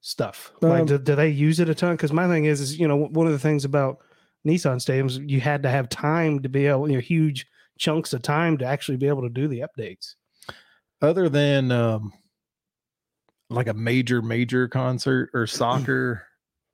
stuff? 0.00 0.52
like, 0.62 0.80
Um, 0.80 0.86
do, 0.86 0.98
do 0.98 1.14
they 1.14 1.28
use 1.28 1.60
it 1.60 1.68
a 1.68 1.74
ton? 1.74 1.94
Because 1.94 2.12
my 2.12 2.26
thing 2.28 2.44
is, 2.46 2.60
is 2.60 2.78
you 2.78 2.88
know 2.88 2.96
one 2.96 3.26
of 3.26 3.32
the 3.32 3.38
things 3.38 3.64
about 3.64 3.98
Nissan 4.46 4.76
stadiums, 4.76 5.28
you 5.28 5.40
had 5.40 5.62
to 5.64 5.68
have 5.68 5.88
time 5.88 6.40
to 6.40 6.48
be 6.48 6.66
able, 6.66 6.88
you 6.88 6.94
know, 6.94 7.00
huge 7.00 7.46
chunks 7.80 8.12
of 8.12 8.22
time 8.22 8.58
to 8.58 8.64
actually 8.64 8.98
be 8.98 9.08
able 9.08 9.22
to 9.22 9.30
do 9.30 9.48
the 9.48 9.60
updates. 9.62 10.14
Other 11.02 11.28
than 11.28 11.72
um, 11.72 12.12
like 13.48 13.66
a 13.66 13.74
major, 13.74 14.22
major 14.22 14.68
concert 14.68 15.30
or 15.34 15.46
soccer, 15.48 16.26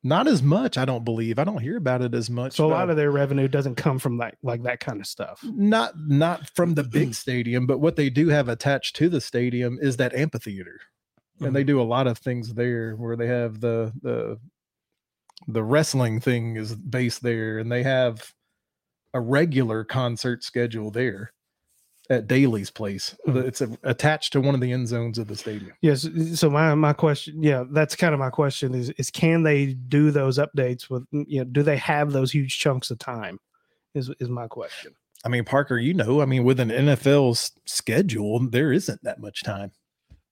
not 0.02 0.26
as 0.26 0.42
much. 0.42 0.76
I 0.76 0.84
don't 0.84 1.04
believe. 1.04 1.38
I 1.38 1.44
don't 1.44 1.62
hear 1.62 1.76
about 1.76 2.02
it 2.02 2.14
as 2.14 2.28
much. 2.28 2.54
So 2.54 2.66
a 2.66 2.68
lot 2.68 2.90
of 2.90 2.96
their 2.96 3.10
revenue 3.10 3.48
doesn't 3.48 3.76
come 3.76 3.98
from 3.98 4.18
that, 4.18 4.36
like 4.42 4.64
that 4.64 4.80
kind 4.80 5.00
of 5.00 5.06
stuff. 5.06 5.40
not 5.44 5.94
not 5.96 6.50
from 6.54 6.74
the 6.74 6.84
big 6.84 7.14
stadium, 7.24 7.66
but 7.66 7.78
what 7.78 7.96
they 7.96 8.10
do 8.10 8.28
have 8.28 8.48
attached 8.48 8.96
to 8.96 9.08
the 9.08 9.20
stadium 9.20 9.78
is 9.80 9.96
that 9.96 10.14
amphitheater, 10.14 10.80
and 11.40 11.54
they 11.54 11.64
do 11.64 11.80
a 11.80 11.84
lot 11.84 12.06
of 12.06 12.18
things 12.18 12.54
there 12.54 12.94
where 12.96 13.16
they 13.16 13.28
have 13.28 13.60
the 13.60 13.92
the 14.02 14.38
the 15.48 15.62
wrestling 15.62 16.20
thing 16.20 16.56
is 16.56 16.74
based 16.74 17.22
there, 17.22 17.58
and 17.58 17.70
they 17.70 17.82
have 17.84 18.32
a 19.16 19.20
regular 19.20 19.82
concert 19.82 20.44
schedule 20.44 20.90
there 20.90 21.32
at 22.10 22.26
Daily's 22.26 22.70
place. 22.70 23.16
Mhm. 23.26 23.44
It's 23.44 23.60
a, 23.62 23.76
attached 23.82 24.32
to 24.34 24.40
one 24.42 24.54
of 24.54 24.60
the 24.60 24.70
end 24.70 24.86
zones 24.88 25.18
of 25.18 25.26
the 25.26 25.34
stadium. 25.36 25.72
Yes. 25.80 26.06
So 26.34 26.50
my 26.50 26.74
my 26.74 26.92
question, 26.92 27.42
yeah, 27.42 27.64
that's 27.70 27.96
kind 27.96 28.12
of 28.12 28.20
my 28.20 28.28
question 28.30 28.74
is 28.74 28.90
is 28.90 29.10
can 29.10 29.42
they 29.42 29.72
do 29.72 30.10
those 30.10 30.38
updates 30.38 30.90
with 30.90 31.04
you 31.12 31.38
know 31.38 31.44
do 31.44 31.62
they 31.62 31.78
have 31.78 32.12
those 32.12 32.30
huge 32.30 32.58
chunks 32.58 32.90
of 32.90 32.98
time? 32.98 33.40
Is 33.94 34.10
is 34.20 34.28
my 34.28 34.46
question. 34.46 34.94
I 35.24 35.28
mean, 35.30 35.44
Parker, 35.44 35.78
you 35.78 35.94
know, 35.94 36.20
I 36.20 36.26
mean, 36.26 36.44
with 36.44 36.60
an 36.60 36.68
NFL's 36.68 37.52
schedule, 37.64 38.38
there 38.50 38.70
isn't 38.70 39.02
that 39.02 39.18
much 39.18 39.42
time. 39.42 39.72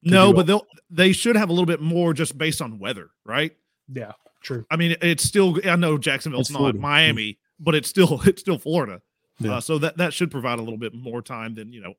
No, 0.02 0.34
but 0.34 0.46
they'll 0.46 0.66
they 0.90 1.12
should 1.12 1.36
have 1.36 1.48
a 1.48 1.52
little 1.52 1.66
bit 1.66 1.80
more 1.80 2.12
just 2.12 2.36
based 2.36 2.60
on 2.60 2.78
weather, 2.78 3.08
right? 3.24 3.52
Yeah. 3.88 4.12
True. 4.42 4.66
I 4.70 4.76
mean, 4.76 4.94
it's 5.00 5.24
still 5.24 5.58
I 5.66 5.74
know 5.76 5.96
Jacksonville's 5.96 6.48
It's 6.48 6.52
not 6.52 6.58
Florida. 6.58 6.78
Miami, 6.78 7.38
but 7.58 7.74
it's 7.74 7.88
still 7.88 8.20
it's 8.26 8.40
still 8.40 8.58
Florida. 8.58 9.02
Yeah. 9.38 9.56
Uh, 9.56 9.60
so 9.60 9.78
that 9.78 9.96
that 9.96 10.12
should 10.12 10.30
provide 10.30 10.58
a 10.58 10.62
little 10.62 10.78
bit 10.78 10.94
more 10.94 11.22
time 11.22 11.54
than 11.54 11.72
you 11.72 11.80
know. 11.80 11.94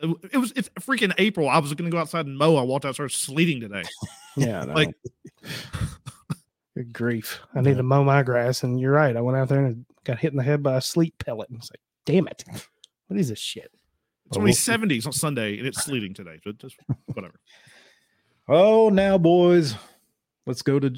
It, 0.00 0.30
it 0.32 0.38
was 0.38 0.52
it's 0.56 0.68
freaking 0.80 1.14
April. 1.18 1.48
I 1.48 1.58
was 1.58 1.72
going 1.74 1.88
to 1.88 1.94
go 1.94 2.00
outside 2.00 2.26
and 2.26 2.36
mow. 2.36 2.56
I 2.56 2.62
walked 2.62 2.84
outside, 2.84 2.94
started 2.94 3.14
sleeting 3.16 3.60
today. 3.60 3.82
Yeah. 4.34 4.64
no. 4.64 4.72
Like- 4.72 4.94
Good 6.74 6.92
grief. 6.94 7.38
I 7.54 7.60
need 7.60 7.76
to 7.76 7.82
mow 7.82 8.02
my 8.02 8.22
grass. 8.22 8.62
And 8.62 8.80
you're 8.80 8.92
right. 8.92 9.14
I 9.14 9.20
went 9.20 9.36
out 9.36 9.50
there 9.50 9.62
and 9.62 9.84
got 10.04 10.18
hit 10.18 10.32
in 10.32 10.38
the 10.38 10.42
head 10.42 10.62
by 10.62 10.78
a 10.78 10.80
sleet 10.80 11.14
pellet. 11.18 11.50
And 11.50 11.58
it's 11.58 11.70
like, 11.70 11.80
damn 12.06 12.26
it. 12.28 12.42
What 13.08 13.20
is 13.20 13.28
this 13.28 13.38
shit? 13.38 13.70
It's 14.26 14.38
only 14.38 14.48
we'll 14.48 14.54
seventies 14.54 15.04
on 15.04 15.12
Sunday, 15.12 15.58
and 15.58 15.66
it's 15.66 15.84
sleeting 15.84 16.14
today. 16.14 16.40
So 16.42 16.52
just 16.52 16.76
whatever. 17.12 17.38
Oh, 18.48 18.88
now, 18.88 19.18
boys, 19.18 19.74
let's 20.46 20.62
go 20.62 20.78
to 20.80 20.90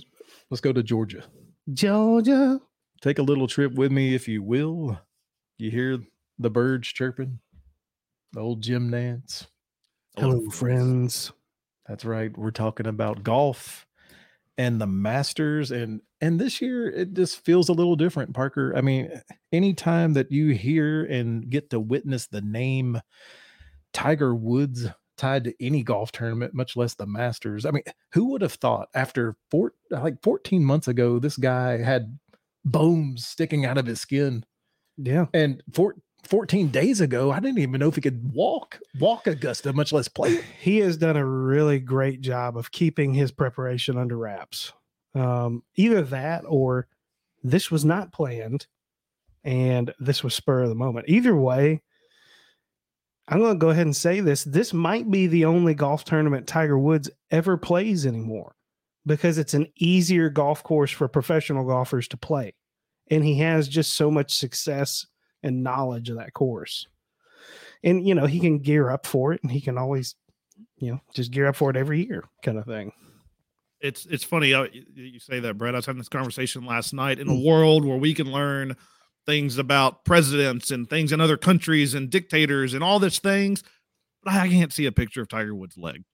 let's 0.48 0.60
go 0.60 0.72
to 0.72 0.84
Georgia. 0.84 1.24
Georgia. 1.72 2.60
Take 3.04 3.18
a 3.18 3.22
little 3.22 3.46
trip 3.46 3.74
with 3.74 3.92
me, 3.92 4.14
if 4.14 4.28
you 4.28 4.42
will. 4.42 4.98
You 5.58 5.70
hear 5.70 5.98
the 6.38 6.48
birds 6.48 6.88
chirping, 6.88 7.40
the 8.32 8.40
old 8.40 8.62
Jim 8.62 8.90
Nantz. 8.90 9.46
Hello, 10.16 10.48
friends. 10.48 11.30
That's 11.86 12.06
right. 12.06 12.34
We're 12.34 12.50
talking 12.50 12.86
about 12.86 13.22
golf 13.22 13.84
and 14.56 14.80
the 14.80 14.86
Masters, 14.86 15.70
and 15.70 16.00
and 16.22 16.40
this 16.40 16.62
year 16.62 16.88
it 16.88 17.12
just 17.12 17.44
feels 17.44 17.68
a 17.68 17.74
little 17.74 17.94
different, 17.94 18.32
Parker. 18.32 18.72
I 18.74 18.80
mean, 18.80 19.10
anytime 19.52 20.14
that 20.14 20.32
you 20.32 20.54
hear 20.54 21.04
and 21.04 21.50
get 21.50 21.68
to 21.68 21.80
witness 21.80 22.26
the 22.26 22.40
name 22.40 23.02
Tiger 23.92 24.34
Woods 24.34 24.88
tied 25.18 25.44
to 25.44 25.54
any 25.60 25.82
golf 25.82 26.10
tournament, 26.10 26.54
much 26.54 26.74
less 26.74 26.94
the 26.94 27.06
Masters. 27.06 27.66
I 27.66 27.70
mean, 27.70 27.84
who 28.14 28.30
would 28.30 28.40
have 28.40 28.54
thought 28.54 28.88
after 28.94 29.36
four 29.50 29.74
like 29.90 30.22
14 30.22 30.64
months 30.64 30.88
ago, 30.88 31.18
this 31.18 31.36
guy 31.36 31.82
had 31.82 32.18
bones 32.64 33.26
sticking 33.26 33.64
out 33.64 33.78
of 33.78 33.86
his 33.86 34.00
skin, 34.00 34.44
Yeah. 34.96 35.26
and 35.34 35.62
four, 35.72 35.96
14 36.24 36.68
days 36.68 37.00
ago, 37.00 37.30
I 37.30 37.40
didn't 37.40 37.58
even 37.58 37.78
know 37.80 37.88
if 37.88 37.96
he 37.96 38.00
could 38.00 38.32
walk 38.32 38.80
walk 38.98 39.26
Augusta, 39.26 39.72
much 39.72 39.92
less 39.92 40.08
play. 40.08 40.40
He 40.60 40.78
has 40.78 40.96
done 40.96 41.16
a 41.16 41.26
really 41.26 41.78
great 41.78 42.20
job 42.22 42.56
of 42.56 42.72
keeping 42.72 43.12
his 43.14 43.30
preparation 43.30 43.98
under 43.98 44.16
wraps. 44.16 44.72
Um, 45.14 45.62
either 45.76 46.02
that 46.02 46.44
or 46.48 46.88
this 47.42 47.70
was 47.70 47.84
not 47.84 48.12
planned 48.12 48.66
and 49.44 49.92
this 50.00 50.24
was 50.24 50.34
spur 50.34 50.62
of 50.62 50.70
the 50.70 50.74
moment. 50.74 51.08
Either 51.08 51.36
way, 51.36 51.82
I'm 53.28 53.38
going 53.38 53.54
to 53.54 53.58
go 53.58 53.70
ahead 53.70 53.86
and 53.86 53.94
say 53.96 54.20
this. 54.20 54.44
This 54.44 54.72
might 54.72 55.10
be 55.10 55.26
the 55.26 55.44
only 55.44 55.74
golf 55.74 56.04
tournament 56.04 56.46
Tiger 56.46 56.78
Woods 56.78 57.10
ever 57.30 57.56
plays 57.56 58.06
anymore 58.06 58.53
because 59.06 59.38
it's 59.38 59.54
an 59.54 59.66
easier 59.76 60.28
golf 60.30 60.62
course 60.62 60.90
for 60.90 61.08
professional 61.08 61.64
golfers 61.64 62.08
to 62.08 62.16
play. 62.16 62.54
And 63.10 63.24
he 63.24 63.38
has 63.38 63.68
just 63.68 63.94
so 63.94 64.10
much 64.10 64.34
success 64.34 65.06
and 65.42 65.62
knowledge 65.62 66.08
of 66.08 66.16
that 66.16 66.32
course. 66.32 66.86
And, 67.82 68.06
you 68.06 68.14
know, 68.14 68.26
he 68.26 68.40
can 68.40 68.58
gear 68.58 68.90
up 68.90 69.06
for 69.06 69.32
it 69.34 69.42
and 69.42 69.52
he 69.52 69.60
can 69.60 69.76
always, 69.76 70.14
you 70.78 70.92
know, 70.92 71.00
just 71.14 71.30
gear 71.30 71.46
up 71.46 71.56
for 71.56 71.70
it 71.70 71.76
every 71.76 72.06
year 72.06 72.24
kind 72.42 72.58
of 72.58 72.64
thing. 72.64 72.92
It's 73.80 74.06
it's 74.06 74.24
funny 74.24 74.54
uh, 74.54 74.68
you, 74.72 75.20
say 75.20 75.40
that, 75.40 75.58
Brett. 75.58 75.74
I 75.74 75.78
was 75.78 75.84
having 75.84 75.98
this 75.98 76.08
conversation 76.08 76.64
last 76.64 76.94
night. 76.94 77.18
In 77.18 77.28
a 77.28 77.38
world 77.38 77.84
where 77.84 77.98
we 77.98 78.14
can 78.14 78.32
learn 78.32 78.76
things 79.26 79.58
about 79.58 80.06
presidents 80.06 80.70
and 80.70 80.88
things 80.88 81.12
in 81.12 81.20
other 81.20 81.36
countries 81.36 81.92
and 81.92 82.08
dictators 82.08 82.72
and 82.72 82.82
all 82.82 82.98
these 82.98 83.18
things, 83.18 83.62
but 84.22 84.32
I 84.32 84.48
can't 84.48 84.72
see 84.72 84.86
a 84.86 84.92
picture 84.92 85.20
of 85.20 85.28
Tiger 85.28 85.54
Woods' 85.54 85.76
leg. 85.76 86.04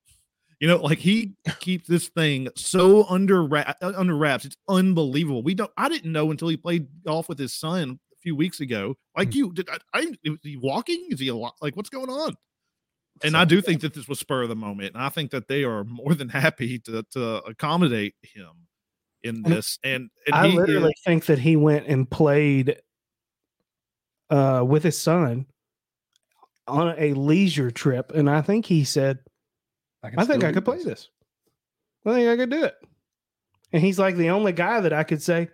You 0.60 0.68
know, 0.68 0.76
like 0.76 0.98
he 0.98 1.32
keeps 1.58 1.88
this 1.88 2.08
thing 2.08 2.48
so 2.54 3.04
under 3.08 3.42
wrap, 3.42 3.76
uh, 3.82 3.92
under 3.96 4.14
wraps. 4.14 4.44
It's 4.44 4.56
unbelievable. 4.68 5.42
We 5.42 5.54
don't. 5.54 5.70
I 5.76 5.88
didn't 5.88 6.12
know 6.12 6.30
until 6.30 6.48
he 6.48 6.56
played 6.56 6.86
golf 7.04 7.28
with 7.30 7.38
his 7.38 7.54
son 7.54 7.98
a 8.12 8.16
few 8.20 8.36
weeks 8.36 8.60
ago. 8.60 8.96
Like 9.16 9.28
Hmm. 9.32 9.38
you, 9.38 9.52
did 9.52 9.70
I, 9.70 9.78
I? 9.94 10.00
Is 10.22 10.38
he 10.42 10.56
walking? 10.58 11.08
Is 11.10 11.18
he 11.18 11.28
a 11.28 11.34
lot? 11.34 11.54
Like 11.62 11.76
what's 11.76 11.88
going 11.90 12.10
on? 12.10 12.36
And 13.22 13.36
I 13.36 13.44
do 13.44 13.60
think 13.60 13.80
that 13.82 13.92
this 13.94 14.06
was 14.08 14.18
spur 14.18 14.42
of 14.42 14.48
the 14.50 14.56
moment, 14.56 14.94
and 14.94 15.02
I 15.02 15.08
think 15.08 15.30
that 15.32 15.48
they 15.48 15.64
are 15.64 15.82
more 15.84 16.14
than 16.14 16.28
happy 16.28 16.78
to 16.80 17.02
to 17.12 17.36
accommodate 17.44 18.14
him 18.22 18.50
in 19.22 19.42
this. 19.42 19.78
And, 19.84 20.08
and 20.26 20.34
I 20.34 20.46
literally 20.46 20.92
is- 20.92 21.02
think 21.04 21.26
that 21.26 21.38
he 21.38 21.56
went 21.56 21.86
and 21.86 22.10
played 22.10 22.80
uh, 24.30 24.64
with 24.66 24.82
his 24.82 24.98
son 24.98 25.46
on 26.66 26.94
a 26.98 27.12
leisure 27.14 27.70
trip. 27.70 28.12
And 28.14 28.30
I 28.30 28.40
think 28.42 28.64
he 28.66 28.84
said, 28.84 29.18
can 30.08 30.18
I 30.18 30.24
think 30.24 30.44
I 30.44 30.52
could 30.52 30.64
play 30.64 30.76
this. 30.76 30.84
this. 30.84 31.08
I 32.06 32.14
think 32.14 32.28
I 32.28 32.36
could 32.36 32.50
do 32.50 32.64
it. 32.64 32.74
And 33.72 33.82
he's 33.82 33.98
like 33.98 34.16
the 34.16 34.30
only 34.30 34.52
guy 34.52 34.80
that 34.80 34.92
I 34.92 35.04
could 35.04 35.22
say, 35.22 35.50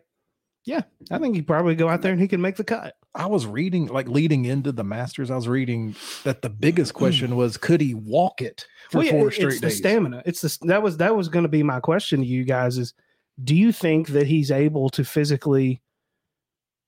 yeah, 0.64 0.82
I 1.11 1.18
think 1.18 1.35
he'd 1.35 1.46
probably 1.46 1.74
go 1.74 1.88
out 1.88 2.02
there 2.02 2.12
and 2.12 2.20
he 2.20 2.28
can 2.28 2.40
make 2.40 2.56
the 2.56 2.64
cut. 2.64 2.94
I 3.14 3.26
was 3.26 3.46
reading, 3.46 3.87
like 3.87 4.09
leading 4.09 4.44
into 4.44 4.72
the 4.72 4.85
Masters, 4.85 5.30
I 5.30 5.37
was 5.37 5.48
reading 5.48 5.94
that 6.24 6.42
the 6.42 6.50
biggest 6.50 6.94
question 6.94 7.37
was, 7.37 7.56
could 7.56 7.80
he 7.80 7.94
walk 7.94 8.42
it 8.42 8.66
for 8.90 8.98
Well, 8.98 9.06
yeah, 9.06 9.12
four 9.12 9.30
straight 9.30 9.46
it's 9.48 9.61
the 9.61 9.68
days? 9.68 9.78
stamina. 9.78 10.22
It's 10.26 10.40
the 10.40 10.66
that 10.66 10.82
was 10.82 10.96
that 10.98 11.16
was 11.16 11.28
going 11.28 11.44
to 11.44 11.48
be 11.48 11.62
my 11.62 11.80
question 11.80 12.20
to 12.20 12.26
you 12.26 12.44
guys 12.44 12.78
is 12.78 12.94
do 13.42 13.54
you 13.54 13.72
think 13.72 14.09
that 14.09 14.26
he's 14.26 14.50
able 14.50 14.88
to 14.90 15.04
physically 15.04 15.82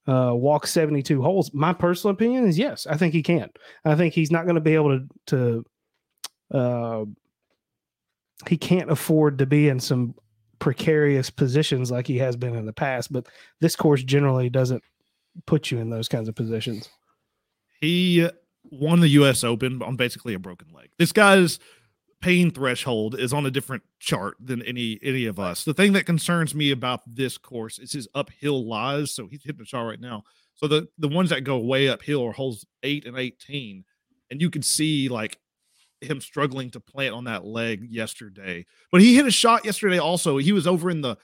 uh, 0.07 0.33
walk 0.35 0.67
72 0.67 1.21
holes? 1.23 1.53
My 1.53 1.73
personal 1.73 2.15
opinion 2.15 2.47
is 2.47 2.59
yes. 2.59 2.87
I 2.87 2.97
think 2.97 3.13
he 3.15 3.23
can. 3.23 3.51
I 3.85 3.95
think 3.95 4.15
he's 4.15 4.31
not 4.31 4.45
going 4.45 4.55
to 4.55 4.61
be 4.61 4.75
able 4.75 4.99
to 4.99 5.65
to 6.51 6.57
uh, 6.59 7.05
he 8.47 8.57
can't 8.57 8.91
afford 8.91 9.39
to 9.39 9.47
be 9.47 9.69
in 9.69 9.81
some 9.81 10.15
precarious 10.59 11.31
positions 11.31 11.91
like 11.91 12.07
he 12.07 12.19
has 12.19 12.37
been 12.37 12.55
in 12.55 12.67
the 12.67 12.73
past, 12.73 13.13
but 13.13 13.27
this 13.61 13.77
course 13.77 14.03
generally 14.03 14.51
doesn't 14.51 14.83
put 15.47 15.71
you 15.71 15.79
in 15.79 15.91
those 15.91 16.09
kinds 16.09 16.29
of 16.29 16.35
positions. 16.35 16.89
he 17.81 18.25
uh, 18.25 18.31
won 18.71 19.01
the 19.01 19.09
U.S. 19.09 19.45
Open 19.45 19.83
on 19.83 19.97
basically 19.97 20.35
a 20.35 20.39
broken 20.39 20.69
leg. 20.75 20.91
This 20.99 21.13
guy's 21.13 21.59
pain 22.21 22.51
threshold 22.51 23.15
is 23.19 23.33
on 23.33 23.47
a 23.47 23.51
different 23.51 23.85
chart 24.01 24.37
than 24.41 24.63
any 24.63 24.99
any 25.03 25.27
of 25.27 25.39
us. 25.39 25.65
The 25.65 25.75
thing 25.75 25.93
that 25.93 26.07
concerns 26.07 26.55
me 26.55 26.71
about 26.71 27.03
this 27.07 27.39
course 27.39 27.79
is 27.79 27.93
his 27.93 28.09
uphill 28.15 28.67
lies. 28.67 29.13
So 29.15 29.29
he's 29.29 29.45
hitting 29.45 29.61
the 29.61 29.65
shot 29.65 29.83
right 29.83 30.01
now. 30.01 30.25
So 30.55 30.67
the 30.67 30.89
the 30.99 31.09
ones 31.09 31.31
that 31.31 31.45
go 31.45 31.59
way 31.59 31.89
uphill 31.89 32.27
are 32.27 32.33
holes 32.33 32.67
eight 32.83 33.07
and 33.07 33.17
eighteen, 33.17 33.85
and 34.31 34.41
you 34.41 34.51
can 34.51 34.63
see 34.63 35.09
like 35.09 35.39
him 36.01 36.21
struggling 36.21 36.71
to 36.71 36.81
plant 36.81 37.15
on 37.15 37.25
that 37.25 37.45
leg 37.45 37.87
yesterday. 37.91 38.65
But 38.93 39.01
he 39.01 39.15
hit 39.17 39.27
a 39.27 39.31
shot 39.31 39.65
yesterday. 39.65 39.99
Also, 39.99 40.37
he 40.39 40.53
was 40.53 40.67
over 40.67 40.91
in 40.91 41.01
the 41.01 41.17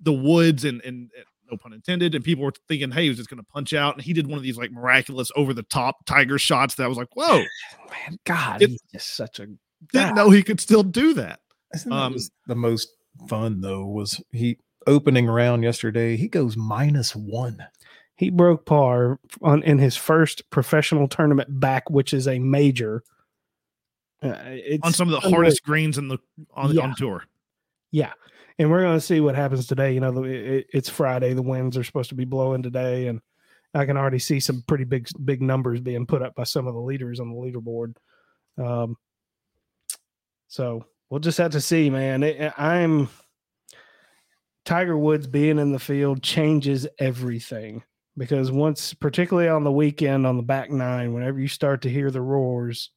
the 0.00 0.12
woods 0.12 0.64
and 0.64 0.80
and. 0.82 1.10
and 1.16 1.24
no 1.50 1.56
pun 1.56 1.72
intended. 1.72 2.14
And 2.14 2.24
people 2.24 2.44
were 2.44 2.52
thinking, 2.68 2.92
hey, 2.92 3.02
he 3.02 3.08
was 3.08 3.18
just 3.18 3.28
going 3.28 3.42
to 3.42 3.50
punch 3.52 3.72
out. 3.74 3.96
And 3.96 4.04
he 4.04 4.12
did 4.12 4.28
one 4.28 4.36
of 4.36 4.44
these 4.44 4.56
like 4.56 4.70
miraculous 4.70 5.32
over 5.34 5.52
the 5.52 5.64
top 5.64 6.06
tiger 6.06 6.38
shots 6.38 6.76
that 6.76 6.88
was 6.88 6.96
like, 6.96 7.08
whoa, 7.14 7.38
Man, 7.90 8.18
God, 8.24 8.62
It- 8.62 8.70
he's 8.70 8.82
just 8.92 9.16
such 9.16 9.40
a 9.40 9.48
didn't 9.92 10.14
know 10.14 10.30
he 10.30 10.44
could 10.44 10.60
still 10.60 10.84
do 10.84 11.12
that. 11.14 11.40
Isn't 11.74 11.90
that 11.90 11.96
Um, 11.96 12.12
was 12.12 12.30
the 12.46 12.54
most 12.54 12.88
fun 13.28 13.62
though? 13.62 13.84
Was 13.84 14.22
he 14.30 14.58
opening 14.86 15.26
round 15.26 15.64
yesterday? 15.64 16.16
He 16.16 16.28
goes 16.28 16.56
minus 16.56 17.16
one. 17.16 17.58
he 18.14 18.30
broke 18.30 18.64
par 18.64 19.18
on 19.42 19.64
in 19.64 19.78
his 19.78 19.96
first 19.96 20.48
professional 20.50 21.08
tournament 21.08 21.58
back, 21.58 21.90
which 21.90 22.14
is 22.14 22.28
a 22.28 22.38
major. 22.38 23.02
Uh, 24.22 24.34
it's 24.46 24.84
on 24.86 24.92
some 24.92 25.12
of 25.12 25.22
the 25.22 25.28
hardest 25.30 25.62
greens 25.62 25.96
in 25.98 26.08
the 26.08 26.18
on, 26.54 26.72
Yeah. 26.74 26.82
on 26.82 26.94
tour. 26.94 27.24
Yeah, 27.90 28.12
and 28.58 28.70
we're 28.70 28.82
going 28.82 28.96
to 28.98 29.04
see 29.04 29.20
what 29.20 29.34
happens 29.34 29.66
today. 29.66 29.94
You 29.94 30.00
know, 30.00 30.12
the- 30.12 30.22
it, 30.24 30.66
it's 30.72 30.88
Friday. 30.88 31.32
The 31.32 31.42
winds 31.42 31.76
are 31.78 31.84
supposed 31.84 32.10
to 32.10 32.14
be 32.14 32.24
blowing 32.26 32.62
today, 32.62 33.06
and 33.06 33.20
I 33.74 33.86
can 33.86 33.96
already 33.96 34.18
see 34.18 34.38
some 34.40 34.62
pretty 34.66 34.84
big 34.84 35.08
big 35.24 35.40
numbers 35.42 35.80
being 35.80 36.06
put 36.06 36.22
up 36.22 36.34
by 36.34 36.44
some 36.44 36.66
of 36.66 36.74
the 36.74 36.80
leaders 36.80 37.18
on 37.20 37.30
the 37.30 37.34
leaderboard. 37.36 37.94
Um, 38.58 38.96
so 40.48 40.84
we'll 41.08 41.20
just 41.20 41.38
have 41.38 41.52
to 41.52 41.60
see, 41.60 41.88
man. 41.90 42.22
It, 42.22 42.52
I'm 42.58 43.08
Tiger 44.64 44.96
Woods 44.98 45.26
being 45.26 45.58
in 45.58 45.72
the 45.72 45.78
field 45.78 46.22
changes 46.22 46.86
everything 46.98 47.82
because 48.16 48.50
once, 48.52 48.92
particularly 48.92 49.48
on 49.48 49.64
the 49.64 49.72
weekend 49.72 50.26
on 50.26 50.36
the 50.36 50.42
back 50.42 50.70
nine, 50.70 51.14
whenever 51.14 51.38
you 51.40 51.48
start 51.48 51.82
to 51.82 51.90
hear 51.90 52.10
the 52.10 52.20
roars, 52.20 52.90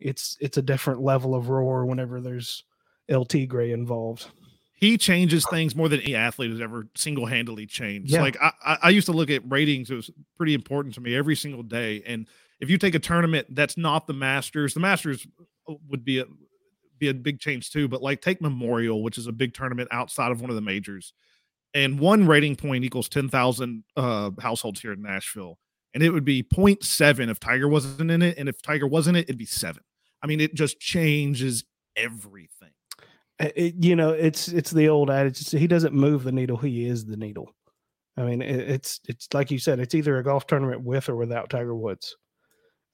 it's 0.00 0.36
it's 0.40 0.56
a 0.58 0.62
different 0.62 1.00
level 1.00 1.34
of 1.34 1.48
roar 1.48 1.84
whenever 1.86 2.20
there's 2.20 2.64
El 3.08 3.24
Tigre 3.24 3.72
involved. 3.72 4.26
He 4.74 4.96
changes 4.96 5.44
things 5.50 5.74
more 5.74 5.88
than 5.88 6.00
any 6.00 6.14
athlete 6.14 6.52
has 6.52 6.60
ever 6.60 6.86
single 6.96 7.26
handedly 7.26 7.66
changed. 7.66 8.12
Yeah. 8.12 8.22
Like 8.22 8.36
I, 8.40 8.52
I- 8.64 8.78
I 8.84 8.88
used 8.90 9.06
to 9.06 9.12
look 9.12 9.28
at 9.30 9.42
ratings; 9.50 9.90
it 9.90 9.94
was 9.96 10.10
pretty 10.36 10.54
important 10.54 10.94
to 10.94 11.00
me 11.00 11.16
every 11.16 11.34
single 11.34 11.62
day. 11.64 12.02
And 12.06 12.28
if 12.60 12.70
you 12.70 12.78
take 12.78 12.94
a 12.94 13.00
tournament 13.00 13.48
that's 13.54 13.76
not 13.76 14.06
the 14.06 14.12
Masters, 14.14 14.74
the 14.74 14.80
Masters 14.80 15.26
uh, 15.68 15.74
would 15.88 16.04
be 16.04 16.20
a 16.20 16.26
be 16.98 17.08
a 17.08 17.14
big 17.14 17.40
change 17.40 17.70
too. 17.70 17.88
But 17.88 18.02
like 18.02 18.20
take 18.20 18.40
Memorial, 18.40 19.02
which 19.02 19.18
is 19.18 19.26
a 19.26 19.32
big 19.32 19.52
tournament 19.54 19.88
outside 19.90 20.30
of 20.30 20.40
one 20.40 20.50
of 20.50 20.56
the 20.56 20.62
majors, 20.62 21.12
and 21.74 21.98
one 21.98 22.26
rating 22.26 22.54
point 22.54 22.84
equals 22.84 23.08
ten 23.08 23.28
thousand 23.28 23.82
uh, 23.96 24.30
households 24.40 24.80
here 24.80 24.92
in 24.92 25.02
Nashville, 25.02 25.58
and 25.92 26.02
it 26.04 26.10
would 26.10 26.24
be 26.24 26.42
0.7 26.44 27.28
if 27.30 27.40
Tiger 27.40 27.66
wasn't 27.68 28.10
in 28.12 28.22
it, 28.22 28.38
and 28.38 28.48
if 28.48 28.62
Tiger 28.62 28.86
wasn't 28.86 29.16
in 29.16 29.22
it, 29.22 29.26
it'd 29.26 29.38
be 29.38 29.44
seven. 29.44 29.82
I 30.22 30.26
mean, 30.26 30.40
it 30.40 30.54
just 30.54 30.80
changes 30.80 31.64
everything. 31.96 32.70
It, 33.38 33.76
you 33.78 33.94
know, 33.94 34.10
it's 34.10 34.48
it's 34.48 34.70
the 34.70 34.88
old 34.88 35.10
adage. 35.10 35.48
He 35.50 35.66
doesn't 35.66 35.94
move 35.94 36.24
the 36.24 36.32
needle; 36.32 36.56
he 36.56 36.86
is 36.86 37.04
the 37.04 37.16
needle. 37.16 37.54
I 38.16 38.22
mean, 38.24 38.42
it, 38.42 38.68
it's 38.68 39.00
it's 39.08 39.28
like 39.32 39.50
you 39.50 39.58
said, 39.58 39.78
it's 39.78 39.94
either 39.94 40.18
a 40.18 40.24
golf 40.24 40.46
tournament 40.46 40.82
with 40.82 41.08
or 41.08 41.14
without 41.16 41.50
Tiger 41.50 41.74
Woods. 41.74 42.16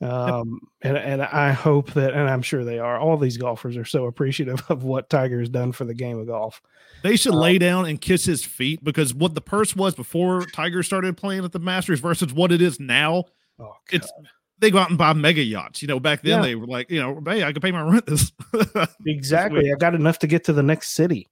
Um, 0.03 0.61
and 0.83 0.99
and 0.99 1.23
I 1.23 1.53
hope 1.53 1.93
that, 1.95 2.13
and 2.13 2.29
I'm 2.29 2.43
sure 2.43 2.63
they 2.63 2.79
are. 2.79 2.99
All 2.99 3.17
these 3.17 3.39
golfers 3.39 3.77
are 3.79 3.87
so 3.87 4.05
appreciative 4.05 4.63
of 4.69 4.83
what 4.85 5.09
Tiger 5.09 5.39
has 5.39 5.49
done 5.49 5.73
for 5.73 5.87
the 5.87 5.95
game 5.95 6.19
of 6.19 6.27
golf. 6.27 6.61
They 7.03 7.17
should 7.17 7.33
Um, 7.33 7.41
lay 7.41 7.57
down 7.57 7.87
and 7.87 7.99
kiss 7.99 8.27
his 8.27 8.45
feet 8.45 8.85
because 8.85 9.15
what 9.15 9.35
the 9.35 9.41
purse 9.41 9.75
was 9.75 9.95
before 9.95 10.43
Tiger 10.53 10.83
started 10.83 11.17
playing 11.17 11.45
at 11.45 11.53
the 11.53 11.59
Masters 11.59 12.01
versus 12.01 12.35
what 12.35 12.53
it 12.53 12.61
is 12.61 12.79
now, 12.79 13.25
Oh, 13.59 13.73
it's 13.91 14.11
they 14.59 14.71
go 14.71 14.79
out 14.79 14.89
and 14.89 14.99
buy 14.99 15.13
mega 15.13 15.43
yachts. 15.43 15.83
You 15.83 15.89
know, 15.89 16.01
back 16.01 16.23
then 16.23 16.39
Yeah. 16.39 16.43
they 16.43 16.55
were 16.55 16.67
like, 16.67 16.91
you 16.91 17.01
know, 17.01 17.21
hey, 17.27 17.43
I 17.45 17.53
could 17.53 17.63
pay 17.63 17.73
my 17.73 17.83
rent 17.83 18.07
this. 18.07 18.33
exactly. 19.07 19.71
I 19.73 19.77
got 19.77 19.95
enough 19.95 20.19
to 20.21 20.27
get 20.27 20.45
to 20.45 20.53
the 20.53 20.63
next 20.63 20.91
city. 20.91 21.29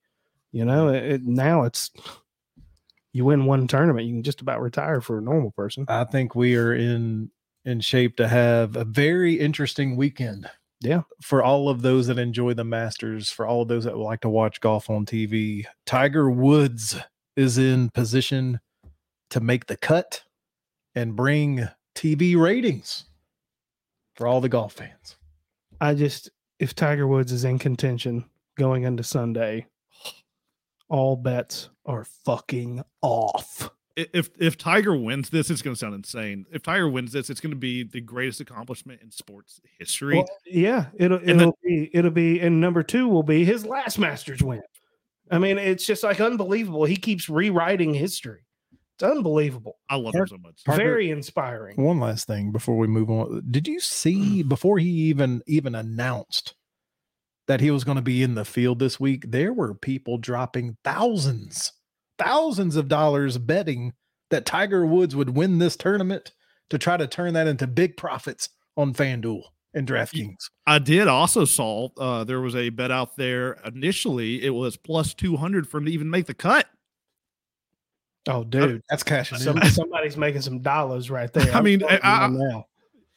You 0.53 0.65
know, 0.65 0.89
it, 0.89 1.05
it- 1.05 1.25
now 1.25 1.63
it's 1.65 1.91
you 3.13 3.25
win 3.25 3.45
one 3.45 3.67
tournament, 3.69 4.07
you 4.07 4.15
can 4.15 4.23
just 4.23 4.41
about 4.41 4.61
retire 4.63 5.01
for 5.01 5.19
a 5.19 5.23
normal 5.23 5.51
person. 5.51 5.85
I 5.89 6.05
think 6.05 6.35
we 6.35 6.57
are 6.57 6.73
in 6.75 7.31
in 7.65 7.81
shape 7.81 8.17
to 8.17 8.27
have 8.27 8.75
a 8.77 8.85
very 8.85 9.35
interesting 9.39 9.97
weekend. 9.97 10.49
Yeah. 10.81 11.03
For 11.23 11.45
all 11.45 11.69
of 11.69 11.83
those 11.83 12.09
that 12.09 12.19
enjoy 12.19 12.55
the 12.55 12.65
Masters, 12.65 13.31
for 13.31 13.47
all 13.47 13.63
of 13.63 13.69
those 13.69 13.85
that 13.85 13.97
would 13.97 14.03
like 14.03 14.23
to 14.23 14.29
watch 14.29 14.61
golf 14.61 14.91
on 14.91 15.07
TV, 15.07 15.65
Tiger 15.87 16.29
Woods 16.29 16.97
is 17.37 17.57
in 17.57 17.89
position 17.91 18.59
to 19.31 19.39
make 19.41 19.67
the 19.67 19.77
cut 19.77 20.23
and 20.97 21.15
bring 21.15 21.69
TV 21.95 22.37
ratings 22.37 23.05
for 24.15 24.27
all 24.27 24.41
the 24.41 24.49
golf 24.49 24.75
fans. 24.75 25.17
I 25.81 25.95
just 25.95 26.31
if 26.59 26.75
Tiger 26.75 27.07
Woods 27.07 27.33
is 27.33 27.45
in 27.45 27.59
contention 27.59 28.25
going 28.57 28.85
into 28.85 29.03
Sunday, 29.03 29.67
all 30.89 31.17
bets 31.17 31.71
are 31.87 32.05
fucking 32.05 32.83
off. 33.01 33.71
If 33.97 34.31
if 34.39 34.57
Tiger 34.57 34.97
wins 34.97 35.29
this, 35.29 35.51
it's 35.51 35.61
going 35.61 35.75
to 35.75 35.79
sound 35.79 35.95
insane. 35.95 36.47
If 36.53 36.63
Tiger 36.63 36.89
wins 36.89 37.13
this, 37.13 37.29
it's 37.29 37.41
going 37.41 37.51
to 37.53 37.59
be 37.59 37.83
the 37.83 38.01
greatest 38.01 38.41
accomplishment 38.41 39.03
in 39.03 39.11
sports 39.11 39.61
history. 39.79 40.17
Well, 40.17 40.29
yeah, 40.47 40.87
it'll 40.95 41.19
And 41.19 41.29
it'll 41.29 41.59
be 41.63 41.91
it'll 41.93 42.11
be 42.11 42.41
and 42.41 42.61
number 42.61 42.83
two 42.83 43.09
will 43.09 43.23
be 43.23 43.45
his 43.45 43.67
last 43.67 43.99
Masters 43.99 44.43
win. 44.43 44.63
I 45.31 45.39
mean, 45.39 45.59
it's 45.59 45.87
just 45.87 46.03
like 46.03 46.21
unbelievable. 46.21 46.85
He 46.85 46.97
keeps 46.97 47.29
rewriting 47.29 47.95
history. 47.95 48.45
It's 48.97 49.03
unbelievable. 49.03 49.79
I 49.89 49.97
love 49.97 50.15
him 50.15 50.27
so 50.27 50.39
much. 50.39 50.63
Parker- 50.65 50.83
Very 50.83 51.11
inspiring. 51.11 51.83
One 51.83 51.99
last 52.01 52.27
thing 52.27 52.53
before 52.53 52.77
we 52.77 52.87
move 52.87 53.11
on. 53.11 53.43
Did 53.51 53.67
you 53.67 53.81
see 53.81 54.43
before 54.43 54.79
he 54.79 54.89
even 54.89 55.43
even 55.47 55.75
announced 55.75 56.55
that 57.49 57.61
he 57.61 57.71
was 57.71 57.85
going 57.85 57.97
to 57.97 58.03
be 58.03 58.23
in 58.23 58.35
the 58.35 58.45
field 58.45 58.79
this 58.79 59.01
week, 59.01 59.25
there 59.29 59.53
were 59.53 59.75
people 59.75 60.19
dropping 60.19 60.77
thousands, 60.85 61.73
thousands 62.19 62.77
of 62.77 62.89
dollars 62.89 63.39
betting 63.39 63.93
that 64.31 64.47
Tiger 64.47 64.87
Woods 64.87 65.17
would 65.17 65.31
win 65.31 65.59
this 65.59 65.77
tournament 65.77 66.33
to 66.71 66.79
try 66.79 66.97
to 66.97 67.07
turn 67.07 67.35
that 67.35 67.47
into 67.49 67.67
big 67.67 67.97
profits 67.97 68.49
on 68.77 68.95
FanDuel 68.95 69.43
and 69.75 69.89
DraftKings. 69.89 70.49
I 70.67 70.79
did 70.79 71.09
also 71.09 71.45
saw 71.45 71.89
uh, 71.99 72.25
there 72.25 72.41
was 72.41 72.55
a 72.55 72.69
bet 72.71 72.91
out 72.91 73.17
there. 73.17 73.55
Initially, 73.65 74.43
it 74.45 74.51
was 74.51 74.77
plus 74.77 75.13
two 75.13 75.37
hundred 75.37 75.69
for 75.69 75.79
him 75.79 75.87
to 75.87 75.93
even 75.93 76.11
make 76.11 76.27
the 76.27 76.35
cut. 76.35 76.67
Oh, 78.29 78.45
dude, 78.45 78.83
That's 78.89 79.03
cashing 79.03 79.39
in. 79.39 79.71
somebody's 79.71 80.17
making 80.17 80.43
some 80.43 80.61
dollars 80.61 81.11
right 81.11 81.33
there. 81.33 81.53
I 81.57 81.61
mean, 81.61 81.83
I- 81.89 82.29
now. 82.29 82.67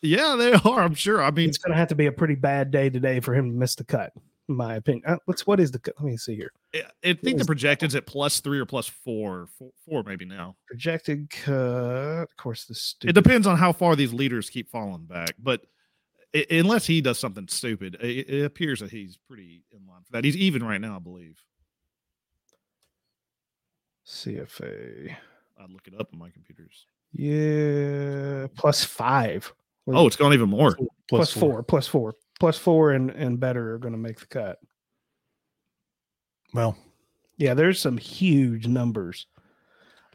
Yeah, 0.01 0.36
they 0.38 0.53
are. 0.70 0.82
I'm 0.82 0.93
sure. 0.95 1.22
I 1.24 1.32
mean, 1.32 1.49
it's 1.49 1.58
going 1.58 1.72
to 1.74 1.78
have 1.78 1.88
to 1.89 1.95
be 1.95 2.06
a 2.08 2.12
pretty 2.12 2.36
bad 2.36 2.72
day 2.72 2.89
today 2.89 3.20
for 3.20 3.34
him 3.34 3.51
to 3.51 3.58
miss 3.58 3.76
the 3.76 3.84
cut, 3.84 4.12
in 4.49 4.56
my 4.56 4.76
opinion. 4.76 5.03
Uh, 5.08 5.18
what's 5.26 5.45
what 5.47 5.60
is 5.60 5.72
the 5.72 5.80
cut? 5.80 5.95
Let 5.99 6.06
me 6.06 6.18
see 6.18 6.36
here. 6.36 6.51
I 6.74 6.84
I 7.03 7.14
think 7.14 7.39
the 7.39 7.45
projected 7.45 7.89
is- 7.89 7.95
at 7.95 8.06
plus 8.06 8.39
three 8.39 8.60
or 8.60 8.66
plus 8.66 8.88
four, 8.88 9.47
four, 9.58 9.72
four 9.88 10.03
maybe 10.03 10.26
now. 10.26 10.56
Projected 10.68 11.30
cut. 11.30 11.53
Of 12.24 12.36
course, 12.38 12.66
the 12.66 13.10
It 13.10 13.14
depends 13.14 13.45
on 13.47 13.58
how 13.58 13.72
far 13.74 13.95
these 13.95 14.14
leaders 14.14 14.49
keep 14.49 14.70
falling 14.72 15.06
back, 15.06 15.36
but 15.39 15.62
i 16.36 16.45
unless 16.51 16.86
he 16.86 16.99
does 17.01 17.18
something 17.18 17.47
stupid, 17.47 17.95
it, 18.01 18.30
it 18.30 18.43
appears 18.43 18.82
that 18.82 18.91
he's 18.91 19.18
pretty 19.28 19.64
in 19.72 19.86
line 19.88 20.01
for 20.03 20.12
that. 20.12 20.24
He's 20.26 20.36
even 20.38 20.64
right 20.64 20.82
now, 20.82 20.97
I 20.97 20.99
believe. 20.99 21.39
CFA. 24.08 25.16
I'd 25.60 25.70
look 25.72 25.88
it 25.88 25.93
up 25.99 26.10
on 26.14 26.20
my 26.20 26.30
computers. 26.30 26.86
Yeah, 27.14 28.47
plus 28.56 28.84
five. 28.84 29.51
Oh, 29.88 30.08
it's 30.08 30.16
gone 30.16 30.34
even 30.34 30.49
more. 30.49 30.76
plus 31.08 31.32
four. 31.32 31.64
plus 31.64 31.88
four, 31.88 32.16
plus 32.39 32.58
four, 32.58 32.91
and 32.91 33.10
and 33.12 33.39
better 33.39 33.74
are 33.74 33.78
going 33.78 33.93
to 33.93 33.99
make 33.99 34.20
the 34.20 34.26
cut. 34.28 34.60
Well, 36.53 36.78
Yeah, 37.38 37.53
there's 37.53 37.80
some 37.80 37.97
huge 37.97 38.68
numbers. 38.68 39.28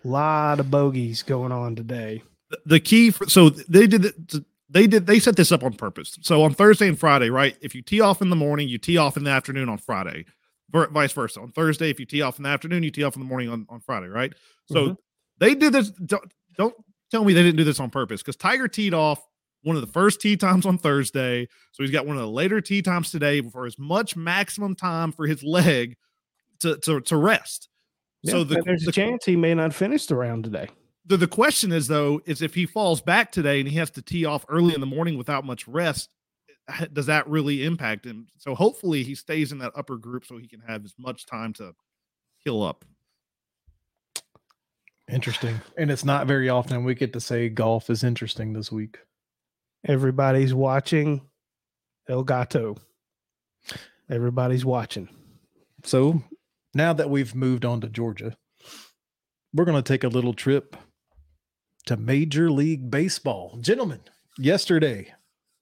A 0.04 0.08
lot 0.08 0.58
of 0.60 0.70
bogeys 0.70 1.22
going 1.22 1.52
on 1.52 1.76
today. 1.76 2.22
The- 2.50 2.60
The 2.66 2.80
key 2.80 3.10
for 3.10 3.28
so 3.28 3.50
they 3.50 3.86
did 3.86 4.04
it- 4.06 4.44
they 4.72 4.86
did 4.86 5.06
they 5.06 5.18
set 5.18 5.36
this 5.36 5.52
up 5.52 5.62
on 5.64 5.74
purpose. 5.74 6.18
So 6.22 6.42
on 6.42 6.54
Thursday 6.54 6.88
and 6.88 6.98
Friday, 6.98 7.28
right? 7.30 7.56
If 7.60 7.74
you 7.74 7.82
tee 7.82 8.00
off 8.00 8.22
in 8.22 8.30
the 8.30 8.36
morning, 8.36 8.68
you 8.68 8.78
tee 8.78 8.96
off 8.96 9.16
in 9.16 9.24
the 9.24 9.30
afternoon 9.30 9.68
on 9.68 9.78
Friday. 9.78 10.26
Vice 10.72 11.12
versa. 11.12 11.40
On 11.40 11.50
Thursday, 11.52 11.90
if 11.90 11.98
you 12.00 12.06
tee 12.06 12.22
off 12.22 12.38
in 12.38 12.44
the 12.44 12.48
afternoon, 12.48 12.82
you 12.82 12.90
tee 12.90 13.02
off 13.04 13.16
in 13.16 13.20
the 13.20 13.26
morning 13.28 13.48
on, 13.48 13.66
on 13.68 13.80
Friday, 13.80 14.08
right? 14.08 14.32
So 14.66 14.90
Mhm. 14.90 14.96
they 15.38 15.54
did 15.54 15.72
this. 15.72 15.90
Don't, 15.90 16.32
don't 16.56 16.74
tell 17.10 17.24
me 17.24 17.32
they 17.32 17.42
didn't 17.42 17.56
do 17.56 17.64
this 17.64 17.80
on 17.80 17.90
purpose 17.90 18.22
because 18.22 18.36
Tiger 18.36 18.68
teed 18.68 18.94
off 18.94 19.20
one 19.62 19.76
of 19.76 19.82
the 19.82 19.92
first 19.92 20.20
tee 20.20 20.36
times 20.36 20.64
on 20.64 20.78
Thursday. 20.78 21.46
So 21.72 21.82
he's 21.82 21.90
got 21.90 22.06
one 22.06 22.16
of 22.16 22.22
the 22.22 22.30
later 22.30 22.60
tee 22.60 22.82
times 22.82 23.10
today 23.10 23.42
for 23.42 23.66
as 23.66 23.78
much 23.78 24.16
maximum 24.16 24.74
time 24.74 25.12
for 25.12 25.26
his 25.26 25.42
leg 25.42 25.96
to, 26.60 26.76
to, 26.78 27.00
to 27.00 27.16
rest. 27.16 27.68
Yeah, 28.22 28.32
so 28.32 28.44
the, 28.44 28.62
there's 28.64 28.84
the, 28.84 28.90
a 28.90 28.92
chance 28.92 29.24
he 29.24 29.36
may 29.36 29.54
not 29.54 29.74
finish 29.74 30.06
the 30.06 30.14
round 30.14 30.44
today. 30.44 30.68
the, 31.06 31.16
the 31.16 31.26
question 31.26 31.72
is, 31.72 31.88
though, 31.88 32.20
is 32.26 32.42
if 32.42 32.54
he 32.54 32.64
falls 32.66 33.00
back 33.00 33.32
today 33.32 33.60
and 33.60 33.68
he 33.68 33.76
has 33.76 33.90
to 33.92 34.02
tee 34.02 34.24
off 34.24 34.44
early 34.48 34.74
in 34.74 34.80
the 34.80 34.86
morning 34.86 35.16
without 35.18 35.44
much 35.44 35.66
rest, 35.66 36.10
does 36.92 37.06
that 37.06 37.28
really 37.28 37.64
impact 37.64 38.04
him? 38.04 38.28
So 38.38 38.54
hopefully 38.54 39.02
he 39.02 39.14
stays 39.14 39.52
in 39.52 39.58
that 39.58 39.72
upper 39.74 39.96
group 39.96 40.24
so 40.24 40.36
he 40.38 40.48
can 40.48 40.60
have 40.60 40.84
as 40.84 40.94
much 40.98 41.26
time 41.26 41.52
to 41.54 41.74
heal 42.38 42.62
up. 42.62 42.84
interesting. 45.08 45.60
And 45.76 45.90
it's 45.90 46.04
not 46.04 46.26
very 46.26 46.48
often 46.48 46.84
we 46.84 46.94
get 46.94 47.12
to 47.14 47.20
say 47.20 47.48
golf 47.48 47.90
is 47.90 48.04
interesting 48.04 48.52
this 48.52 48.70
week. 48.70 48.98
Everybody's 49.86 50.54
watching 50.54 51.22
El 52.08 52.22
Gato. 52.22 52.76
Everybody's 54.08 54.64
watching. 54.64 55.08
So 55.84 56.22
now 56.74 56.92
that 56.92 57.10
we've 57.10 57.34
moved 57.34 57.64
on 57.64 57.80
to 57.80 57.88
Georgia, 57.88 58.36
we're 59.52 59.64
going 59.64 59.82
to 59.82 59.92
take 59.92 60.04
a 60.04 60.08
little 60.08 60.34
trip 60.34 60.76
to 61.86 61.96
Major 61.96 62.50
League 62.50 62.90
Baseball. 62.90 63.58
Gentlemen, 63.60 64.00
yesterday 64.38 65.12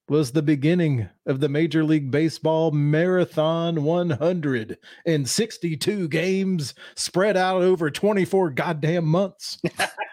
was 0.09 0.33
the 0.33 0.43
beginning 0.43 1.09
of 1.27 1.41
the 1.41 1.49
Major 1.49 1.85
League 1.85 2.11
Baseball 2.11 2.71
Marathon 2.71 3.85
162 3.85 6.09
games 6.09 6.75
spread 6.97 7.37
out 7.37 7.63
over 7.63 7.91
24 7.91 8.51
goddamn 8.51 9.05
months. 9.05 9.59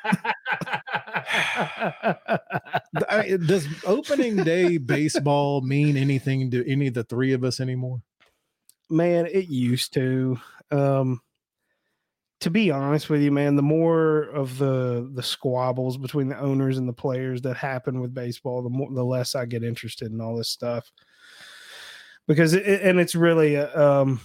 I- 3.09 3.37
does 3.45 3.67
opening 3.85 4.43
day 4.43 4.77
baseball 4.77 5.61
mean 5.61 5.97
anything 5.97 6.51
to 6.51 6.69
any 6.69 6.87
of 6.87 6.93
the 6.93 7.03
three 7.03 7.33
of 7.33 7.43
us 7.43 7.59
anymore? 7.59 8.01
Man, 8.89 9.25
it 9.25 9.47
used 9.47 9.93
to. 9.93 10.37
Um, 10.71 11.21
to 12.41 12.49
be 12.49 12.71
honest 12.71 13.09
with 13.09 13.21
you, 13.21 13.31
man, 13.31 13.55
the 13.55 13.61
more 13.61 14.23
of 14.23 14.57
the 14.57 15.09
the 15.13 15.23
squabbles 15.23 15.97
between 15.97 16.27
the 16.27 16.39
owners 16.39 16.77
and 16.77 16.87
the 16.87 16.93
players 16.93 17.41
that 17.43 17.57
happen 17.57 18.01
with 18.01 18.13
baseball, 18.13 18.61
the 18.61 18.69
more 18.69 18.91
the 18.91 19.03
less 19.03 19.35
I 19.35 19.45
get 19.45 19.63
interested 19.63 20.11
in 20.11 20.21
all 20.21 20.35
this 20.37 20.49
stuff. 20.49 20.91
Because 22.27 22.53
it, 22.53 22.81
and 22.81 22.99
it's 22.99 23.15
really 23.15 23.55
a, 23.55 23.75
um, 23.75 24.19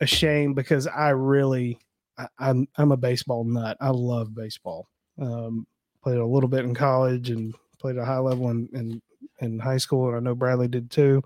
a 0.00 0.06
shame 0.06 0.54
because 0.54 0.86
I 0.86 1.10
really 1.10 1.78
I, 2.18 2.28
I'm 2.38 2.68
I'm 2.76 2.92
a 2.92 2.96
baseball 2.96 3.44
nut. 3.44 3.76
I 3.80 3.90
love 3.90 4.34
baseball. 4.34 4.86
Um, 5.20 5.66
played 6.02 6.18
a 6.18 6.26
little 6.26 6.48
bit 6.48 6.64
in 6.64 6.74
college 6.74 7.30
and 7.30 7.54
played 7.78 7.96
a 7.96 8.04
high 8.04 8.18
level 8.18 8.50
in, 8.50 8.68
in 8.72 9.02
in 9.40 9.58
high 9.58 9.78
school, 9.78 10.08
and 10.08 10.16
I 10.16 10.20
know 10.20 10.34
Bradley 10.34 10.68
did 10.68 10.90
too. 10.90 11.22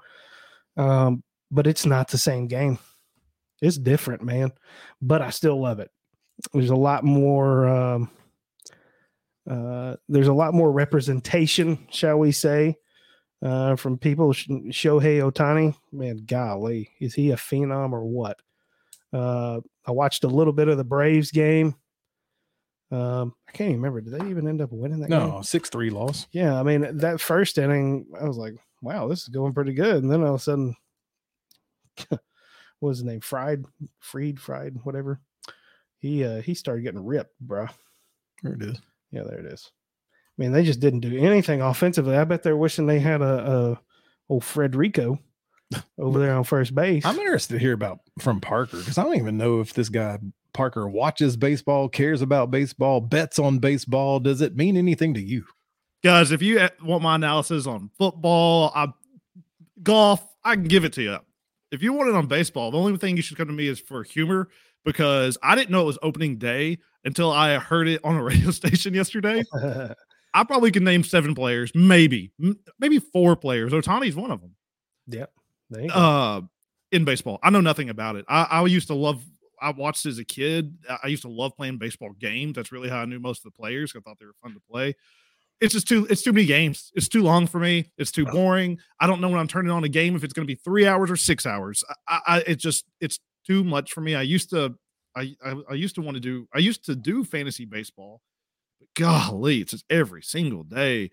Um, 0.76 1.22
but 1.50 1.66
it's 1.66 1.86
not 1.86 2.08
the 2.08 2.18
same 2.18 2.46
game. 2.46 2.78
It's 3.60 3.78
different, 3.78 4.22
man. 4.22 4.52
But 5.00 5.22
I 5.22 5.30
still 5.30 5.60
love 5.60 5.80
it. 5.80 5.90
There's 6.52 6.70
a 6.70 6.76
lot 6.76 7.04
more. 7.04 7.68
Um, 7.68 8.10
uh, 9.48 9.96
there's 10.08 10.28
a 10.28 10.32
lot 10.32 10.54
more 10.54 10.72
representation, 10.72 11.86
shall 11.90 12.18
we 12.18 12.32
say, 12.32 12.76
uh, 13.42 13.76
from 13.76 13.98
people. 13.98 14.32
Shohei 14.32 15.20
Ohtani, 15.20 15.76
man, 15.92 16.24
golly, 16.26 16.90
is 17.00 17.14
he 17.14 17.30
a 17.30 17.36
phenom 17.36 17.92
or 17.92 18.04
what? 18.04 18.38
Uh, 19.12 19.60
I 19.86 19.92
watched 19.92 20.24
a 20.24 20.28
little 20.28 20.52
bit 20.52 20.68
of 20.68 20.76
the 20.76 20.84
Braves 20.84 21.30
game. 21.30 21.76
Um, 22.90 23.34
I 23.48 23.52
can't 23.52 23.70
even 23.70 23.82
remember. 23.82 24.00
Did 24.00 24.20
they 24.20 24.30
even 24.30 24.48
end 24.48 24.60
up 24.60 24.70
winning 24.72 25.00
that 25.00 25.10
No, 25.10 25.40
six 25.42 25.68
three 25.68 25.90
loss. 25.90 26.26
Yeah, 26.32 26.58
I 26.58 26.62
mean 26.62 26.98
that 26.98 27.20
first 27.20 27.58
inning, 27.58 28.06
I 28.20 28.24
was 28.24 28.36
like, 28.36 28.54
"Wow, 28.82 29.08
this 29.08 29.22
is 29.22 29.28
going 29.28 29.52
pretty 29.52 29.72
good." 29.72 30.02
And 30.02 30.10
then 30.10 30.22
all 30.22 30.34
of 30.34 30.40
a 30.40 30.42
sudden, 30.42 30.76
what 32.08 32.20
was 32.80 32.98
his 32.98 33.04
name? 33.04 33.20
Fried, 33.20 33.64
Freed, 34.00 34.40
Fried, 34.40 34.76
whatever. 34.84 35.20
He 36.04 36.22
uh 36.22 36.42
he 36.42 36.52
started 36.52 36.82
getting 36.82 37.02
ripped, 37.02 37.32
bro. 37.40 37.66
There 38.42 38.52
it 38.52 38.60
is. 38.62 38.78
Yeah, 39.10 39.22
there 39.22 39.38
it 39.38 39.46
is. 39.46 39.70
I 40.12 40.42
mean, 40.42 40.52
they 40.52 40.62
just 40.62 40.80
didn't 40.80 41.00
do 41.00 41.16
anything 41.16 41.62
offensively. 41.62 42.14
I 42.14 42.24
bet 42.24 42.42
they're 42.42 42.58
wishing 42.58 42.86
they 42.86 42.98
had 42.98 43.22
a, 43.22 43.24
a 43.24 43.80
old 44.28 44.42
Frederico 44.42 45.18
over 45.98 46.18
there 46.18 46.34
on 46.34 46.44
first 46.44 46.74
base. 46.74 47.06
I'm 47.06 47.18
interested 47.18 47.54
to 47.54 47.58
hear 47.58 47.72
about 47.72 48.00
from 48.18 48.42
Parker 48.42 48.76
because 48.76 48.98
I 48.98 49.02
don't 49.02 49.16
even 49.16 49.38
know 49.38 49.60
if 49.60 49.72
this 49.72 49.88
guy 49.88 50.18
Parker 50.52 50.86
watches 50.86 51.38
baseball, 51.38 51.88
cares 51.88 52.20
about 52.20 52.50
baseball, 52.50 53.00
bets 53.00 53.38
on 53.38 53.58
baseball. 53.58 54.20
Does 54.20 54.42
it 54.42 54.54
mean 54.54 54.76
anything 54.76 55.14
to 55.14 55.22
you? 55.22 55.46
Guys, 56.02 56.32
if 56.32 56.42
you 56.42 56.68
want 56.82 57.02
my 57.02 57.14
analysis 57.14 57.66
on 57.66 57.88
football, 57.96 58.72
I, 58.74 58.88
golf, 59.82 60.22
I 60.44 60.56
can 60.56 60.64
give 60.64 60.84
it 60.84 60.92
to 60.92 61.02
you. 61.02 61.18
If 61.72 61.82
you 61.82 61.94
want 61.94 62.10
it 62.10 62.14
on 62.14 62.26
baseball, 62.26 62.70
the 62.70 62.78
only 62.78 62.98
thing 62.98 63.16
you 63.16 63.22
should 63.22 63.38
come 63.38 63.48
to 63.48 63.54
me 63.54 63.68
is 63.68 63.80
for 63.80 64.02
humor 64.02 64.50
because 64.84 65.38
I 65.42 65.54
didn't 65.54 65.70
know 65.70 65.82
it 65.82 65.86
was 65.86 65.98
opening 66.02 66.36
day 66.38 66.78
until 67.04 67.30
I 67.30 67.58
heard 67.58 67.88
it 67.88 68.00
on 68.04 68.16
a 68.16 68.22
radio 68.22 68.50
station 68.50 68.94
yesterday. 68.94 69.42
I 70.34 70.42
probably 70.44 70.72
could 70.72 70.82
name 70.82 71.04
seven 71.04 71.34
players, 71.34 71.70
maybe, 71.74 72.32
maybe 72.80 72.98
four 72.98 73.36
players. 73.36 73.72
Ohtani's 73.72 74.16
one 74.16 74.30
of 74.32 74.40
them. 74.40 74.56
yep. 75.06 75.30
There 75.70 75.82
you 75.82 75.88
go. 75.88 75.94
Uh, 75.94 76.40
in 76.92 77.04
baseball, 77.04 77.38
I 77.42 77.50
know 77.50 77.60
nothing 77.60 77.88
about 77.88 78.16
it. 78.16 78.24
I, 78.28 78.42
I 78.44 78.66
used 78.66 78.88
to 78.88 78.94
love. 78.94 79.22
I 79.60 79.70
watched 79.70 80.04
as 80.06 80.18
a 80.18 80.24
kid. 80.24 80.76
I- 80.90 80.98
I 81.04 81.06
used 81.06 81.22
to 81.22 81.28
love 81.28 81.56
playing 81.56 81.78
baseball 81.78 82.10
games. 82.20 82.54
That's 82.56 82.70
really 82.72 82.88
how 82.88 82.98
I 82.98 83.04
knew 83.06 83.18
most 83.20 83.44
of 83.46 83.52
the 83.52 83.56
players. 83.56 83.92
I 83.96 84.00
thought 84.00 84.18
they 84.20 84.26
were 84.26 84.34
fun 84.42 84.52
to 84.54 84.60
play. 84.70 84.94
It's 85.60 85.72
just 85.72 85.88
too. 85.88 86.06
It's 86.10 86.22
too 86.22 86.32
many 86.32 86.46
games. 86.46 86.90
It's 86.94 87.08
too 87.08 87.22
long 87.22 87.46
for 87.46 87.58
me. 87.60 87.90
It's 87.96 88.10
too 88.12 88.26
boring. 88.26 88.78
I 89.00 89.06
don't 89.06 89.20
know 89.20 89.28
when 89.28 89.38
I'm 89.38 89.48
turning 89.48 89.70
on 89.70 89.84
a 89.84 89.88
game 89.88 90.14
if 90.16 90.24
it's 90.24 90.32
going 90.34 90.46
to 90.46 90.52
be 90.52 90.60
three 90.62 90.86
hours 90.86 91.10
or 91.10 91.16
six 91.16 91.46
hours. 91.46 91.82
I, 92.08 92.20
I 92.26 92.38
it 92.40 92.56
just 92.56 92.84
it's 93.00 93.18
too 93.46 93.64
much 93.64 93.92
for 93.92 94.00
me. 94.00 94.14
I 94.14 94.22
used 94.22 94.50
to. 94.50 94.74
I, 95.16 95.34
I 95.44 95.54
I 95.70 95.74
used 95.74 95.94
to 95.96 96.00
want 96.02 96.16
to 96.16 96.20
do. 96.20 96.48
I 96.54 96.58
used 96.58 96.84
to 96.86 96.96
do 96.96 97.24
fantasy 97.24 97.64
baseball. 97.64 98.20
But 98.80 98.88
golly, 98.96 99.60
it's 99.60 99.72
just 99.72 99.84
every 99.90 100.22
single 100.22 100.64
day. 100.64 101.10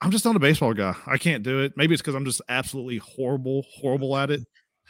I'm 0.00 0.10
just 0.10 0.24
not 0.24 0.36
a 0.36 0.40
baseball 0.40 0.74
guy. 0.74 0.94
I 1.06 1.16
can't 1.18 1.42
do 1.42 1.60
it. 1.60 1.72
Maybe 1.76 1.94
it's 1.94 2.02
because 2.02 2.14
I'm 2.14 2.24
just 2.26 2.42
absolutely 2.48 2.98
horrible, 2.98 3.64
horrible 3.74 4.16
at 4.16 4.30
it. 4.30 4.42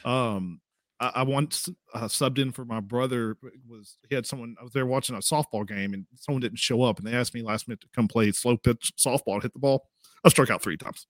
Um, 0.05 0.61
I, 0.99 1.13
I 1.17 1.23
once 1.23 1.69
uh, 1.95 2.01
subbed 2.09 2.39
in 2.39 2.51
for 2.53 2.65
my 2.65 2.81
brother. 2.81 3.37
Was 3.69 3.97
he 4.09 4.15
had 4.17 4.27
someone? 4.27 4.57
I 4.61 4.65
was 4.65 4.73
there 4.73 4.85
watching 4.87 5.15
a 5.17 5.21
softball 5.21 5.67
game, 5.67 5.95
and 5.95 6.07
someone 6.17 6.41
didn't 6.43 6.59
show 6.59 6.83
up, 6.83 6.99
and 6.99 7.07
they 7.07 7.13
asked 7.15 7.35
me 7.35 7.43
last 7.43 7.69
minute 7.69 7.81
to 7.83 7.89
come 7.95 8.09
play 8.09 8.33
slow 8.33 8.57
pitch 8.57 8.93
softball 8.99 9.35
and 9.35 9.43
hit 9.43 9.53
the 9.53 9.61
ball. 9.61 9.89
I 10.25 10.29
struck 10.29 10.51
out 10.51 10.63
three 10.63 10.77
times, 10.77 11.07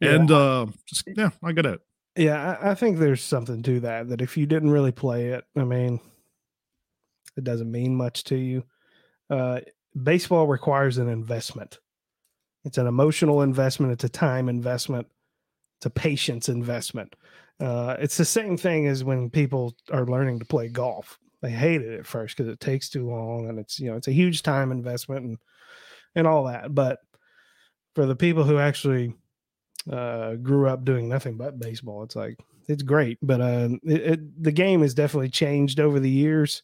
Yeah. 0.00 0.16
and 0.16 0.30
uh, 0.30 0.66
just 0.86 1.04
yeah, 1.16 1.30
I 1.42 1.52
got 1.52 1.66
it. 1.66 1.80
Yeah, 2.18 2.58
I, 2.60 2.74
think 2.74 2.98
there's 2.98 3.22
something 3.22 3.62
to 3.62 3.78
that. 3.80 4.08
That 4.08 4.20
if 4.20 4.36
you 4.36 4.44
didn't 4.44 4.72
really 4.72 4.90
play 4.90 5.28
it, 5.28 5.44
I 5.56 5.62
mean, 5.62 6.00
it 7.36 7.44
doesn't 7.44 7.70
mean 7.70 7.94
much 7.94 8.24
to 8.24 8.36
you. 8.36 8.64
Uh, 9.30 9.60
baseball 10.02 10.48
requires 10.48 10.98
an 10.98 11.08
investment. 11.08 11.78
It's 12.64 12.76
an 12.76 12.88
emotional 12.88 13.42
investment. 13.42 13.92
It's 13.92 14.02
a 14.02 14.08
time 14.08 14.48
investment. 14.48 15.06
It's 15.78 15.86
a 15.86 15.90
patience 15.90 16.48
investment. 16.48 17.14
Uh, 17.60 17.94
it's 18.00 18.16
the 18.16 18.24
same 18.24 18.56
thing 18.56 18.88
as 18.88 19.04
when 19.04 19.30
people 19.30 19.76
are 19.92 20.04
learning 20.04 20.40
to 20.40 20.44
play 20.44 20.66
golf. 20.66 21.20
They 21.40 21.50
hate 21.50 21.82
it 21.82 22.00
at 22.00 22.06
first 22.06 22.36
because 22.36 22.52
it 22.52 22.58
takes 22.58 22.88
too 22.88 23.08
long, 23.08 23.48
and 23.48 23.60
it's 23.60 23.78
you 23.78 23.90
know 23.90 23.96
it's 23.96 24.08
a 24.08 24.12
huge 24.12 24.42
time 24.42 24.72
investment 24.72 25.24
and 25.24 25.38
and 26.16 26.26
all 26.26 26.46
that. 26.46 26.74
But 26.74 26.98
for 27.94 28.06
the 28.06 28.16
people 28.16 28.42
who 28.42 28.58
actually 28.58 29.14
uh, 29.90 30.34
grew 30.34 30.68
up 30.68 30.84
doing 30.84 31.08
nothing 31.08 31.36
but 31.36 31.58
baseball. 31.58 32.02
It's 32.02 32.16
like 32.16 32.38
it's 32.68 32.82
great, 32.82 33.18
but 33.22 33.40
uh, 33.40 33.68
it, 33.82 34.00
it, 34.02 34.42
the 34.42 34.52
game 34.52 34.82
has 34.82 34.94
definitely 34.94 35.30
changed 35.30 35.80
over 35.80 36.00
the 36.00 36.10
years. 36.10 36.62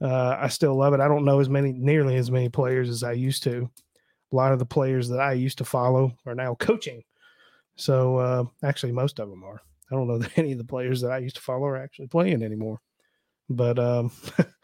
Uh, 0.00 0.36
I 0.38 0.48
still 0.48 0.76
love 0.76 0.94
it. 0.94 1.00
I 1.00 1.08
don't 1.08 1.24
know 1.24 1.40
as 1.40 1.48
many, 1.48 1.72
nearly 1.72 2.16
as 2.16 2.30
many 2.30 2.48
players 2.48 2.88
as 2.88 3.02
I 3.02 3.12
used 3.12 3.42
to. 3.44 3.70
A 4.32 4.36
lot 4.36 4.52
of 4.52 4.58
the 4.58 4.66
players 4.66 5.08
that 5.08 5.20
I 5.20 5.32
used 5.32 5.58
to 5.58 5.64
follow 5.64 6.12
are 6.26 6.34
now 6.34 6.54
coaching. 6.54 7.02
So 7.76 8.16
uh, 8.16 8.44
actually, 8.62 8.92
most 8.92 9.18
of 9.18 9.28
them 9.28 9.44
are. 9.44 9.60
I 9.90 9.94
don't 9.94 10.08
know 10.08 10.18
that 10.20 10.38
any 10.38 10.52
of 10.52 10.58
the 10.58 10.64
players 10.64 11.00
that 11.02 11.12
I 11.12 11.18
used 11.18 11.36
to 11.36 11.42
follow 11.42 11.66
are 11.66 11.76
actually 11.76 12.08
playing 12.08 12.42
anymore. 12.42 12.80
But 13.48 13.78
um, 13.78 14.10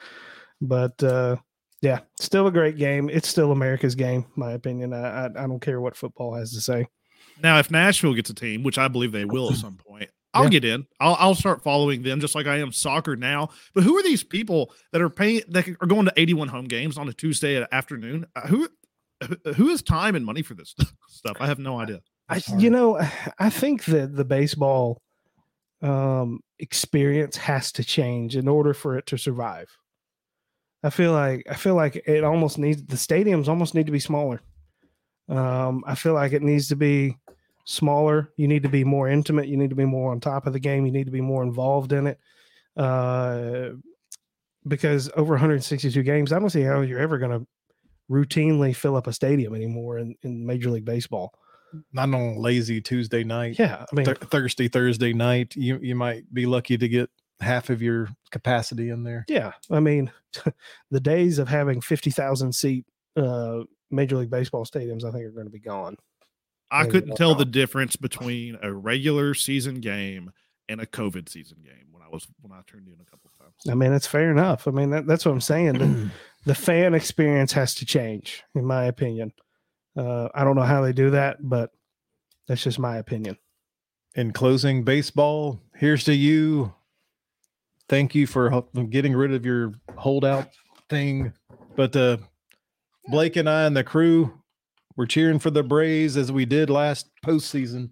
but 0.61 1.03
uh, 1.03 1.37
yeah, 1.83 2.01
still 2.21 2.47
a 2.47 2.53
great 2.53 2.77
game. 2.77 3.11
It's 3.11 3.29
still 3.29 3.53
America's 3.53 3.95
game, 3.95 4.27
my 4.37 4.53
opinion. 4.53 4.93
I, 4.93 5.25
I 5.25 5.25
I 5.27 5.47
don't 5.47 5.61
care 5.61 5.81
what 5.81 5.97
football 5.97 6.35
has 6.35 6.53
to 6.53 6.61
say. 6.61 6.87
Now, 7.43 7.59
if 7.59 7.71
Nashville 7.71 8.15
gets 8.15 8.31
a 8.31 8.35
team, 8.35 8.63
which 8.63 8.79
I 8.79 8.89
believe 8.89 9.13
they 9.13 9.25
will 9.25 9.51
at 9.51 9.57
some 9.59 9.77
point, 9.77 10.11
I'll 10.35 10.45
Yeah. 10.45 10.51
get 10.51 10.65
in. 10.65 10.87
I'll, 11.01 11.17
I'll 11.19 11.35
start 11.35 11.63
following 11.63 12.03
them 12.03 12.21
just 12.21 12.35
like 12.35 12.47
I 12.47 12.59
am 12.59 12.73
soccer 12.73 13.17
now. 13.17 13.49
But 13.75 13.85
who 13.85 13.97
are 13.97 14.03
these 14.03 14.23
people 14.23 14.73
that 14.93 15.01
are 15.01 15.09
paying 15.11 15.43
that 15.49 15.69
are 15.81 15.87
going 15.87 16.05
to 16.07 16.13
81 16.17 16.49
home 16.49 16.67
games 16.67 16.99
on 16.99 17.09
a 17.09 17.13
Tuesday 17.13 17.65
afternoon? 17.73 18.27
Uh, 18.37 18.47
who 18.49 18.69
who 19.57 19.69
has 19.69 19.83
time 19.83 20.15
and 20.15 20.25
money 20.25 20.43
for 20.43 20.55
this 20.55 20.75
stuff? 21.09 21.37
I 21.41 21.47
have 21.47 21.59
no 21.59 21.81
idea. 21.81 22.01
I, 22.29 22.41
you 22.59 22.71
know, 22.71 23.01
I 23.39 23.51
think 23.51 23.85
that 23.87 24.15
the 24.15 24.25
baseball 24.25 25.01
um, 25.83 26.41
experience 26.59 27.37
has 27.37 27.73
to 27.73 27.85
change 27.85 28.37
in 28.37 28.49
order 28.49 28.75
for 28.75 28.99
it 28.99 29.07
to 29.07 29.17
survive. 29.17 29.69
I 30.83 30.91
feel 30.91 31.13
like 31.13 31.45
I 31.51 31.55
feel 31.55 31.75
like 31.75 31.97
it 32.07 32.23
almost 32.23 32.59
needs 32.59 32.85
the 32.85 32.97
stadiums 32.97 33.49
almost 33.49 33.75
need 33.75 33.87
to 33.87 33.93
be 33.93 33.99
smaller. 33.99 34.41
Um, 35.29 35.85
I 35.87 35.95
feel 35.95 36.15
like 36.15 36.33
it 36.33 36.43
needs 36.43 36.69
to 36.69 36.77
be 36.77 37.17
smaller. 37.65 38.33
You 38.37 38.49
need 38.49 38.63
to 38.63 38.69
be 38.69 38.85
more 38.85 39.09
intimate. 39.09 39.49
You 39.49 39.57
need 39.57 39.71
to 39.71 39.77
be 39.77 39.85
more 39.85 40.11
on 40.11 40.21
top 40.21 40.47
of 40.47 40.53
the 40.53 40.61
game. 40.61 40.87
You 40.87 40.93
need 40.93 41.05
to 41.05 41.13
be 41.13 41.21
more 41.21 41.43
involved 41.43 41.93
in 41.93 42.07
it. 42.07 42.19
Uh, 42.77 43.71
because 44.67 45.11
over 45.17 45.35
162 45.35 46.03
games, 46.03 46.33
I 46.33 46.39
don't 46.39 46.51
see 46.51 46.63
how 46.63 46.81
you're 46.81 46.99
ever 46.99 47.19
going 47.19 47.41
to 47.41 47.47
routinely 48.11 48.75
fill 48.75 48.97
up 48.97 49.07
a 49.07 49.13
stadium 49.13 49.55
anymore 49.55 49.99
in, 49.99 50.15
in 50.23 50.45
Major 50.45 50.71
League 50.71 50.85
Baseball. 50.85 51.33
Not 51.93 52.15
on 52.15 52.15
a 52.15 52.39
lazy 52.39 52.81
Tuesday 52.81 53.25
night. 53.25 53.59
Yeah, 53.59 53.85
I 53.93 53.95
mean, 53.95 54.07
Thur- 54.07 54.15
Thursday, 54.15 54.69
Thursday 54.69 55.13
night. 55.13 55.55
You 55.55 55.79
you 55.83 55.95
might 55.95 56.33
be 56.33 56.47
lucky 56.47 56.79
to 56.79 56.89
get 56.89 57.11
half 57.41 57.69
of 57.69 57.83
your 57.83 58.09
capacity 58.31 58.89
in 58.89 59.03
there. 59.03 59.27
Yeah, 59.29 59.53
I 59.71 59.81
mean, 59.81 60.11
the 60.91 61.01
days 61.01 61.39
of 61.39 61.47
having 61.47 61.83
fifty 61.83 62.11
thousand 62.11 62.55
seat 62.55 62.87
uh, 63.19 63.65
Major 63.91 64.17
League 64.17 64.31
Baseball 64.31 64.65
stadiums, 64.65 65.05
I 65.05 65.11
think, 65.11 65.25
are 65.25 65.31
going 65.31 65.47
to 65.47 65.53
be 65.53 65.59
gone. 65.59 65.97
I 66.71 66.83
Maybe 66.83 66.93
couldn't 66.93 67.09
not. 67.11 67.19
tell 67.19 67.35
the 67.35 67.45
difference 67.45 67.97
between 67.97 68.59
a 68.63 68.73
regular 68.73 69.35
season 69.35 69.81
game 69.81 70.33
and 70.69 70.81
a 70.81 70.87
COVID 70.87 71.29
season 71.29 71.59
game 71.65 71.87
when 71.91 72.03
I 72.03 72.09
was 72.09 72.27
when 72.43 72.53
I 72.53 72.61
turned 72.67 72.89
in 72.89 72.95
a 73.01 73.05
couple 73.05 73.31
of 73.33 73.39
times. 73.39 73.55
I 73.71 73.75
mean, 73.75 73.93
it's 73.93 74.07
fair 74.07 74.31
enough. 74.31 74.69
I 74.69 74.71
mean, 74.71 74.91
that, 74.91 75.07
that's 75.07 75.25
what 75.25 75.33
I'm 75.33 75.41
saying. 75.41 75.79
The, 75.79 76.11
the 76.45 76.55
fan 76.55 76.95
experience 76.95 77.53
has 77.53 77.75
to 77.77 77.87
change, 77.87 78.45
in 78.55 78.65
my 78.65 78.85
opinion. 78.85 79.33
Uh, 79.97 80.29
I 80.35 80.45
don't 80.45 80.57
know 80.57 80.63
how 80.63 80.83
they 80.83 80.93
do 80.93 81.11
that, 81.11 81.39
but 81.41 81.71
that's 82.47 82.63
just 82.63 82.79
my 82.79 82.99
opinion. 82.99 83.39
In 84.15 84.33
closing, 84.33 84.85
baseball, 84.85 85.61
here's 85.75 86.05
to 86.05 86.15
you. 86.15 86.75
Thank 87.89 88.15
you 88.15 88.27
for 88.27 88.65
getting 88.91 89.15
rid 89.15 89.33
of 89.33 89.47
your 89.47 89.75
holdout 89.97 90.51
thing. 90.89 91.33
But 91.77 91.97
uh, 91.97 92.19
Blake 93.07 93.37
and 93.37 93.49
I 93.49 93.65
and 93.65 93.77
the 93.77 93.85
crew, 93.85 94.41
we're 94.97 95.07
cheering 95.07 95.39
for 95.39 95.51
the 95.51 95.63
Braves 95.63 96.17
as 96.17 96.31
we 96.33 96.45
did 96.45 96.69
last 96.71 97.09
postseason. 97.25 97.91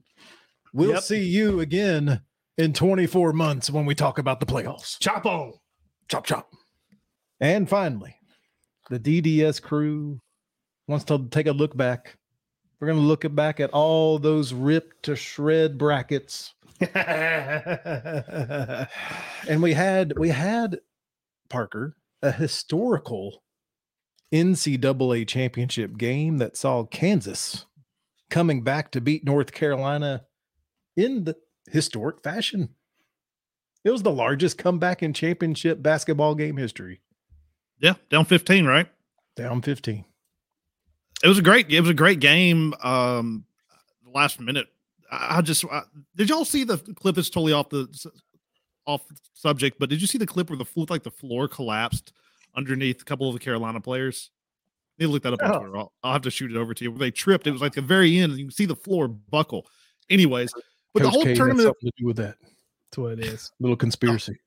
We'll 0.72 0.90
Yep. 0.94 1.02
see 1.02 1.24
you 1.24 1.60
again 1.60 2.20
in 2.58 2.72
24 2.72 3.32
months 3.32 3.70
when 3.70 3.86
we 3.86 3.94
talk 3.94 4.18
about 4.18 4.40
the 4.40 4.46
playoffs. 4.46 4.98
Chop 5.00 5.24
on. 5.24 5.52
Chop, 6.08 6.26
chop. 6.26 6.50
And 7.40 7.68
finally, 7.68 8.16
the 8.90 8.98
DDS 8.98 9.60
crew 9.62 10.20
wants 10.88 11.04
to 11.06 11.26
take 11.30 11.46
a 11.46 11.52
look 11.52 11.76
back. 11.76 12.18
We're 12.80 12.88
going 12.88 12.98
to 13.00 13.04
look 13.06 13.24
back 13.34 13.58
at 13.60 13.70
all 13.70 14.18
those 14.18 14.52
ripped 14.52 15.04
to 15.04 15.16
shred 15.16 15.78
brackets. 15.78 16.52
and 16.94 18.88
we 19.62 19.72
had 19.72 20.12
we 20.18 20.28
had 20.28 20.80
Parker 21.48 21.96
a 22.22 22.30
historical 22.30 23.42
NCAA 24.32 25.26
championship 25.26 25.96
game 25.96 26.38
that 26.38 26.56
saw 26.56 26.84
Kansas 26.84 27.66
coming 28.30 28.62
back 28.62 28.90
to 28.92 29.00
beat 29.00 29.24
North 29.24 29.52
Carolina 29.52 30.24
in 30.96 31.24
the 31.24 31.36
historic 31.70 32.22
fashion. 32.22 32.70
It 33.84 33.90
was 33.90 34.02
the 34.02 34.10
largest 34.10 34.58
comeback 34.58 35.02
in 35.02 35.12
championship 35.12 35.80
basketball 35.82 36.34
game 36.34 36.56
history. 36.56 37.00
Yeah, 37.78 37.94
down 38.10 38.24
15, 38.24 38.64
right? 38.64 38.88
Down 39.36 39.62
15. 39.62 40.04
It 41.22 41.28
was 41.28 41.38
a 41.38 41.42
great 41.42 41.70
it 41.70 41.80
was 41.80 41.90
a 41.90 41.94
great 41.94 42.20
game 42.20 42.74
um 42.82 43.44
last 44.04 44.40
minute. 44.40 44.66
I, 45.10 45.38
I 45.38 45.40
just 45.40 45.64
I, 45.66 45.82
did 46.14 46.28
y'all 46.28 46.44
see 46.44 46.64
the 46.64 46.78
clip 46.78 47.16
it's 47.16 47.30
totally 47.30 47.52
off 47.52 47.68
the 47.68 47.88
off 48.86 49.02
subject, 49.34 49.78
but 49.78 49.88
did 49.88 50.00
you 50.00 50.06
see 50.06 50.18
the 50.18 50.26
clip 50.26 50.50
where 50.50 50.58
the 50.58 50.66
looked 50.74 50.90
like 50.90 51.02
the 51.02 51.10
floor 51.10 51.48
collapsed 51.48 52.12
underneath 52.56 53.02
a 53.02 53.04
couple 53.04 53.28
of 53.28 53.34
the 53.34 53.40
Carolina 53.40 53.80
players? 53.80 54.30
You 54.98 55.08
look 55.08 55.22
that 55.24 55.34
up 55.34 55.42
on 55.42 55.50
Oh. 55.52 55.58
Twitter. 55.58 55.76
I'll, 55.76 55.92
I'll 56.02 56.12
have 56.14 56.22
to 56.22 56.30
shoot 56.30 56.50
it 56.50 56.56
over 56.56 56.72
to 56.74 56.84
you. 56.84 56.96
They 56.96 57.10
tripped, 57.10 57.46
it 57.46 57.50
was 57.52 57.60
like 57.60 57.74
the 57.74 57.82
very 57.82 58.18
end, 58.18 58.32
and 58.32 58.38
you 58.38 58.46
can 58.46 58.52
see 58.52 58.64
the 58.64 58.76
floor 58.76 59.08
buckle. 59.08 59.66
Anyways, 60.08 60.50
but 60.94 61.02
Coach 61.02 61.02
the 61.02 61.10
whole 61.10 61.22
K 61.22 61.28
had 61.30 61.36
tournament, 61.36 61.66
something 61.66 61.90
to 61.90 61.92
do 61.98 62.06
with 62.06 62.16
that 62.16 62.36
That's 62.40 62.98
what 62.98 63.12
it 63.12 63.20
is. 63.20 63.52
little 63.60 63.76
conspiracy. 63.76 64.38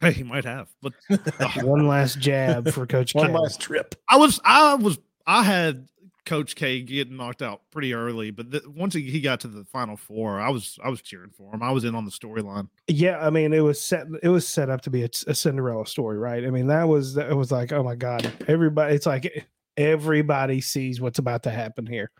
hey, 0.00 0.12
he 0.12 0.22
might 0.22 0.44
have, 0.44 0.68
but 0.80 0.94
One 1.62 1.86
last 1.86 2.18
jab 2.20 2.70
for 2.70 2.86
Coach 2.86 3.14
One 3.14 3.26
K. 3.28 3.32
last 3.34 3.60
trip. 3.60 3.94
I 4.08 4.16
was, 4.16 4.40
I 4.44 4.74
was, 4.76 4.98
I 5.26 5.42
had 5.42 5.86
Coach 6.26 6.56
K 6.56 6.82
getting 6.82 7.16
knocked 7.16 7.40
out 7.40 7.62
pretty 7.70 7.94
early, 7.94 8.30
but 8.30 8.50
the, 8.50 8.62
once 8.66 8.92
he, 8.92 9.02
he 9.02 9.20
got 9.20 9.40
to 9.40 9.48
the 9.48 9.64
final 9.64 9.96
four, 9.96 10.40
I 10.40 10.50
was, 10.50 10.78
I 10.84 10.90
was 10.90 11.00
cheering 11.00 11.30
for 11.30 11.54
him. 11.54 11.62
I 11.62 11.70
was 11.70 11.84
in 11.84 11.94
on 11.94 12.04
the 12.04 12.10
storyline. 12.10 12.68
Yeah, 12.88 13.24
I 13.24 13.30
mean, 13.30 13.52
it 13.52 13.60
was 13.60 13.80
set. 13.80 14.06
It 14.22 14.28
was 14.28 14.46
set 14.46 14.68
up 14.68 14.82
to 14.82 14.90
be 14.90 15.04
a, 15.04 15.08
a 15.26 15.34
Cinderella 15.34 15.86
story, 15.86 16.18
right? 16.18 16.44
I 16.44 16.50
mean, 16.50 16.66
that 16.66 16.88
was 16.88 17.14
that 17.14 17.34
was 17.34 17.50
like, 17.50 17.72
oh 17.72 17.82
my 17.82 17.94
god, 17.94 18.30
everybody. 18.48 18.94
It's 18.94 19.06
like 19.06 19.46
everybody 19.76 20.60
sees 20.60 21.00
what's 21.00 21.18
about 21.18 21.42
to 21.44 21.50
happen 21.50 21.86
here. 21.86 22.10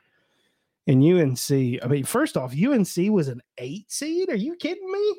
And 0.86 1.02
UNC, 1.02 1.50
I 1.82 1.88
mean, 1.88 2.04
first 2.04 2.36
off, 2.36 2.54
UNC 2.54 3.11
was 3.11 3.28
an 3.28 3.42
eight 3.59 3.90
seed. 3.90 4.30
Are 4.30 4.36
you 4.36 4.54
kidding 4.54 4.90
me? 4.90 5.16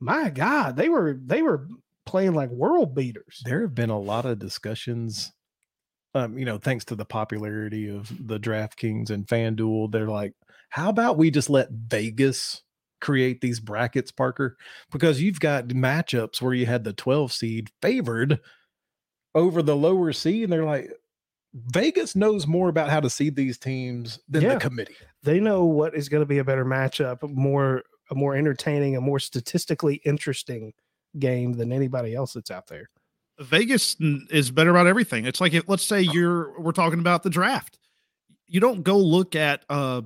My 0.00 0.30
God, 0.30 0.76
they 0.76 0.88
were 0.88 1.18
they 1.24 1.42
were 1.42 1.68
playing 2.04 2.34
like 2.34 2.50
world 2.50 2.94
beaters. 2.94 3.42
There 3.44 3.62
have 3.62 3.74
been 3.74 3.90
a 3.90 3.98
lot 3.98 4.26
of 4.26 4.38
discussions. 4.38 5.32
Um, 6.16 6.38
you 6.38 6.46
know, 6.46 6.56
thanks 6.56 6.84
to 6.86 6.94
the 6.94 7.04
popularity 7.04 7.88
of 7.88 8.10
the 8.26 8.40
DraftKings 8.40 9.10
and 9.10 9.26
FanDuel, 9.26 9.92
they're 9.92 10.08
like, 10.08 10.32
how 10.70 10.88
about 10.88 11.18
we 11.18 11.30
just 11.30 11.50
let 11.50 11.68
Vegas 11.70 12.62
create 13.02 13.42
these 13.42 13.60
brackets, 13.60 14.10
Parker? 14.10 14.56
Because 14.90 15.20
you've 15.20 15.40
got 15.40 15.68
matchups 15.68 16.40
where 16.40 16.54
you 16.54 16.64
had 16.64 16.84
the 16.84 16.94
12 16.94 17.32
seed 17.32 17.68
favored 17.82 18.40
over 19.34 19.62
the 19.62 19.76
lower 19.76 20.12
seed, 20.12 20.44
and 20.44 20.52
they're 20.52 20.64
like, 20.64 20.90
Vegas 21.54 22.16
knows 22.16 22.46
more 22.46 22.68
about 22.70 22.88
how 22.88 23.00
to 23.00 23.10
seed 23.10 23.36
these 23.36 23.58
teams 23.58 24.18
than 24.28 24.42
Yeah. 24.42 24.54
the 24.54 24.60
committee. 24.60 24.96
They 25.22 25.40
know 25.40 25.64
what 25.64 25.94
is 25.94 26.08
going 26.08 26.22
to 26.22 26.26
be 26.26 26.38
a 26.38 26.44
better 26.44 26.64
matchup, 26.64 27.22
more 27.30 27.82
a 28.10 28.14
more 28.14 28.36
entertaining, 28.36 28.96
a 28.96 29.00
more 29.00 29.18
statistically 29.18 29.96
interesting 30.04 30.72
game 31.18 31.54
than 31.54 31.72
anybody 31.72 32.14
else 32.14 32.32
that's 32.34 32.50
out 32.50 32.68
there. 32.68 32.88
Vegas 33.38 33.96
is 34.00 34.50
better 34.50 34.70
about 34.70 34.86
everything. 34.86 35.26
It's 35.26 35.40
like 35.40 35.52
if 35.52 35.68
let's 35.68 35.84
say 35.84 36.00
you're 36.00 36.58
we're 36.60 36.72
talking 36.72 37.00
about 37.00 37.22
the 37.22 37.30
draft. 37.30 37.78
You 38.46 38.60
don't 38.60 38.82
go 38.82 38.96
look 38.96 39.34
at 39.34 39.64
uh 39.68 40.02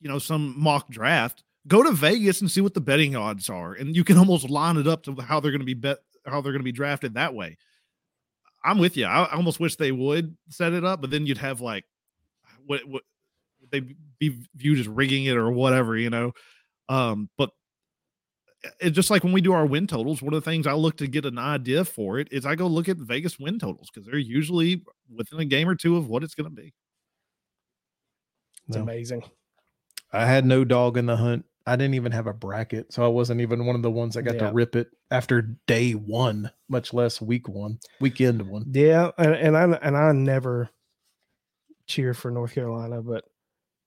you 0.00 0.08
know 0.08 0.18
some 0.18 0.54
mock 0.58 0.90
draft. 0.90 1.42
Go 1.66 1.82
to 1.82 1.92
Vegas 1.92 2.40
and 2.40 2.50
see 2.50 2.60
what 2.60 2.74
the 2.74 2.80
betting 2.80 3.16
odds 3.16 3.48
are 3.48 3.72
and 3.72 3.94
you 3.96 4.04
can 4.04 4.18
almost 4.18 4.50
line 4.50 4.76
it 4.76 4.86
up 4.86 5.04
to 5.04 5.14
how 5.16 5.40
they're 5.40 5.52
going 5.52 5.60
to 5.60 5.66
be 5.66 5.74
bet 5.74 5.98
how 6.26 6.40
they're 6.40 6.52
going 6.52 6.60
to 6.60 6.64
be 6.64 6.72
drafted 6.72 7.14
that 7.14 7.34
way. 7.34 7.56
I'm 8.62 8.78
with 8.78 8.96
you. 8.96 9.06
I, 9.06 9.24
I 9.24 9.36
almost 9.36 9.58
wish 9.58 9.76
they 9.76 9.92
would 9.92 10.36
set 10.50 10.74
it 10.74 10.84
up, 10.84 11.00
but 11.00 11.10
then 11.10 11.24
you'd 11.24 11.38
have 11.38 11.62
like 11.62 11.86
what 12.66 12.86
what 12.86 13.02
would 13.60 13.70
they 13.70 13.94
be 14.18 14.38
viewed 14.54 14.80
as 14.80 14.88
rigging 14.88 15.24
it 15.24 15.36
or 15.36 15.50
whatever, 15.50 15.96
you 15.96 16.10
know. 16.10 16.32
Um 16.90 17.30
but 17.38 17.50
it's 18.80 18.94
just 18.94 19.10
like 19.10 19.24
when 19.24 19.32
we 19.32 19.40
do 19.40 19.52
our 19.52 19.66
win 19.66 19.86
totals, 19.86 20.20
one 20.22 20.34
of 20.34 20.44
the 20.44 20.50
things 20.50 20.66
I 20.66 20.72
look 20.74 20.96
to 20.98 21.06
get 21.06 21.24
an 21.24 21.38
idea 21.38 21.84
for 21.84 22.18
it 22.18 22.28
is 22.30 22.44
I 22.44 22.54
go 22.54 22.66
look 22.66 22.88
at 22.88 22.96
Vegas 22.98 23.38
win 23.38 23.58
totals 23.58 23.88
because 23.92 24.06
they're 24.06 24.18
usually 24.18 24.84
within 25.14 25.40
a 25.40 25.44
game 25.44 25.68
or 25.68 25.74
two 25.74 25.96
of 25.96 26.08
what 26.08 26.22
it's 26.22 26.34
going 26.34 26.48
to 26.54 26.54
be. 26.62 26.72
It's 28.68 28.76
No. 28.76 28.82
amazing. 28.82 29.22
I 30.12 30.26
had 30.26 30.44
no 30.44 30.64
dog 30.64 30.96
in 30.96 31.06
the 31.06 31.16
hunt. 31.16 31.46
I 31.66 31.76
didn't 31.76 31.94
even 31.94 32.12
have 32.12 32.26
a 32.26 32.32
bracket, 32.32 32.92
so 32.92 33.04
I 33.04 33.08
wasn't 33.08 33.40
even 33.40 33.64
one 33.66 33.76
of 33.76 33.82
the 33.82 33.90
ones 33.90 34.14
that 34.14 34.22
got 34.22 34.34
Yeah. 34.34 34.48
to 34.48 34.52
rip 34.52 34.74
it 34.74 34.88
after 35.10 35.42
day 35.66 35.92
one, 35.92 36.50
much 36.68 36.92
less 36.92 37.20
week 37.20 37.48
one, 37.48 37.78
weekend 38.00 38.42
one. 38.42 38.64
Yeah, 38.72 39.10
and, 39.18 39.34
and 39.34 39.56
I 39.56 39.62
and 39.64 39.96
I 39.96 40.12
never 40.12 40.70
cheer 41.86 42.12
for 42.14 42.30
North 42.30 42.54
Carolina, 42.54 43.02
but 43.02 43.24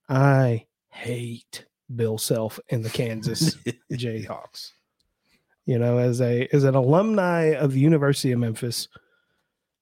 I 0.08 0.68
hate 0.92 1.66
Bill 1.96 2.18
Self 2.18 2.60
and 2.70 2.84
the 2.84 2.90
Kansas 2.90 3.56
Jayhawks. 3.92 4.72
You 5.66 5.80
know, 5.80 5.98
as 5.98 6.22
a 6.22 6.48
as 6.52 6.66
an 6.66 6.76
alumni 6.76 7.54
of 7.54 7.72
the 7.72 7.80
University 7.80 8.32
of 8.32 8.40
Memphis, 8.40 8.90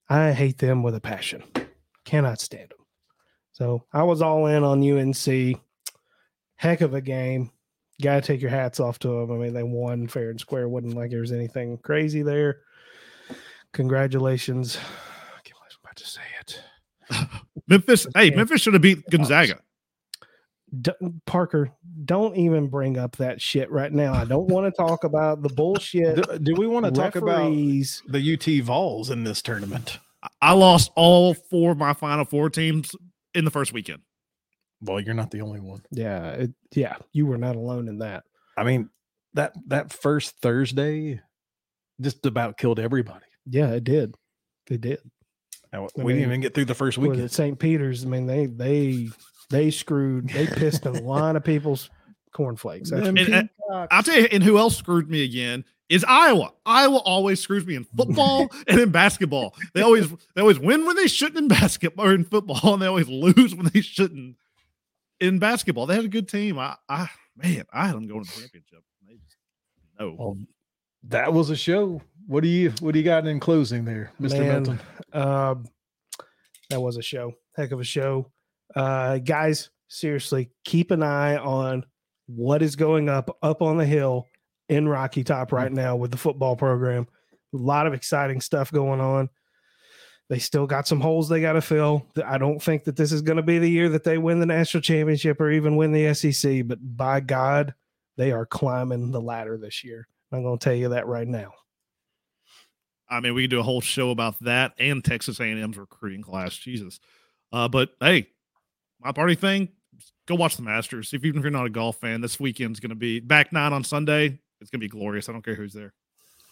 I 0.10 0.32
hate 0.32 0.58
them 0.60 0.84
with 0.84 0.96
a 0.96 1.02
passion. 1.02 1.44
Cannot 2.06 2.40
stand 2.40 2.70
them. 2.70 2.86
So 3.52 3.86
I 3.94 4.04
was 4.04 4.22
all 4.22 4.46
in 4.48 4.64
on 4.64 4.84
UNC. 4.84 5.60
Heck 6.56 6.82
of 6.82 6.94
a 6.94 7.02
game. 7.02 7.52
Got 8.02 8.16
to 8.16 8.22
take 8.22 8.42
your 8.42 8.50
hats 8.50 8.80
off 8.80 9.00
to 9.00 9.08
them. 9.08 9.32
I 9.32 9.36
mean, 9.36 9.54
they 9.54 9.64
won 9.64 10.08
fair 10.08 10.30
and 10.30 10.40
square. 10.40 10.68
wasn't 10.68 10.96
like 10.96 11.12
there 11.12 11.22
was 11.22 11.32
anything 11.32 11.78
crazy 11.80 12.22
there. 12.22 12.62
Congratulations. 13.74 14.78
I 14.78 15.42
can't 15.44 15.58
believe 15.58 15.72
I'm 15.72 15.84
about 15.84 15.96
to 15.96 16.08
say 16.08 16.22
it. 16.40 16.62
Memphis, 17.68 18.08
hey, 18.16 18.32
Memphis 18.32 18.62
should 18.62 18.74
have 18.74 18.82
beat 18.82 19.08
Gonzaga. 19.10 19.60
D- 20.80 20.92
Parker, 21.26 21.72
don't 22.06 22.38
even 22.38 22.68
bring 22.68 22.98
up 22.98 23.18
that 23.18 23.42
shit 23.42 23.70
right 23.72 23.92
now. 23.92 24.14
I 24.14 24.24
don't 24.26 24.48
want 24.48 24.74
to 24.74 24.82
talk 24.82 25.04
about 25.04 25.42
the 25.42 25.50
bullshit. 25.50 26.16
Do, 26.28 26.40
do 26.40 26.56
we 26.56 26.66
want 26.68 26.86
to 26.86 26.92
talk 26.92 27.16
about 27.16 27.52
the 27.52 28.34
UT 28.34 28.64
Vols 28.64 29.10
in 29.10 29.24
this 29.24 29.42
tournament? 29.42 30.00
I- 30.24 30.30
I 30.42 30.52
lost 30.54 30.92
all 30.96 31.34
four 31.34 31.72
of 31.72 31.78
my 31.78 31.94
Final 31.94 32.26
Four 32.26 32.50
teams 32.52 32.96
in 33.34 33.44
the 33.44 33.52
first 33.52 33.74
weekend. 33.74 34.02
Well, 34.82 35.00
you're 35.00 35.14
not 35.16 35.32
the 35.32 35.42
only 35.42 35.60
one. 35.60 35.82
Yeah, 35.92 36.30
it, 36.32 36.52
yeah, 36.74 36.96
you 37.12 37.26
were 37.26 37.38
not 37.38 37.56
alone 37.56 37.88
in 37.88 38.00
that. 38.00 38.24
I 38.58 38.64
mean, 38.64 38.90
that 39.34 39.54
that 39.68 39.92
first 39.94 40.36
Thursday 40.42 41.20
just 42.00 42.26
about 42.26 42.58
killed 42.58 42.80
everybody. 42.80 43.26
Yeah, 43.46 43.72
it 43.72 43.84
did. 43.84 44.16
It 44.70 44.82
did. 44.82 45.00
Now, 45.74 45.86
I 45.86 45.88
we 45.98 46.04
mean, 46.04 46.16
didn't 46.18 46.30
even 46.30 46.42
get 46.42 46.54
through 46.54 46.66
the 46.66 46.76
first 46.76 46.98
Was 46.98 47.10
weekend. 47.10 47.26
it 47.26 47.32
St. 47.32 47.58
Peter's? 47.60 48.04
I 48.06 48.08
mean, 48.08 48.26
they 48.28 48.46
they 48.48 49.10
they 49.52 49.70
screwed. 49.72 50.30
They 50.30 50.48
pissed 50.48 50.86
in 50.86 50.96
a 50.96 51.02
lot 51.04 51.36
of 51.36 51.44
people's 51.44 51.90
cornflakes. 52.34 52.90
That's 52.90 53.04
Them 53.06 53.16
for 53.16 53.22
And- 53.24 53.34
and. 53.34 53.50
I'll 53.90 54.04
tell 54.04 54.18
you, 54.20 54.28
and 54.32 54.44
who 54.44 54.58
else 54.58 54.76
screwed 54.78 55.10
me 55.10 55.24
again 55.24 55.64
is 55.88 56.04
Iowa. 56.06 56.52
Iowa 56.66 56.98
always 56.98 57.40
screws 57.40 57.66
me 57.66 57.76
in 57.76 57.86
football 57.86 58.50
and 58.68 58.80
in 58.82 58.92
basketball. 58.92 59.56
They 59.74 59.82
always 59.82 60.10
they 60.36 60.42
always 60.42 60.60
win 60.60 60.86
when 60.86 60.96
they 60.98 61.08
shouldn't 61.08 61.38
in 61.38 61.48
basketball 61.48 62.06
or 62.08 62.14
in 62.14 62.26
football, 62.26 62.74
and 62.74 62.82
they 62.82 62.88
always 62.88 63.08
lose 63.08 63.56
when 63.56 63.70
they 63.74 63.80
shouldn't 63.82 64.36
in 65.22 65.40
basketball. 65.40 65.86
They 65.86 65.96
had 65.96 66.04
a 66.06 66.10
good 66.10 66.28
team. 66.28 66.60
I, 66.60 66.76
I 66.90 67.10
man, 67.38 67.64
I 67.72 67.86
had 67.88 67.96
them 67.96 68.08
going 68.08 68.24
to 68.26 68.30
the 68.36 68.42
championship. 68.42 68.84
They 69.08 69.14
just, 69.16 69.38
no, 70.00 70.16
Well, 70.20 70.38
that 71.04 71.32
was 71.32 71.50
a 71.50 71.56
show. 71.56 72.02
What 72.28 72.44
do 72.44 72.50
you 72.50 72.72
what 72.82 72.92
do 72.92 73.00
you 73.00 73.06
got 73.06 73.26
in 73.26 73.40
closing 73.40 73.86
there, 73.86 74.12
Mr. 74.20 74.32
Man, 74.40 74.48
Melton? 74.64 74.80
Um, 75.14 75.66
that 76.70 76.82
was 76.82 76.98
a 76.98 77.02
show. 77.02 77.34
Heck 77.56 77.72
of 77.72 77.80
a 77.80 77.84
show. 77.86 78.30
Uh, 78.76 79.18
guys, 79.18 79.70
seriously, 79.88 80.50
keep 80.64 80.92
an 80.92 81.04
eye 81.04 81.38
on 81.38 81.86
what 82.28 82.62
is 82.62 82.76
going 82.76 83.10
up 83.10 83.38
up 83.42 83.62
on 83.62 83.78
the 83.78 83.86
hill 83.86 84.28
in 84.70 84.88
Rocky 84.88 85.24
Top 85.24 85.52
right 85.52 85.72
now 85.72 85.96
with 85.96 86.12
the 86.12 86.18
football 86.18 86.56
program. 86.56 87.08
A 87.54 87.58
lot 87.58 87.88
of 87.88 87.94
exciting 87.94 88.40
stuff 88.40 88.72
going 88.72 89.02
on. 89.02 89.30
They 90.30 90.40
still 90.40 90.66
got 90.66 90.88
some 90.88 91.02
holes 91.02 91.28
they 91.28 91.42
got 91.42 91.54
to 91.54 91.62
fill. 91.62 92.08
I 92.26 92.38
don't 92.38 92.64
think 92.64 92.86
that 92.86 92.96
this 92.96 93.12
is 93.12 93.22
going 93.22 93.36
to 93.36 93.44
be 93.44 93.60
the 93.60 93.70
year 93.70 93.90
that 93.90 94.06
they 94.06 94.18
win 94.18 94.40
the 94.40 94.46
national 94.46 94.80
championship 94.80 95.42
or 95.42 95.52
even 95.52 95.76
win 95.76 95.92
the 95.92 96.14
SEC, 96.14 96.66
but 96.66 96.80
by 96.82 97.20
God, 97.20 97.74
they 98.16 98.32
are 98.32 98.46
climbing 98.46 99.12
the 99.12 99.20
ladder 99.20 99.58
this 99.58 99.84
year. 99.84 100.08
I'm 100.32 100.44
going 100.44 100.58
to 100.58 100.64
tell 100.64 100.74
you 100.74 100.88
that 100.90 101.06
right 101.06 101.28
now. 101.28 101.52
I 103.10 103.20
mean, 103.20 103.34
we 103.34 103.44
could 103.44 103.50
do 103.50 103.60
a 103.60 103.64
whole 103.64 103.82
show 103.82 104.10
about 104.12 104.40
that 104.46 104.72
and 104.80 105.04
Texas 105.04 105.42
A&M's 105.42 105.78
recruiting 105.78 106.22
class. 106.22 106.56
Jesus. 106.56 107.02
Uh, 107.52 107.68
but 107.68 107.90
hey, 108.00 108.30
my 109.04 109.12
party 109.12 109.36
thing, 109.36 109.70
go 110.28 110.36
watch 110.36 110.56
the 110.56 110.64
Masters. 110.64 111.14
If 111.14 111.26
even 111.26 111.40
if 111.40 111.44
you're 111.44 111.52
not 111.52 111.66
a 111.66 111.70
golf 111.70 112.00
fan, 112.00 112.22
this 112.22 112.40
weekend's 112.40 112.80
going 112.80 112.90
to 112.90 112.96
be 112.96 113.20
back 113.20 113.52
nine 113.52 113.74
on 113.74 113.84
Sunday. 113.84 114.40
It's 114.60 114.70
going 114.70 114.80
to 114.80 114.86
be 114.86 114.90
glorious. 114.90 115.28
I 115.28 115.32
don't 115.32 115.44
care 115.44 115.56
who's 115.56 115.74
there. 115.74 115.94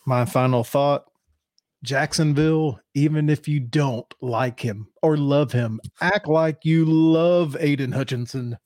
My 0.05 0.25
final 0.25 0.63
thought 0.63 1.05
Jacksonville, 1.83 2.79
even 2.93 3.29
if 3.29 3.47
you 3.47 3.59
don't 3.59 4.11
like 4.21 4.59
him 4.59 4.87
or 5.01 5.17
love 5.17 5.51
him, 5.51 5.79
act 6.01 6.27
like 6.27 6.65
you 6.65 6.85
love 6.85 7.55
Aidan 7.59 7.91
Hutchinson. 7.91 8.57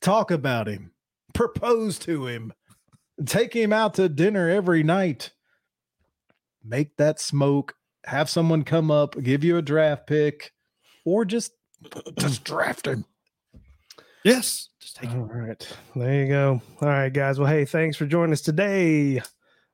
Talk 0.00 0.30
about 0.30 0.66
him, 0.66 0.92
propose 1.32 1.98
to 2.00 2.26
him, 2.26 2.52
take 3.24 3.54
him 3.54 3.72
out 3.72 3.94
to 3.94 4.08
dinner 4.08 4.48
every 4.48 4.82
night. 4.82 5.30
Make 6.62 6.96
that 6.96 7.20
smoke, 7.20 7.74
have 8.06 8.28
someone 8.28 8.64
come 8.64 8.90
up, 8.90 9.22
give 9.22 9.44
you 9.44 9.56
a 9.56 9.62
draft 9.62 10.06
pick, 10.06 10.52
or 11.04 11.24
just 11.24 11.52
just 12.18 12.44
draft 12.44 12.86
him. 12.86 13.04
Yes. 14.24 14.70
Just 14.80 14.96
take 14.96 15.10
All 15.10 15.18
right. 15.18 15.76
There 15.94 16.14
you 16.14 16.28
go. 16.28 16.62
All 16.80 16.88
right, 16.88 17.12
guys. 17.12 17.38
Well, 17.38 17.48
hey, 17.48 17.66
thanks 17.66 17.96
for 17.96 18.06
joining 18.06 18.32
us 18.32 18.40
today 18.40 19.20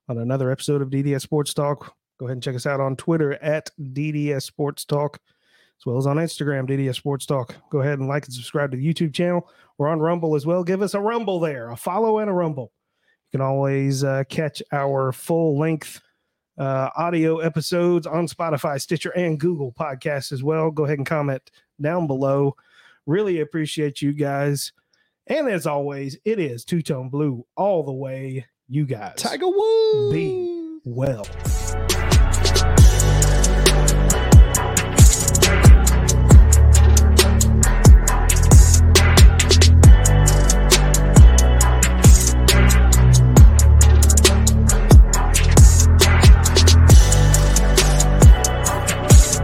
on 0.09 0.19
another 0.19 0.51
episode 0.51 0.83
of 0.83 0.91
DDS 0.91 1.21
Sports 1.21 1.55
Talk. 1.55 1.95
Go 2.19 2.27
ahead 2.27 2.35
and 2.35 2.43
check 2.43 2.57
us 2.57 2.67
out 2.67 2.81
on 2.81 2.97
Twitter 2.97 3.35
at 3.35 3.71
DDS 3.81 4.43
Sports 4.43 4.85
Talk, 4.85 5.19
as 5.79 5.87
well 5.87 5.99
as 5.99 6.07
on 6.07 6.17
Instagram, 6.17 6.69
DDS 6.69 6.97
Sports 6.97 7.27
Talk. 7.27 7.55
Go 7.71 7.81
ahead 7.81 8.01
and 8.01 8.09
like 8.09 8.25
and 8.25 8.35
subscribe 8.35 8.73
to 8.73 8.77
the 8.77 8.85
YouTube 8.85 9.15
channel. 9.15 9.49
We're 9.79 9.89
on 9.89 10.01
Rumble 10.01 10.35
as 10.35 10.47
well. 10.47 10.65
Give 10.65 10.83
us 10.83 10.95
a 10.95 11.01
Rumble 11.01 11.39
there, 11.39 11.71
a 11.71 11.77
follow 11.77 12.19
and 12.19 12.29
a 12.29 12.33
Rumble. 12.33 12.73
You 13.31 13.39
can 13.39 13.47
always 13.47 14.03
uh, 14.03 14.25
catch 14.29 14.63
our 14.73 15.13
full 15.13 15.59
length 15.59 16.01
uh, 16.59 16.91
audio 16.97 17.39
episodes 17.39 18.07
on 18.07 18.27
Spotify, 18.27 18.81
Stitcher, 18.81 19.11
and 19.11 19.39
Google 19.39 19.73
Podcasts 19.73 20.33
as 20.33 20.43
well. 20.43 20.73
Go 20.73 20.85
ahead 20.85 20.99
and 20.99 21.07
comment 21.07 21.51
down 21.81 22.07
below. 22.07 22.57
Really 23.07 23.41
appreciate 23.41 24.03
you 24.03 24.13
guys. 24.13 24.73
And 25.27 25.49
as 25.49 25.67
always, 25.67 26.19
it 26.25 26.39
is 26.39 26.65
two 26.65 26.83
tone 26.83 27.09
blue 27.09 27.47
all 27.57 27.83
the 27.85 27.93
way. 27.93 28.47
You 28.69 28.85
guys 28.87 29.15
Tiger 29.17 29.49
Woods. 29.49 30.13
Be 30.13 30.79
well. 30.85 31.27